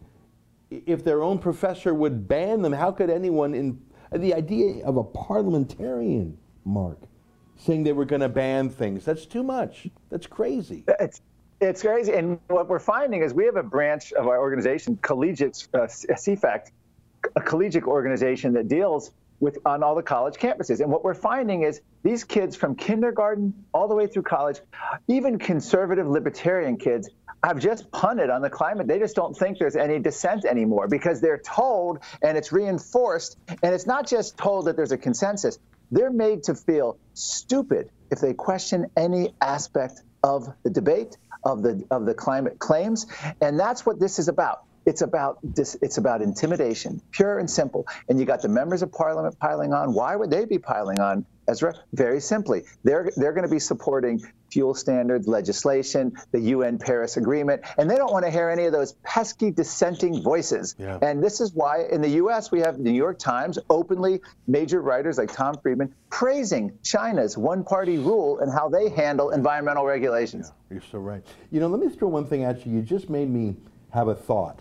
if 0.69 1.05
their 1.05 1.23
own 1.23 1.39
professor 1.39 1.93
would 1.93 2.27
ban 2.27 2.61
them? 2.61 2.73
How 2.73 2.91
could 2.91 3.09
anyone 3.09 3.53
in 3.53 3.81
the 4.11 4.33
idea 4.33 4.85
of 4.85 4.97
a 4.97 5.03
parliamentarian, 5.03 6.37
Marc, 6.65 6.99
saying 7.55 7.83
they 7.83 7.93
were 7.93 8.05
going 8.05 8.21
to 8.21 8.29
ban 8.29 8.69
things? 8.69 9.05
That's 9.05 9.25
too 9.25 9.43
much. 9.43 9.87
That's 10.09 10.27
crazy. 10.27 10.83
It's 10.99 11.21
it's 11.59 11.81
crazy, 11.81 12.13
and 12.13 12.39
what 12.47 12.67
we're 12.67 12.79
finding 12.79 13.23
is 13.23 13.33
we 13.33 13.45
have 13.45 13.55
a 13.55 13.63
branch 13.63 14.13
of 14.13 14.27
our 14.27 14.39
organization, 14.39 14.97
Collegiate 15.01 15.67
uh, 15.73 15.79
CFACT, 15.79 16.71
a 17.35 17.41
collegiate 17.41 17.83
organization 17.83 18.53
that 18.53 18.67
deals 18.67 19.11
with 19.39 19.57
on 19.65 19.83
all 19.83 19.95
the 19.95 20.03
college 20.03 20.35
campuses. 20.35 20.79
And 20.81 20.91
what 20.91 21.03
we're 21.03 21.13
finding 21.13 21.63
is 21.63 21.81
these 22.03 22.23
kids 22.23 22.55
from 22.55 22.75
kindergarten 22.75 23.53
all 23.73 23.87
the 23.87 23.95
way 23.95 24.07
through 24.07 24.23
college, 24.23 24.59
even 25.07 25.37
conservative 25.37 26.07
libertarian 26.07 26.77
kids, 26.77 27.09
have 27.43 27.59
just 27.59 27.91
punted 27.91 28.29
on 28.29 28.41
the 28.41 28.49
climate. 28.49 28.87
They 28.87 28.97
just 28.97 29.15
don't 29.15 29.37
think 29.37 29.59
there's 29.59 29.75
any 29.75 29.99
dissent 29.99 30.45
anymore 30.45 30.87
because 30.87 31.21
they're 31.21 31.37
told 31.37 31.99
and 32.21 32.35
it's 32.37 32.51
reinforced. 32.51 33.37
And 33.61 33.73
it's 33.75 33.85
not 33.85 34.07
just 34.07 34.37
told 34.37 34.65
that 34.65 34.75
there's 34.75 34.91
a 34.91 34.97
consensus. 34.97 35.59
They're 35.91 36.11
made 36.11 36.43
to 36.43 36.55
feel 36.55 36.97
stupid 37.13 37.91
if 38.09 38.19
they 38.19 38.33
question 38.33 38.87
any 38.97 39.35
aspect 39.39 40.01
of 40.23 40.47
the 40.63 40.69
debate 40.71 41.17
of 41.43 41.63
the 41.63 41.85
of 41.91 42.05
the 42.05 42.13
climate 42.13 42.59
claims, 42.59 43.07
and 43.41 43.59
that's 43.59 43.85
what 43.85 43.99
this 43.99 44.19
is 44.19 44.27
about. 44.27 44.63
It's 44.85 45.01
about 45.01 45.39
this. 45.43 45.75
It's 45.81 45.97
about 45.97 46.21
intimidation, 46.21 47.01
pure 47.11 47.39
and 47.39 47.49
simple. 47.49 47.85
And 48.07 48.19
you 48.19 48.25
got 48.25 48.41
the 48.41 48.49
members 48.49 48.81
of 48.81 48.91
parliament 48.91 49.37
piling 49.39 49.73
on. 49.73 49.93
Why 49.93 50.15
would 50.15 50.29
they 50.29 50.45
be 50.45 50.59
piling 50.59 50.99
on, 50.99 51.25
Ezra? 51.47 51.73
Very 51.93 52.19
simply, 52.19 52.63
they're 52.83 53.11
they're 53.15 53.33
going 53.33 53.47
to 53.47 53.51
be 53.53 53.59
supporting 53.59 54.21
fuel 54.51 54.73
standards 54.73 55.27
legislation, 55.27 56.13
the 56.31 56.39
UN 56.39 56.77
Paris 56.77 57.17
Agreement, 57.17 57.61
and 57.77 57.89
they 57.89 57.95
don't 57.95 58.11
want 58.11 58.25
to 58.25 58.31
hear 58.31 58.49
any 58.49 58.65
of 58.65 58.71
those 58.71 58.93
pesky 59.03 59.51
dissenting 59.51 60.21
voices. 60.21 60.75
Yeah. 60.77 60.99
And 61.01 61.23
this 61.23 61.41
is 61.41 61.53
why 61.53 61.83
in 61.91 62.01
the 62.01 62.09
U.S. 62.09 62.51
we 62.51 62.59
have 62.61 62.77
the 62.77 62.83
New 62.83 62.93
York 62.93 63.19
Times 63.19 63.59
openly 63.69 64.21
major 64.47 64.81
writers 64.81 65.17
like 65.17 65.33
Tom 65.33 65.57
Friedman 65.61 65.93
praising 66.09 66.77
China's 66.83 67.37
one-party 67.37 67.97
rule 67.97 68.39
and 68.39 68.51
how 68.51 68.69
they 68.69 68.89
handle 68.89 69.31
environmental 69.31 69.85
regulations. 69.85 70.51
You're 70.69 70.81
so 70.81 70.99
right. 70.99 71.25
You 71.51 71.59
know, 71.59 71.67
let 71.67 71.81
me 71.81 71.93
throw 71.93 72.07
one 72.07 72.25
thing 72.25 72.43
at 72.43 72.65
you. 72.65 72.73
You 72.73 72.81
just 72.81 73.09
made 73.09 73.29
me 73.29 73.55
have 73.91 74.07
a 74.07 74.15
thought. 74.15 74.59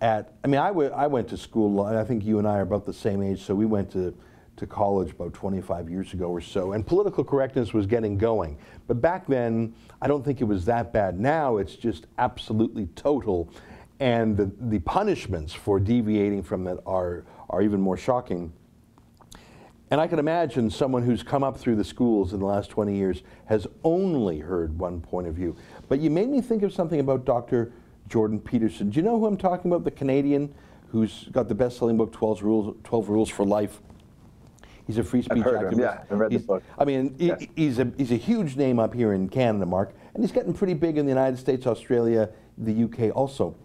At, 0.00 0.34
I 0.44 0.48
mean, 0.48 0.60
I 0.60 0.68
I 0.68 1.06
went 1.06 1.28
to 1.28 1.36
school. 1.36 1.80
I 1.82 2.04
think 2.04 2.24
you 2.24 2.38
and 2.38 2.46
I 2.46 2.58
are 2.58 2.62
about 2.62 2.84
the 2.84 2.92
same 2.92 3.22
age, 3.22 3.42
so 3.42 3.54
we 3.54 3.64
went 3.64 3.90
to, 3.92 4.14
to 4.56 4.66
college 4.66 5.12
about 5.12 5.34
25 5.34 5.90
years 5.90 6.12
ago 6.12 6.26
or 6.26 6.40
so, 6.40 6.72
and 6.72 6.86
political 6.86 7.22
correctness 7.22 7.72
was 7.72 7.86
getting 7.86 8.16
going. 8.16 8.58
But 8.86 9.00
back 9.00 9.26
then, 9.26 9.74
I 10.00 10.08
don't 10.08 10.24
think 10.24 10.40
it 10.40 10.44
was 10.44 10.64
that 10.66 10.92
bad. 10.92 11.18
Now 11.18 11.58
it's 11.58 11.76
just 11.76 12.06
absolutely 12.18 12.86
total, 12.96 13.50
and 14.00 14.36
the, 14.36 14.50
the 14.60 14.78
punishments 14.80 15.52
for 15.52 15.78
deviating 15.78 16.42
from 16.42 16.66
it 16.66 16.78
are, 16.86 17.24
are 17.50 17.62
even 17.62 17.80
more 17.80 17.96
shocking. 17.96 18.52
And 19.90 20.00
I 20.00 20.08
can 20.08 20.18
imagine 20.18 20.68
someone 20.68 21.02
who's 21.02 21.22
come 21.22 21.44
up 21.44 21.56
through 21.56 21.76
the 21.76 21.84
schools 21.84 22.32
in 22.32 22.40
the 22.40 22.46
last 22.46 22.70
20 22.70 22.96
years 22.96 23.22
has 23.44 23.68
only 23.84 24.40
heard 24.40 24.76
one 24.78 25.00
point 25.00 25.28
of 25.28 25.34
view. 25.34 25.56
But 25.88 26.00
you 26.00 26.10
made 26.10 26.28
me 26.28 26.40
think 26.40 26.64
of 26.64 26.72
something 26.72 26.98
about 26.98 27.24
Dr. 27.24 27.72
Jordan 28.08 28.40
Peterson. 28.40 28.90
Do 28.90 28.96
you 28.96 29.02
know 29.02 29.18
who 29.18 29.26
I'm 29.26 29.36
talking 29.36 29.70
about? 29.70 29.84
The 29.84 29.92
Canadian 29.92 30.52
who's 30.88 31.28
got 31.30 31.48
the 31.48 31.54
best 31.54 31.78
selling 31.78 31.96
book, 31.96 32.12
12 32.12 32.42
Rules, 32.42 32.76
12 32.84 33.08
Rules 33.08 33.28
for 33.28 33.44
Life. 33.44 33.80
He's 34.86 34.98
a 34.98 35.04
free 35.04 35.22
speech 35.22 35.42
activist. 35.42 35.72
him, 35.72 35.80
yeah. 35.80 36.02
I've 36.10 36.18
read 36.18 36.30
the 36.30 36.38
book. 36.38 36.62
I 36.78 36.84
mean, 36.84 37.16
he- 37.18 37.50
he's, 37.56 37.78
a, 37.78 37.92
he's 37.96 38.12
a 38.12 38.16
huge 38.16 38.56
name 38.56 38.78
up 38.78 38.94
here 38.94 39.12
in 39.12 39.28
Canada, 39.28 39.66
Marc, 39.66 39.94
and 40.14 40.22
he's 40.22 40.32
getting 40.32 40.54
pretty 40.54 40.74
big 40.74 40.96
in 40.96 41.06
the 41.06 41.10
United 41.10 41.38
States, 41.38 41.66
Australia, 41.66 42.28
the 42.56 42.84
UK 42.84 43.14
also. 43.14 43.56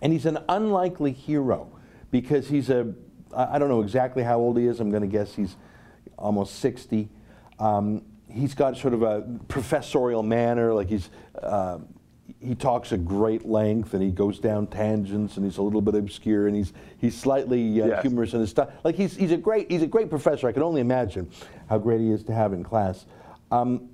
And 0.00 0.12
he's 0.12 0.26
an 0.26 0.38
unlikely 0.48 1.12
hero 1.12 1.70
because 2.10 2.48
he's 2.48 2.70
a 2.70 2.94
I 3.36 3.58
don't 3.60 3.68
know 3.68 3.80
exactly 3.82 4.24
how 4.24 4.38
old 4.40 4.58
he 4.58 4.66
is. 4.66 4.80
I'm 4.80 4.90
going 4.90 5.02
to 5.02 5.06
guess 5.08 5.34
he's 5.36 5.54
almost 6.18 6.56
60. 6.58 7.08
Um, 7.60 8.02
he's 8.28 8.54
got 8.54 8.76
sort 8.76 8.92
of 8.92 9.02
a 9.02 9.22
professorial 9.46 10.24
manner, 10.24 10.74
like 10.74 10.88
he's, 10.88 11.10
uh, 11.40 11.78
he 12.40 12.54
talks 12.54 12.92
at 12.92 13.04
great 13.04 13.44
length 13.46 13.94
and 13.94 14.02
he 14.02 14.10
goes 14.10 14.38
down 14.38 14.66
tangents 14.66 15.36
and 15.36 15.44
he's 15.44 15.58
a 15.58 15.62
little 15.62 15.80
bit 15.80 15.94
obscure 15.94 16.46
and 16.46 16.56
he's, 16.56 16.72
he's 16.98 17.18
slightly 17.18 17.82
uh, 17.82 17.86
Yes. 17.86 18.02
humorous 18.02 18.34
in 18.34 18.40
his 18.40 18.50
stuff. 18.50 18.70
Like 18.84 18.94
he's, 18.94 19.16
he's, 19.16 19.32
a 19.32 19.36
great, 19.36 19.70
he's 19.70 19.82
a 19.82 19.86
great 19.86 20.10
professor. 20.10 20.46
I 20.48 20.52
can 20.52 20.62
only 20.62 20.80
imagine 20.80 21.30
how 21.68 21.78
great 21.78 22.00
he 22.00 22.10
is 22.10 22.22
to 22.24 22.34
have 22.34 22.52
in 22.52 22.62
class. 22.62 23.06
Um, 23.50 23.88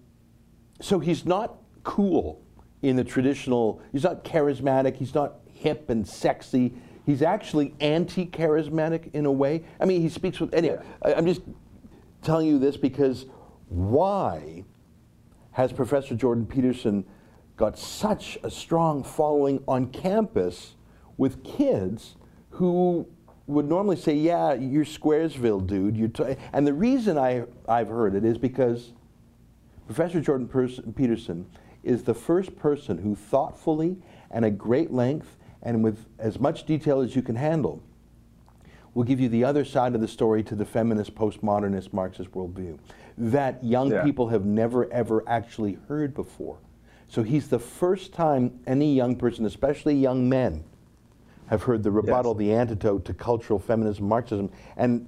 so 0.81 0.99
he's 0.99 1.25
not 1.25 1.57
cool 1.85 2.43
in 2.83 2.97
the 2.97 3.05
traditional, 3.05 3.81
he's 3.93 4.05
not 4.05 4.25
charismatic, 4.25 4.97
he's 4.97 5.15
not 5.15 5.37
hip 5.53 5.89
and 5.91 6.07
sexy. 6.07 6.75
He's 7.07 7.23
actually 7.23 7.75
anti 7.81 8.27
charismatic 8.27 9.15
in 9.15 9.27
a 9.27 9.33
way. 9.33 9.65
I 9.81 9.85
mean, 9.85 10.03
he 10.03 10.09
speaks 10.09 10.41
with, 10.41 10.53
anyway, 10.53 10.79
I, 11.03 11.15
I'm 11.15 11.25
just 11.27 11.41
telling 12.23 12.49
you 12.49 12.59
this 12.59 12.77
because 12.77 13.27
why 13.69 14.65
has 15.53 15.73
Professor 15.73 16.15
Jordan 16.15 16.45
Peterson 16.47 17.05
got 17.57 17.79
such 17.79 18.39
a 18.43 18.51
strong 18.51 19.03
following 19.03 19.63
on 19.67 19.87
campus 19.89 20.75
with 21.17 21.43
kids 21.43 22.17
who 22.51 23.07
would 23.47 23.67
normally 23.67 23.97
say, 23.97 24.15
Yeah, 24.15 24.55
you're 24.55 24.85
Squaresville, 24.85 25.67
dude. 25.67 25.97
You're. 25.97 26.11
And 26.53 26.67
the 26.67 26.75
reason 26.75 27.17
I, 27.17 27.45
I've 27.69 27.89
heard 27.89 28.15
it 28.15 28.25
is 28.25 28.39
because 28.39 28.93
Professor 29.87 30.21
Jordan 30.21 30.49
Pers- 30.49 30.81
Peterson 30.95 31.47
is 31.83 32.03
the 32.03 32.15
first 32.15 32.57
person 32.57 32.99
who 32.99 33.15
thoughtfully 33.15 33.97
and 34.31 34.45
at 34.45 34.59
great 34.59 34.91
length 34.93 35.37
and 35.63 35.83
with 35.83 36.07
as 36.19 36.39
much 36.41 36.67
detail 36.67 37.01
as 37.01 37.15
you 37.15 37.23
can 37.23 37.37
handle 37.37 37.83
will 38.95 39.05
give 39.05 39.21
you 39.21 39.29
the 39.29 39.45
other 39.45 39.65
side 39.65 39.95
of 39.95 40.01
the 40.01 40.09
story 40.09 40.43
to 40.43 40.55
the 40.55 40.65
feminist, 40.65 41.15
postmodernist, 41.15 41.93
Marxist 41.93 42.31
worldview 42.33 42.79
that 43.19 43.63
young 43.65 43.91
Yeah. 43.91 44.03
people 44.03 44.29
have 44.29 44.45
never 44.45 44.93
ever 44.93 45.23
actually 45.29 45.79
heard 45.89 46.13
before. 46.15 46.59
So 47.09 47.23
he's 47.23 47.49
the 47.49 47.59
first 47.59 48.13
time 48.13 48.59
any 48.67 48.95
young 48.95 49.17
person, 49.17 49.47
especially 49.47 49.95
young 49.95 50.29
men, 50.29 50.65
have 51.47 51.63
heard 51.63 51.83
the 51.83 51.91
rebuttal, 51.91 52.35
the 52.35 52.53
antidote 52.53 53.05
to 53.05 53.15
cultural 53.15 53.59
feminism, 53.59 54.09
Marxism. 54.09 54.51
And 54.77 55.07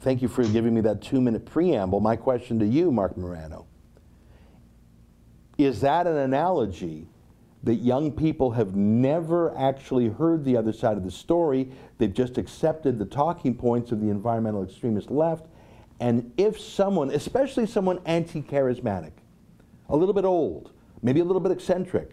thank 0.00 0.20
you 0.20 0.28
for 0.28 0.44
giving 0.44 0.74
me 0.74 0.82
that 0.82 1.00
two 1.00 1.20
minute 1.20 1.46
preamble. 1.46 2.00
My 2.00 2.16
question 2.16 2.58
to 2.58 2.66
you, 2.66 2.90
Marc 2.90 3.16
Morano 3.16 3.66
is 5.58 5.80
that 5.80 6.06
an 6.06 6.16
analogy 6.16 7.06
that 7.62 7.76
young 7.76 8.12
people 8.12 8.50
have 8.50 8.74
never 8.74 9.56
actually 9.56 10.08
heard 10.08 10.44
the 10.44 10.56
other 10.56 10.72
side 10.72 10.96
of 10.96 11.04
the 11.04 11.10
story? 11.10 11.70
They've 11.98 12.12
just 12.12 12.36
accepted 12.36 12.98
the 12.98 13.06
talking 13.06 13.54
points 13.54 13.92
of 13.92 14.00
the 14.00 14.10
environmental 14.10 14.64
extremist 14.64 15.10
left. 15.10 15.46
And 16.00 16.32
if 16.36 16.60
someone, 16.60 17.10
especially 17.10 17.66
someone 17.66 18.00
anti 18.04 18.42
charismatic, 18.42 19.12
a 19.88 19.96
little 19.96 20.12
bit 20.12 20.24
old, 20.24 20.72
maybe 21.04 21.20
a 21.20 21.24
little 21.24 21.40
bit 21.40 21.52
eccentric, 21.52 22.10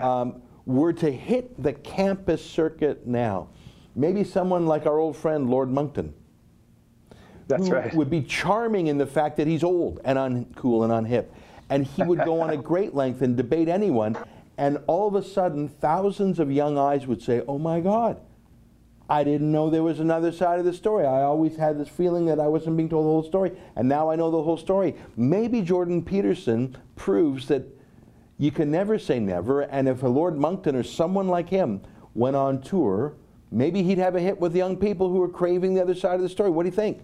um, 0.00 0.40
were 0.64 0.92
to 0.94 1.10
hit 1.10 1.60
the 1.62 1.72
campus 1.74 2.42
circuit 2.42 3.06
now, 3.06 3.48
maybe 3.94 4.24
someone 4.24 4.66
like 4.66 4.86
our 4.86 4.98
old 4.98 5.16
friend 5.16 5.50
Lord 5.50 5.70
Monckton, 5.70 6.14
That's 7.48 7.66
who 7.66 7.74
right. 7.74 7.92
would 7.92 8.08
be 8.08 8.22
charming 8.22 8.86
in 8.86 8.96
the 8.96 9.06
fact 9.06 9.36
that 9.36 9.48
he's 9.48 9.64
old 9.64 10.00
and 10.04 10.16
uncool 10.16 10.84
and 10.84 11.06
unhip. 11.06 11.26
And 11.68 11.84
he 11.84 12.02
would 12.02 12.24
go 12.24 12.40
on 12.40 12.50
a 12.50 12.56
great 12.70 12.94
length 12.94 13.20
and 13.20 13.36
debate 13.36 13.68
anyone. 13.68 14.16
And 14.56 14.78
all 14.86 15.08
of 15.08 15.14
a 15.14 15.22
sudden, 15.22 15.68
thousands 15.68 16.38
of 16.38 16.50
young 16.52 16.78
eyes 16.78 17.06
would 17.06 17.22
say, 17.22 17.42
Oh 17.48 17.58
my 17.58 17.80
God, 17.80 18.20
I 19.08 19.24
didn't 19.24 19.50
know 19.50 19.70
there 19.70 19.82
was 19.82 19.98
another 19.98 20.30
side 20.30 20.60
of 20.60 20.64
the 20.64 20.72
story. 20.72 21.04
I 21.04 21.22
always 21.22 21.56
had 21.56 21.78
this 21.78 21.88
feeling 21.88 22.26
that 22.26 22.38
I 22.38 22.46
wasn't 22.46 22.76
being 22.76 22.88
told 22.88 23.06
the 23.06 23.10
whole 23.10 23.24
story, 23.24 23.52
and 23.74 23.88
now 23.88 24.08
I 24.08 24.14
know 24.14 24.30
the 24.30 24.42
whole 24.42 24.56
story. 24.56 24.94
Maybe 25.16 25.62
Jordan 25.62 26.04
Peterson 26.04 26.76
proves 26.94 27.48
that 27.48 27.79
you 28.40 28.50
can 28.50 28.70
never 28.70 28.98
say 28.98 29.20
never, 29.20 29.60
and 29.60 29.86
if 29.86 30.02
a 30.02 30.08
Lord 30.08 30.38
Monckton 30.38 30.74
or 30.74 30.82
someone 30.82 31.28
like 31.28 31.50
him 31.50 31.82
went 32.14 32.36
on 32.36 32.62
tour, 32.62 33.12
maybe 33.52 33.82
he'd 33.82 33.98
have 33.98 34.16
a 34.16 34.20
hit 34.20 34.40
with 34.40 34.56
young 34.56 34.78
people 34.78 35.10
who 35.10 35.22
are 35.22 35.28
craving 35.28 35.74
the 35.74 35.82
other 35.82 35.94
side 35.94 36.14
of 36.14 36.22
the 36.22 36.28
story. 36.28 36.48
What 36.48 36.62
do 36.62 36.70
you 36.70 36.74
think? 36.74 37.02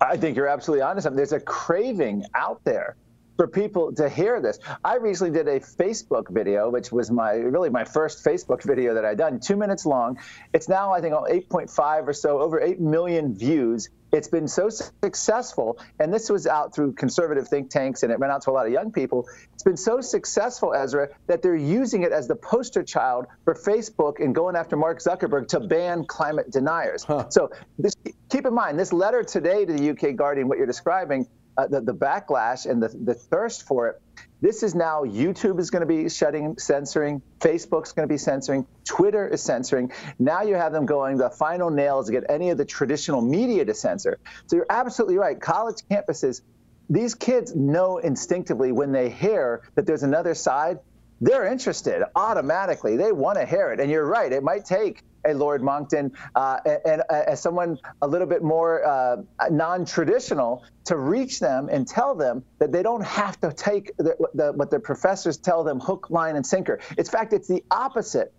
I 0.00 0.16
think 0.16 0.36
you're 0.36 0.46
absolutely 0.46 0.82
honest. 0.82 1.08
There's 1.16 1.32
a 1.32 1.40
craving 1.40 2.24
out 2.36 2.62
there 2.62 2.94
for 3.38 3.46
people 3.46 3.94
to 3.94 4.08
hear 4.08 4.42
this. 4.42 4.58
I 4.84 4.96
recently 4.96 5.32
did 5.32 5.46
a 5.46 5.60
Facebook 5.60 6.28
video, 6.28 6.68
which 6.68 6.90
was 6.90 7.10
my 7.10 7.34
really 7.34 7.70
my 7.70 7.84
first 7.84 8.24
Facebook 8.24 8.64
video 8.64 8.94
that 8.94 9.04
I'd 9.04 9.16
done, 9.16 9.38
two 9.38 9.56
minutes 9.56 9.86
long. 9.86 10.18
It's 10.52 10.68
now 10.68 10.92
I 10.92 11.00
think 11.00 11.14
8.5 11.14 12.08
or 12.08 12.12
so, 12.12 12.40
over 12.40 12.60
8 12.60 12.80
million 12.80 13.34
views. 13.34 13.88
It's 14.10 14.28
been 14.28 14.48
so 14.48 14.70
successful, 14.70 15.78
and 16.00 16.12
this 16.12 16.30
was 16.30 16.46
out 16.46 16.74
through 16.74 16.94
conservative 16.94 17.46
think 17.46 17.68
tanks, 17.70 18.02
and 18.02 18.10
it 18.10 18.18
went 18.18 18.32
out 18.32 18.40
to 18.42 18.50
a 18.50 18.52
lot 18.52 18.66
of 18.66 18.72
young 18.72 18.90
people. 18.90 19.28
It's 19.52 19.62
been 19.62 19.76
so 19.76 20.00
successful, 20.00 20.72
Ezra, 20.74 21.10
that 21.26 21.42
they're 21.42 21.54
using 21.54 22.04
it 22.04 22.12
as 22.12 22.26
the 22.26 22.34
poster 22.34 22.82
child 22.82 23.26
for 23.44 23.54
Facebook 23.54 24.18
and 24.18 24.34
going 24.34 24.56
after 24.56 24.76
Mark 24.76 25.00
Zuckerberg 25.00 25.48
to 25.48 25.60
ban 25.60 26.06
climate 26.06 26.50
deniers. 26.50 27.04
Huh. 27.04 27.28
So 27.28 27.50
this, 27.78 27.92
keep 28.30 28.46
in 28.46 28.54
mind, 28.54 28.78
this 28.78 28.94
letter 28.94 29.22
today 29.22 29.66
to 29.66 29.72
the 29.74 29.90
UK 29.90 30.16
Guardian, 30.16 30.48
what 30.48 30.56
you're 30.56 30.66
describing, 30.66 31.28
uh, 31.58 31.66
the, 31.66 31.80
the 31.80 31.94
backlash 31.94 32.70
and 32.70 32.80
the, 32.80 32.88
the 32.88 33.14
thirst 33.14 33.66
for 33.66 33.88
it. 33.88 34.00
This 34.40 34.62
is 34.62 34.76
now 34.76 35.02
YouTube 35.02 35.58
is 35.58 35.70
going 35.70 35.80
to 35.80 35.86
be 35.86 36.08
shutting, 36.08 36.56
censoring. 36.56 37.20
Facebook's 37.40 37.92
going 37.92 38.08
to 38.08 38.12
be 38.12 38.18
censoring. 38.18 38.64
Twitter 38.84 39.26
is 39.26 39.42
censoring. 39.42 39.90
Now 40.20 40.42
you 40.42 40.54
have 40.54 40.72
them 40.72 40.86
going 40.86 41.18
the 41.18 41.30
final 41.30 41.70
nails 41.70 42.06
to 42.06 42.12
get 42.12 42.24
any 42.28 42.50
of 42.50 42.58
the 42.58 42.64
traditional 42.64 43.20
media 43.20 43.64
to 43.64 43.74
censor. 43.74 44.20
So 44.46 44.54
you're 44.54 44.66
absolutely 44.70 45.18
right. 45.18 45.40
College 45.40 45.78
campuses, 45.90 46.42
these 46.88 47.16
kids 47.16 47.54
know 47.56 47.98
instinctively 47.98 48.70
when 48.70 48.92
they 48.92 49.10
hear 49.10 49.62
that 49.74 49.84
there's 49.84 50.04
another 50.04 50.34
side, 50.34 50.78
they're 51.20 51.50
interested 51.50 52.04
automatically. 52.14 52.96
They 52.96 53.10
want 53.10 53.38
to 53.38 53.46
hear 53.46 53.72
it. 53.72 53.80
And 53.80 53.90
you're 53.90 54.06
right. 54.06 54.32
It 54.32 54.44
might 54.44 54.64
take 54.64 55.02
a 55.24 55.34
Lord 55.34 55.62
Monckton 55.62 56.12
uh, 56.34 56.58
and, 56.64 56.80
and 56.84 57.02
uh, 57.10 57.22
as 57.26 57.40
someone 57.40 57.78
a 58.02 58.08
little 58.08 58.26
bit 58.26 58.42
more 58.42 58.84
uh, 58.84 59.16
non-traditional 59.50 60.64
to 60.86 60.96
reach 60.96 61.40
them 61.40 61.68
and 61.70 61.86
tell 61.86 62.14
them 62.14 62.44
that 62.58 62.72
they 62.72 62.82
don't 62.82 63.04
have 63.04 63.40
to 63.40 63.52
take 63.52 63.96
the, 63.98 64.16
the, 64.34 64.52
what 64.52 64.70
their 64.70 64.80
professors 64.80 65.36
tell 65.36 65.64
them 65.64 65.80
hook, 65.80 66.08
line, 66.10 66.36
and 66.36 66.46
sinker. 66.46 66.80
In 66.96 67.04
fact, 67.04 67.32
it's 67.32 67.48
the 67.48 67.62
opposite 67.70 68.32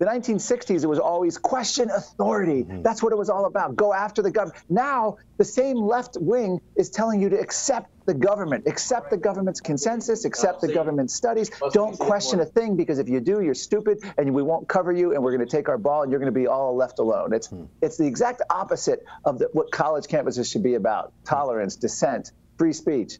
the 0.00 0.06
1960s, 0.06 0.82
it 0.82 0.86
was 0.86 0.98
always 0.98 1.36
question 1.36 1.90
authority. 1.90 2.64
Mm-hmm. 2.64 2.80
That's 2.80 3.02
what 3.02 3.12
it 3.12 3.16
was 3.16 3.28
all 3.28 3.44
about. 3.44 3.76
Go 3.76 3.92
after 3.92 4.22
the 4.22 4.30
government. 4.30 4.64
Now, 4.70 5.18
the 5.36 5.44
same 5.44 5.76
left 5.76 6.16
wing 6.18 6.58
is 6.74 6.88
telling 6.88 7.20
you 7.20 7.28
to 7.28 7.38
accept 7.38 7.90
the 8.06 8.14
government, 8.14 8.66
accept 8.66 9.10
the 9.10 9.18
government's 9.18 9.60
consensus, 9.60 10.24
accept 10.24 10.62
the 10.62 10.72
government's 10.72 11.14
studies. 11.14 11.50
Don't 11.72 11.98
question 11.98 12.40
a 12.40 12.46
thing 12.46 12.76
because 12.76 12.98
if 12.98 13.10
you 13.10 13.20
do, 13.20 13.42
you're 13.42 13.52
stupid 13.52 13.98
and 14.16 14.32
we 14.34 14.42
won't 14.42 14.66
cover 14.66 14.90
you 14.90 15.12
and 15.12 15.22
we're 15.22 15.36
going 15.36 15.46
to 15.46 15.56
take 15.56 15.68
our 15.68 15.76
ball 15.76 16.02
and 16.02 16.10
you're 16.10 16.18
going 16.18 16.32
to 16.32 16.40
be 16.40 16.46
all 16.46 16.74
left 16.74 16.98
alone. 16.98 17.34
It's, 17.34 17.48
hmm. 17.48 17.64
it's 17.82 17.98
the 17.98 18.06
exact 18.06 18.40
opposite 18.48 19.04
of 19.26 19.38
the, 19.38 19.50
what 19.52 19.70
college 19.70 20.06
campuses 20.06 20.50
should 20.50 20.62
be 20.62 20.76
about 20.76 21.12
tolerance, 21.26 21.76
dissent, 21.76 22.32
free 22.56 22.72
speech. 22.72 23.18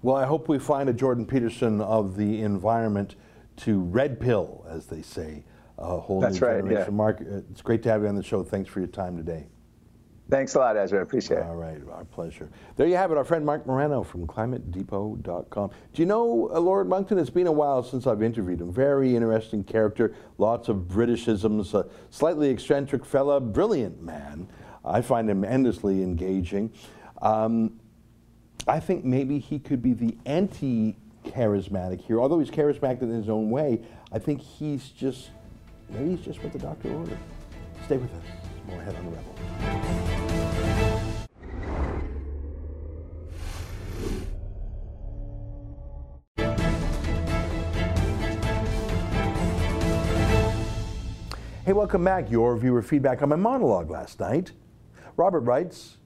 Well, 0.00 0.16
I 0.16 0.24
hope 0.24 0.48
we 0.48 0.58
find 0.58 0.88
a 0.88 0.94
Jordan 0.94 1.26
Peterson 1.26 1.82
of 1.82 2.16
the 2.16 2.40
environment 2.40 3.16
to 3.58 3.80
red 3.80 4.18
pill, 4.18 4.64
as 4.66 4.86
they 4.86 5.02
say 5.02 5.44
a 5.78 5.98
whole 5.98 6.20
That's 6.20 6.40
new 6.40 6.46
right, 6.46 6.56
generation. 6.58 6.92
Yeah. 6.92 6.96
Marc, 6.96 7.20
it's 7.20 7.62
great 7.62 7.82
to 7.84 7.90
have 7.90 8.02
you 8.02 8.08
on 8.08 8.14
the 8.14 8.22
show. 8.22 8.42
Thanks 8.42 8.68
for 8.70 8.80
your 8.80 8.88
time 8.88 9.16
today. 9.16 9.46
Thanks 10.30 10.54
a 10.54 10.58
lot, 10.58 10.76
Ezra. 10.76 11.00
I 11.00 11.02
appreciate 11.02 11.38
it. 11.38 11.44
All 11.44 11.54
right, 11.54 11.78
our 11.92 12.04
pleasure. 12.04 12.48
There 12.76 12.86
you 12.86 12.96
have 12.96 13.12
it, 13.12 13.18
our 13.18 13.24
friend 13.24 13.44
Marc 13.44 13.66
Morano 13.66 14.02
from 14.02 14.26
ClimateDepot.com. 14.26 15.70
Do 15.92 16.02
you 16.02 16.06
know 16.06 16.50
uh, 16.50 16.60
Lord 16.60 16.88
Monckton? 16.88 17.18
It's 17.18 17.28
been 17.28 17.46
a 17.46 17.52
while 17.52 17.82
since 17.82 18.06
I've 18.06 18.22
interviewed 18.22 18.60
him. 18.60 18.72
Very 18.72 19.14
interesting 19.14 19.62
character, 19.62 20.14
lots 20.38 20.70
of 20.70 20.76
Britishisms, 20.88 21.74
a 21.74 21.86
slightly 22.08 22.48
eccentric 22.48 23.04
fella, 23.04 23.38
brilliant 23.38 24.02
man. 24.02 24.48
I 24.82 25.02
find 25.02 25.28
him 25.28 25.44
endlessly 25.44 26.02
engaging. 26.02 26.72
Um, 27.20 27.78
I 28.66 28.80
think 28.80 29.04
maybe 29.04 29.38
he 29.38 29.58
could 29.58 29.82
be 29.82 29.92
the 29.92 30.16
anti 30.24 30.96
charismatic 31.24 32.00
here. 32.00 32.20
Although 32.20 32.38
he's 32.38 32.50
charismatic 32.50 33.02
in 33.02 33.10
his 33.10 33.28
own 33.28 33.50
way, 33.50 33.82
I 34.10 34.18
think 34.18 34.40
he's 34.40 34.88
just 34.88 35.30
Maybe 35.90 36.14
it's 36.14 36.24
just 36.24 36.42
what 36.42 36.52
the 36.52 36.58
doctor 36.58 36.92
ordered. 36.92 37.18
Stay 37.84 37.96
with 37.96 38.12
us. 38.14 38.24
More 38.66 38.80
ahead 38.80 38.96
on 38.96 39.04
the 39.06 39.10
Rebel. 39.10 39.34
Hey, 51.64 51.72
welcome 51.72 52.04
back. 52.04 52.30
Your 52.30 52.56
viewer 52.58 52.82
feedback 52.82 53.22
on 53.22 53.30
my 53.30 53.36
monologue 53.36 53.90
last 53.90 54.20
night. 54.20 54.52
Robert 55.16 55.40
writes, 55.40 55.96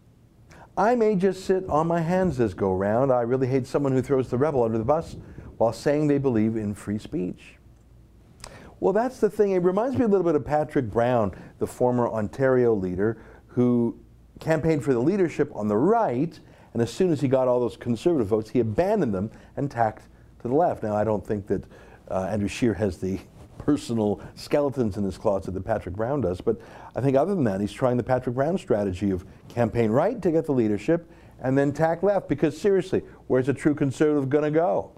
I 0.76 0.94
may 0.94 1.16
just 1.16 1.44
sit 1.44 1.68
on 1.68 1.88
my 1.88 2.00
hands 2.00 2.36
this 2.36 2.54
go 2.54 2.72
round. 2.72 3.10
I 3.10 3.22
really 3.22 3.48
hate 3.48 3.66
someone 3.66 3.92
who 3.92 4.00
throws 4.00 4.28
the 4.28 4.38
rebel 4.38 4.62
under 4.62 4.78
the 4.78 4.84
bus 4.84 5.16
while 5.56 5.72
saying 5.72 6.06
they 6.06 6.18
believe 6.18 6.54
in 6.54 6.74
free 6.74 6.98
speech. 6.98 7.57
Well, 8.80 8.92
that's 8.92 9.18
the 9.18 9.28
thing. 9.28 9.52
It 9.52 9.62
reminds 9.62 9.96
me 9.98 10.04
a 10.04 10.08
little 10.08 10.24
bit 10.24 10.36
of 10.36 10.44
Patrick 10.44 10.90
Brown, 10.90 11.34
the 11.58 11.66
former 11.66 12.08
Ontario 12.08 12.74
leader, 12.74 13.18
who 13.48 13.98
campaigned 14.38 14.84
for 14.84 14.92
the 14.92 15.00
leadership 15.00 15.50
on 15.54 15.66
the 15.66 15.76
right, 15.76 16.38
and 16.72 16.82
as 16.82 16.92
soon 16.92 17.10
as 17.10 17.20
he 17.20 17.26
got 17.26 17.48
all 17.48 17.58
those 17.58 17.76
conservative 17.76 18.28
votes, 18.28 18.50
he 18.50 18.60
abandoned 18.60 19.12
them 19.12 19.30
and 19.56 19.68
tacked 19.70 20.04
to 20.42 20.48
the 20.48 20.54
left. 20.54 20.84
Now, 20.84 20.94
I 20.94 21.02
don't 21.02 21.26
think 21.26 21.48
that 21.48 21.64
uh, 22.08 22.28
Andrew 22.30 22.48
Scheer 22.48 22.74
has 22.74 22.98
the 22.98 23.18
personal 23.58 24.20
skeletons 24.36 24.96
in 24.96 25.02
his 25.02 25.18
closet 25.18 25.54
that 25.54 25.64
Patrick 25.64 25.96
Brown 25.96 26.20
does, 26.20 26.40
but 26.40 26.60
I 26.94 27.00
think 27.00 27.16
other 27.16 27.34
than 27.34 27.44
that, 27.44 27.60
he's 27.60 27.72
trying 27.72 27.96
the 27.96 28.04
Patrick 28.04 28.36
Brown 28.36 28.56
strategy 28.58 29.10
of 29.10 29.26
campaign 29.48 29.90
right 29.90 30.22
to 30.22 30.30
get 30.30 30.46
the 30.46 30.52
leadership 30.52 31.10
and 31.40 31.58
then 31.58 31.72
tack 31.72 32.02
left, 32.04 32.28
because 32.28 32.58
seriously, 32.58 33.02
where's 33.26 33.48
a 33.48 33.54
true 33.54 33.74
conservative 33.74 34.28
going 34.28 34.44
to 34.44 34.50
go? 34.50 34.92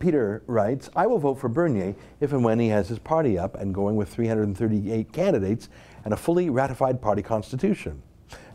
Peter 0.00 0.42
writes, 0.46 0.88
I 0.96 1.06
will 1.06 1.18
vote 1.18 1.34
for 1.34 1.48
Bernier 1.48 1.94
if 2.20 2.32
and 2.32 2.42
when 2.42 2.58
he 2.58 2.68
has 2.68 2.88
his 2.88 2.98
party 2.98 3.38
up 3.38 3.54
and 3.54 3.74
going 3.74 3.96
with 3.96 4.08
338 4.08 5.12
candidates 5.12 5.68
and 6.04 6.12
a 6.12 6.16
fully 6.16 6.50
ratified 6.50 7.00
party 7.00 7.22
constitution. 7.22 8.02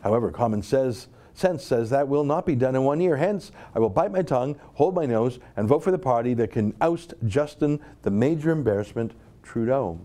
However, 0.02 0.30
common 0.30 0.62
says, 0.62 1.06
sense 1.34 1.64
says 1.64 1.88
that 1.90 2.08
will 2.08 2.24
not 2.24 2.46
be 2.46 2.56
done 2.56 2.74
in 2.74 2.82
one 2.82 3.00
year. 3.00 3.16
Hence, 3.16 3.52
I 3.74 3.78
will 3.78 3.88
bite 3.88 4.10
my 4.10 4.22
tongue, 4.22 4.58
hold 4.74 4.94
my 4.94 5.06
nose, 5.06 5.38
and 5.56 5.68
vote 5.68 5.84
for 5.84 5.92
the 5.92 5.98
party 5.98 6.34
that 6.34 6.50
can 6.50 6.74
oust 6.80 7.14
Justin, 7.26 7.80
the 8.02 8.10
major 8.10 8.50
embarrassment, 8.50 9.12
Trudeau. 9.42 10.00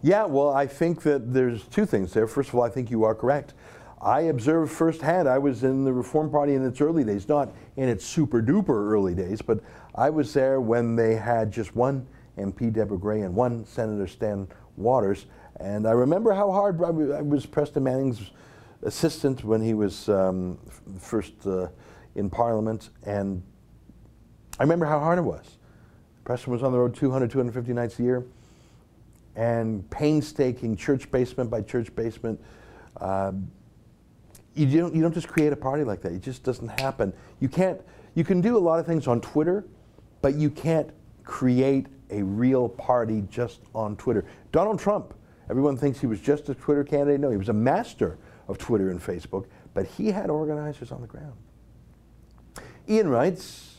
Yeah, 0.00 0.24
well, 0.24 0.50
I 0.50 0.66
think 0.66 1.02
that 1.02 1.34
there's 1.34 1.64
two 1.64 1.84
things 1.84 2.14
there. 2.14 2.26
First 2.26 2.48
of 2.48 2.54
all, 2.54 2.62
I 2.62 2.70
think 2.70 2.90
you 2.90 3.04
are 3.04 3.14
correct. 3.14 3.52
I 4.00 4.22
observed 4.22 4.70
firsthand, 4.70 5.28
I 5.28 5.38
was 5.38 5.64
in 5.64 5.84
the 5.84 5.92
Reform 5.92 6.30
Party 6.30 6.54
in 6.54 6.64
its 6.64 6.80
early 6.80 7.02
days, 7.02 7.28
not 7.28 7.52
in 7.76 7.88
its 7.88 8.04
super 8.04 8.40
duper 8.40 8.92
early 8.92 9.14
days, 9.14 9.42
but 9.42 9.60
I 9.98 10.10
was 10.10 10.32
there 10.32 10.60
when 10.60 10.94
they 10.94 11.16
had 11.16 11.50
just 11.50 11.74
one 11.74 12.06
MP, 12.38 12.72
Deborah 12.72 12.96
Grey, 12.96 13.22
and 13.22 13.34
one 13.34 13.64
Senator 13.64 14.06
Stan 14.06 14.46
Waters. 14.76 15.26
And 15.58 15.88
I 15.88 15.90
remember 15.90 16.32
how 16.32 16.52
hard 16.52 16.80
I 16.80 16.90
was 17.20 17.46
Preston 17.46 17.82
Manning's 17.82 18.30
assistant 18.82 19.42
when 19.42 19.60
he 19.60 19.74
was 19.74 20.08
um, 20.08 20.56
first 21.00 21.32
uh, 21.44 21.66
in 22.14 22.30
Parliament. 22.30 22.90
And 23.06 23.42
I 24.60 24.62
remember 24.62 24.86
how 24.86 25.00
hard 25.00 25.18
it 25.18 25.22
was. 25.22 25.58
Preston 26.22 26.52
was 26.52 26.62
on 26.62 26.70
the 26.70 26.78
road 26.78 26.94
200, 26.94 27.28
250 27.28 27.72
nights 27.72 27.98
a 27.98 28.02
year. 28.04 28.24
And 29.34 29.88
painstaking 29.90 30.76
church 30.76 31.10
basement 31.10 31.50
by 31.50 31.60
church 31.62 31.92
basement. 31.96 32.40
Uh, 33.00 33.32
you 34.54 34.78
don't, 34.78 34.94
you 34.94 35.02
don't 35.02 35.14
just 35.14 35.26
create 35.26 35.52
a 35.52 35.56
party 35.56 35.82
like 35.82 36.02
that. 36.02 36.12
It 36.12 36.22
just 36.22 36.44
doesn't 36.44 36.68
happen. 36.80 37.12
You 37.40 37.48
can't, 37.48 37.80
you 38.14 38.22
can 38.22 38.40
do 38.40 38.56
a 38.56 38.60
lot 38.60 38.78
of 38.78 38.86
things 38.86 39.08
on 39.08 39.20
Twitter 39.20 39.64
but 40.20 40.34
you 40.34 40.50
can't 40.50 40.90
create 41.24 41.86
a 42.10 42.22
real 42.22 42.68
party 42.68 43.22
just 43.30 43.60
on 43.74 43.96
Twitter. 43.96 44.24
Donald 44.52 44.78
Trump, 44.78 45.14
everyone 45.50 45.76
thinks 45.76 46.00
he 46.00 46.06
was 46.06 46.20
just 46.20 46.48
a 46.48 46.54
Twitter 46.54 46.84
candidate. 46.84 47.20
No, 47.20 47.30
he 47.30 47.36
was 47.36 47.48
a 47.48 47.54
master 47.54 48.18
of 48.48 48.58
Twitter 48.58 48.90
and 48.90 49.00
Facebook, 49.00 49.46
but 49.74 49.86
he 49.86 50.10
had 50.10 50.30
organizers 50.30 50.90
on 50.90 51.00
the 51.00 51.06
ground. 51.06 51.34
Ian 52.88 53.08
writes, 53.08 53.76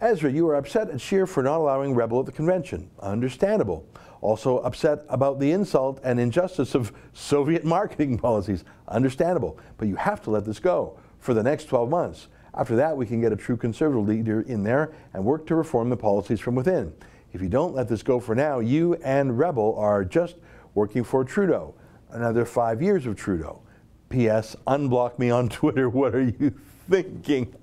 Ezra, 0.00 0.30
you 0.30 0.48
are 0.48 0.54
upset 0.54 0.90
at 0.90 1.00
Scheer 1.00 1.26
for 1.26 1.42
not 1.42 1.58
allowing 1.58 1.94
Rebel 1.94 2.20
at 2.20 2.26
the 2.26 2.32
convention. 2.32 2.88
Understandable. 3.00 3.84
Also 4.20 4.58
upset 4.58 5.04
about 5.08 5.40
the 5.40 5.50
insult 5.50 6.00
and 6.04 6.20
injustice 6.20 6.74
of 6.74 6.92
Soviet 7.12 7.64
marketing 7.64 8.16
policies. 8.18 8.64
Understandable. 8.86 9.58
But 9.76 9.88
you 9.88 9.96
have 9.96 10.22
to 10.22 10.30
let 10.30 10.44
this 10.44 10.60
go 10.60 10.98
for 11.18 11.34
the 11.34 11.42
next 11.42 11.64
12 11.64 11.90
months. 11.90 12.28
After 12.58 12.74
that, 12.74 12.96
we 12.96 13.06
can 13.06 13.20
get 13.20 13.32
a 13.32 13.36
true 13.36 13.56
conservative 13.56 14.08
leader 14.08 14.40
in 14.40 14.64
there 14.64 14.92
and 15.14 15.24
work 15.24 15.46
to 15.46 15.54
reform 15.54 15.90
the 15.90 15.96
policies 15.96 16.40
from 16.40 16.56
within. 16.56 16.92
If 17.32 17.40
you 17.40 17.48
don't 17.48 17.72
let 17.72 17.88
this 17.88 18.02
go 18.02 18.18
for 18.18 18.34
now, 18.34 18.58
you 18.58 18.94
and 18.96 19.38
Rebel 19.38 19.76
are 19.78 20.04
just 20.04 20.36
working 20.74 21.04
for 21.04 21.24
Trudeau. 21.24 21.74
Another 22.10 22.44
five 22.44 22.82
years 22.82 23.06
of 23.06 23.14
Trudeau. 23.14 23.60
P.S. 24.08 24.56
Unblock 24.66 25.20
me 25.20 25.30
on 25.30 25.48
Twitter. 25.48 25.88
What 25.88 26.16
are 26.16 26.22
you 26.22 26.52
thinking? 26.90 27.54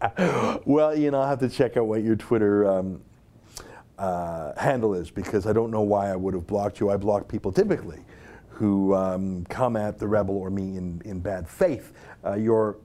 well, 0.64 0.96
you 0.96 1.12
know, 1.12 1.20
I'll 1.20 1.28
have 1.28 1.40
to 1.40 1.48
check 1.48 1.76
out 1.76 1.86
what 1.86 2.02
your 2.02 2.16
Twitter 2.16 2.66
um, 2.66 3.00
uh, 3.96 4.58
handle 4.60 4.94
is 4.94 5.08
because 5.08 5.46
I 5.46 5.52
don't 5.52 5.70
know 5.70 5.82
why 5.82 6.10
I 6.10 6.16
would 6.16 6.34
have 6.34 6.48
blocked 6.48 6.80
you. 6.80 6.90
I 6.90 6.96
block 6.96 7.28
people 7.28 7.52
typically 7.52 8.00
who 8.48 8.92
um, 8.94 9.44
come 9.44 9.76
at 9.76 9.98
the 9.98 10.08
rebel 10.08 10.36
or 10.36 10.50
me 10.50 10.76
in, 10.76 11.00
in 11.04 11.20
bad 11.20 11.48
faith. 11.48 11.92
Uh, 12.24 12.34
your 12.34 12.78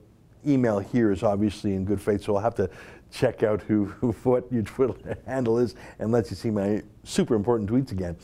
email 0.46 0.78
here 0.78 1.10
is 1.10 1.22
obviously 1.22 1.74
in 1.74 1.84
good 1.84 2.00
faith, 2.00 2.22
so 2.24 2.36
I'll 2.36 2.42
have 2.42 2.54
to 2.56 2.70
check 3.10 3.42
out 3.42 3.62
who, 3.62 3.84
who 4.00 4.12
what 4.22 4.50
your 4.52 4.62
Twitter 4.62 5.18
handle 5.26 5.58
is 5.58 5.74
and 5.98 6.12
let 6.12 6.30
you 6.30 6.36
see 6.36 6.50
my 6.50 6.82
super 7.04 7.34
important 7.34 7.70
tweets 7.70 7.92
again. 7.92 8.16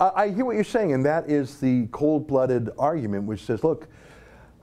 Uh, 0.00 0.12
I 0.14 0.28
hear 0.28 0.44
what 0.44 0.54
you're 0.54 0.64
saying, 0.64 0.92
and 0.92 1.04
that 1.04 1.28
is 1.28 1.58
the 1.58 1.88
cold-blooded 1.90 2.70
argument, 2.78 3.24
which 3.24 3.44
says, 3.44 3.64
look, 3.64 3.88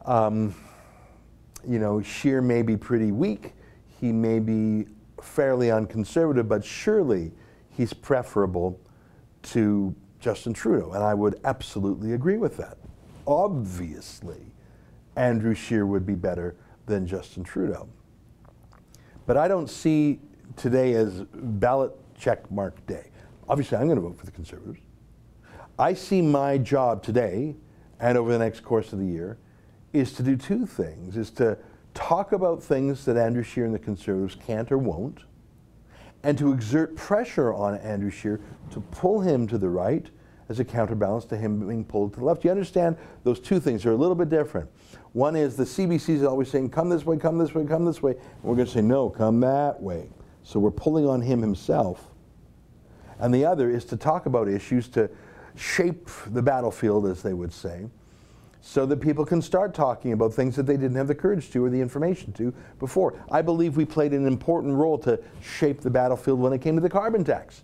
um, 0.05 0.55
you 1.67 1.79
know, 1.79 2.01
Scheer 2.01 2.41
may 2.41 2.61
be 2.61 2.77
pretty 2.77 3.11
weak, 3.11 3.53
he 3.99 4.11
may 4.11 4.39
be 4.39 4.87
fairly 5.21 5.71
unconservative, 5.71 6.47
but 6.47 6.63
surely 6.63 7.31
he's 7.69 7.91
preferable 7.91 8.79
to 9.41 9.93
Justin 10.19 10.53
Trudeau. 10.53 10.91
And 10.93 11.03
I 11.03 11.13
would 11.13 11.39
absolutely 11.43 12.13
agree 12.13 12.37
with 12.37 12.55
that. 12.57 12.77
Obviously, 13.27 14.53
Andrew 15.15 15.53
Scheer 15.53 15.85
would 15.85 16.05
be 16.05 16.15
better 16.15 16.55
than 16.85 17.07
Justin 17.07 17.43
Trudeau. 17.43 17.87
But 19.25 19.37
I 19.37 19.47
don't 19.47 19.69
see 19.69 20.19
today 20.55 20.93
as 20.93 21.23
ballot 21.33 21.91
check 22.17 22.49
mark 22.51 22.85
day. 22.85 23.09
Obviously, 23.47 23.77
I'm 23.77 23.85
going 23.85 23.97
to 23.97 24.01
vote 24.01 24.17
for 24.17 24.25
the 24.25 24.31
Conservatives. 24.31 24.79
I 25.77 25.93
see 25.93 26.21
my 26.21 26.57
job 26.57 27.03
today 27.03 27.55
and 27.99 28.17
over 28.17 28.31
the 28.31 28.39
next 28.39 28.61
course 28.61 28.93
of 28.93 28.99
the 28.99 29.05
year 29.05 29.37
is 29.93 30.13
to 30.13 30.23
do 30.23 30.35
two 30.35 30.65
things, 30.65 31.17
is 31.17 31.31
to 31.31 31.57
talk 31.93 32.31
about 32.31 32.61
things 32.61 33.05
that 33.05 33.17
Andrew 33.17 33.43
Scheer 33.43 33.65
and 33.65 33.73
the 33.73 33.79
Conservatives 33.79 34.35
can't 34.35 34.71
or 34.71 34.77
won't, 34.77 35.21
and 36.23 36.37
to 36.37 36.51
exert 36.51 36.95
pressure 36.95 37.53
on 37.53 37.77
Andrew 37.77 38.09
Scheer 38.09 38.41
to 38.71 38.81
pull 38.81 39.21
him 39.21 39.47
to 39.47 39.57
the 39.57 39.69
right 39.69 40.09
as 40.49 40.59
a 40.59 40.65
counterbalance 40.65 41.25
to 41.25 41.37
him 41.37 41.67
being 41.67 41.85
pulled 41.85 42.13
to 42.13 42.19
the 42.19 42.25
left. 42.25 42.43
You 42.43 42.51
understand 42.51 42.97
those 43.23 43.39
two 43.39 43.59
things 43.59 43.85
are 43.85 43.91
a 43.91 43.95
little 43.95 44.15
bit 44.15 44.29
different. 44.29 44.69
One 45.15 45.37
is 45.37 45.55
the 45.55 45.63
CBC 45.63 46.09
is 46.09 46.23
always 46.23 46.49
saying, 46.49 46.71
come 46.71 46.89
this 46.89 47.05
way, 47.05 47.15
come 47.15 47.37
this 47.37 47.55
way, 47.55 47.63
come 47.63 47.85
this 47.85 48.03
way. 48.03 48.11
And 48.11 48.43
we're 48.43 48.55
going 48.55 48.67
to 48.67 48.73
say, 48.73 48.81
no, 48.81 49.09
come 49.09 49.39
that 49.39 49.81
way. 49.81 50.09
So 50.43 50.59
we're 50.59 50.71
pulling 50.71 51.07
on 51.07 51.21
him 51.21 51.39
himself. 51.39 52.09
And 53.19 53.33
the 53.33 53.45
other 53.45 53.69
is 53.69 53.85
to 53.85 53.95
talk 53.95 54.25
about 54.25 54.49
issues 54.49 54.89
to 54.89 55.09
shape 55.55 56.09
the 56.27 56.41
battlefield, 56.41 57.07
as 57.07 57.23
they 57.23 57.33
would 57.33 57.53
say, 57.53 57.85
so 58.59 58.85
that 58.87 58.97
people 58.97 59.25
can 59.25 59.41
start 59.41 59.73
talking 59.73 60.11
about 60.11 60.33
things 60.33 60.53
that 60.57 60.65
they 60.65 60.75
didn't 60.75 60.97
have 60.97 61.07
the 61.07 61.15
courage 61.15 61.49
to 61.51 61.63
or 61.63 61.69
the 61.69 61.79
information 61.79 62.33
to 62.33 62.53
before. 62.77 63.17
I 63.31 63.41
believe 63.41 63.77
we 63.77 63.85
played 63.85 64.11
an 64.11 64.27
important 64.27 64.73
role 64.73 64.97
to 64.97 65.17
shape 65.41 65.79
the 65.79 65.89
battlefield 65.89 66.41
when 66.41 66.51
it 66.51 66.59
came 66.59 66.75
to 66.75 66.81
the 66.81 66.89
carbon 66.89 67.23
tax. 67.23 67.63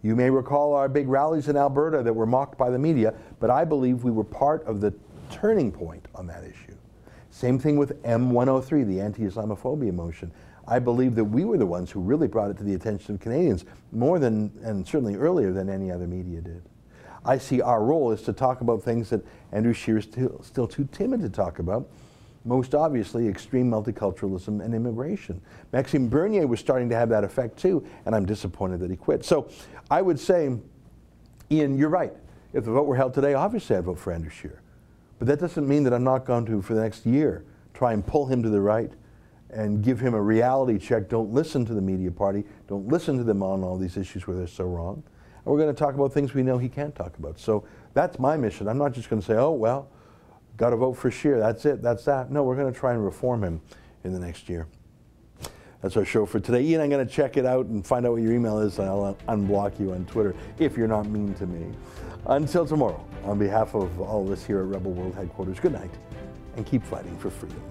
You 0.00 0.16
may 0.16 0.30
recall 0.30 0.72
our 0.72 0.88
big 0.88 1.06
rallies 1.06 1.48
in 1.48 1.56
Alberta 1.58 2.02
that 2.02 2.14
were 2.14 2.24
mocked 2.24 2.56
by 2.56 2.70
the 2.70 2.78
media, 2.78 3.12
but 3.40 3.50
I 3.50 3.66
believe 3.66 4.04
we 4.04 4.10
were 4.10 4.24
part 4.24 4.64
of 4.64 4.80
the 4.80 4.94
turning 5.28 5.70
point 5.70 6.08
on 6.14 6.26
that 6.28 6.44
issue. 6.44 6.77
Same 7.38 7.56
thing 7.56 7.76
with 7.76 8.02
M103, 8.02 8.84
the 8.84 9.00
anti 9.00 9.22
Islamophobia 9.22 9.94
motion. 9.94 10.32
I 10.66 10.80
believe 10.80 11.14
that 11.14 11.22
we 11.22 11.44
were 11.44 11.56
the 11.56 11.66
ones 11.66 11.88
who 11.88 12.00
really 12.00 12.26
brought 12.26 12.50
it 12.50 12.56
to 12.56 12.64
the 12.64 12.74
attention 12.74 13.14
of 13.14 13.20
Canadians 13.20 13.64
more 13.92 14.18
than, 14.18 14.50
and 14.64 14.84
certainly 14.84 15.14
earlier 15.14 15.52
than 15.52 15.70
any 15.70 15.88
other 15.88 16.08
media 16.08 16.40
did. 16.40 16.64
I 17.24 17.38
see 17.38 17.60
our 17.60 17.84
role 17.84 18.10
is 18.10 18.22
to 18.22 18.32
talk 18.32 18.60
about 18.60 18.82
things 18.82 19.08
that 19.10 19.24
Andrew 19.52 19.72
Scheer 19.72 19.98
is 19.98 20.04
still, 20.04 20.42
still 20.42 20.66
too 20.66 20.88
timid 20.90 21.20
to 21.20 21.28
talk 21.28 21.60
about. 21.60 21.88
Most 22.44 22.74
obviously, 22.74 23.28
extreme 23.28 23.70
multiculturalism 23.70 24.60
and 24.60 24.74
immigration. 24.74 25.40
Maxime 25.72 26.08
Bernier 26.08 26.48
was 26.48 26.58
starting 26.58 26.88
to 26.88 26.96
have 26.96 27.08
that 27.10 27.22
effect 27.22 27.56
too, 27.56 27.86
and 28.04 28.16
I'm 28.16 28.26
disappointed 28.26 28.80
that 28.80 28.90
he 28.90 28.96
quit. 28.96 29.24
So 29.24 29.48
I 29.92 30.02
would 30.02 30.18
say, 30.18 30.56
Ian, 31.52 31.78
you're 31.78 31.88
right. 31.88 32.14
If 32.52 32.64
the 32.64 32.72
vote 32.72 32.88
were 32.88 32.96
held 32.96 33.14
today, 33.14 33.34
obviously 33.34 33.76
I'd 33.76 33.84
vote 33.84 34.00
for 34.00 34.12
Andrew 34.12 34.28
Scheer. 34.28 34.60
But 35.18 35.28
that 35.28 35.40
doesn't 35.40 35.66
mean 35.66 35.82
that 35.84 35.92
I'm 35.92 36.04
not 36.04 36.24
going 36.24 36.46
to, 36.46 36.62
for 36.62 36.74
the 36.74 36.82
next 36.82 37.04
year, 37.06 37.44
try 37.74 37.92
and 37.92 38.06
pull 38.06 38.26
him 38.26 38.42
to 38.42 38.48
the 38.48 38.60
right 38.60 38.92
and 39.50 39.82
give 39.82 39.98
him 39.98 40.14
a 40.14 40.20
reality 40.20 40.78
check. 40.78 41.08
Don't 41.08 41.32
listen 41.32 41.64
to 41.66 41.74
the 41.74 41.80
media 41.80 42.10
party. 42.10 42.44
Don't 42.68 42.86
listen 42.88 43.16
to 43.18 43.24
them 43.24 43.42
on 43.42 43.64
all 43.64 43.76
these 43.78 43.96
issues 43.96 44.26
where 44.26 44.36
they're 44.36 44.46
so 44.46 44.64
wrong. 44.64 45.02
And 45.44 45.46
we're 45.46 45.58
going 45.58 45.74
to 45.74 45.78
talk 45.78 45.94
about 45.94 46.12
things 46.12 46.34
we 46.34 46.42
know 46.42 46.58
he 46.58 46.68
can't 46.68 46.94
talk 46.94 47.16
about. 47.18 47.38
So 47.38 47.64
that's 47.94 48.18
my 48.18 48.36
mission. 48.36 48.68
I'm 48.68 48.78
not 48.78 48.92
just 48.92 49.08
going 49.08 49.20
to 49.20 49.26
say, 49.26 49.34
oh, 49.34 49.52
well, 49.52 49.88
got 50.56 50.70
to 50.70 50.76
vote 50.76 50.94
for 50.94 51.10
Scheer. 51.10 51.38
That's 51.38 51.64
it. 51.64 51.82
That's 51.82 52.04
that. 52.04 52.30
No, 52.30 52.42
we're 52.42 52.56
going 52.56 52.72
to 52.72 52.78
try 52.78 52.92
and 52.92 53.04
reform 53.04 53.42
him 53.42 53.60
in 54.04 54.12
the 54.12 54.20
next 54.20 54.48
year. 54.48 54.66
That's 55.80 55.96
our 55.96 56.04
show 56.04 56.26
for 56.26 56.40
today. 56.40 56.62
Ian, 56.62 56.80
I'm 56.80 56.90
going 56.90 57.06
to 57.06 57.12
check 57.12 57.36
it 57.36 57.46
out 57.46 57.66
and 57.66 57.86
find 57.86 58.04
out 58.04 58.12
what 58.12 58.22
your 58.22 58.32
email 58.32 58.58
is, 58.58 58.78
and 58.78 58.88
I'll 58.88 59.16
unblock 59.28 59.78
you 59.78 59.92
on 59.92 60.04
Twitter 60.06 60.34
if 60.58 60.76
you're 60.76 60.88
not 60.88 61.06
mean 61.06 61.34
to 61.34 61.46
me. 61.46 61.72
Until 62.26 62.66
tomorrow, 62.66 63.04
on 63.24 63.38
behalf 63.38 63.74
of 63.74 64.00
all 64.00 64.26
of 64.26 64.32
us 64.32 64.44
here 64.44 64.58
at 64.58 64.66
Rebel 64.66 64.92
World 64.92 65.14
Headquarters, 65.14 65.60
good 65.60 65.72
night 65.72 65.90
and 66.56 66.66
keep 66.66 66.82
fighting 66.82 67.16
for 67.18 67.30
freedom. 67.30 67.62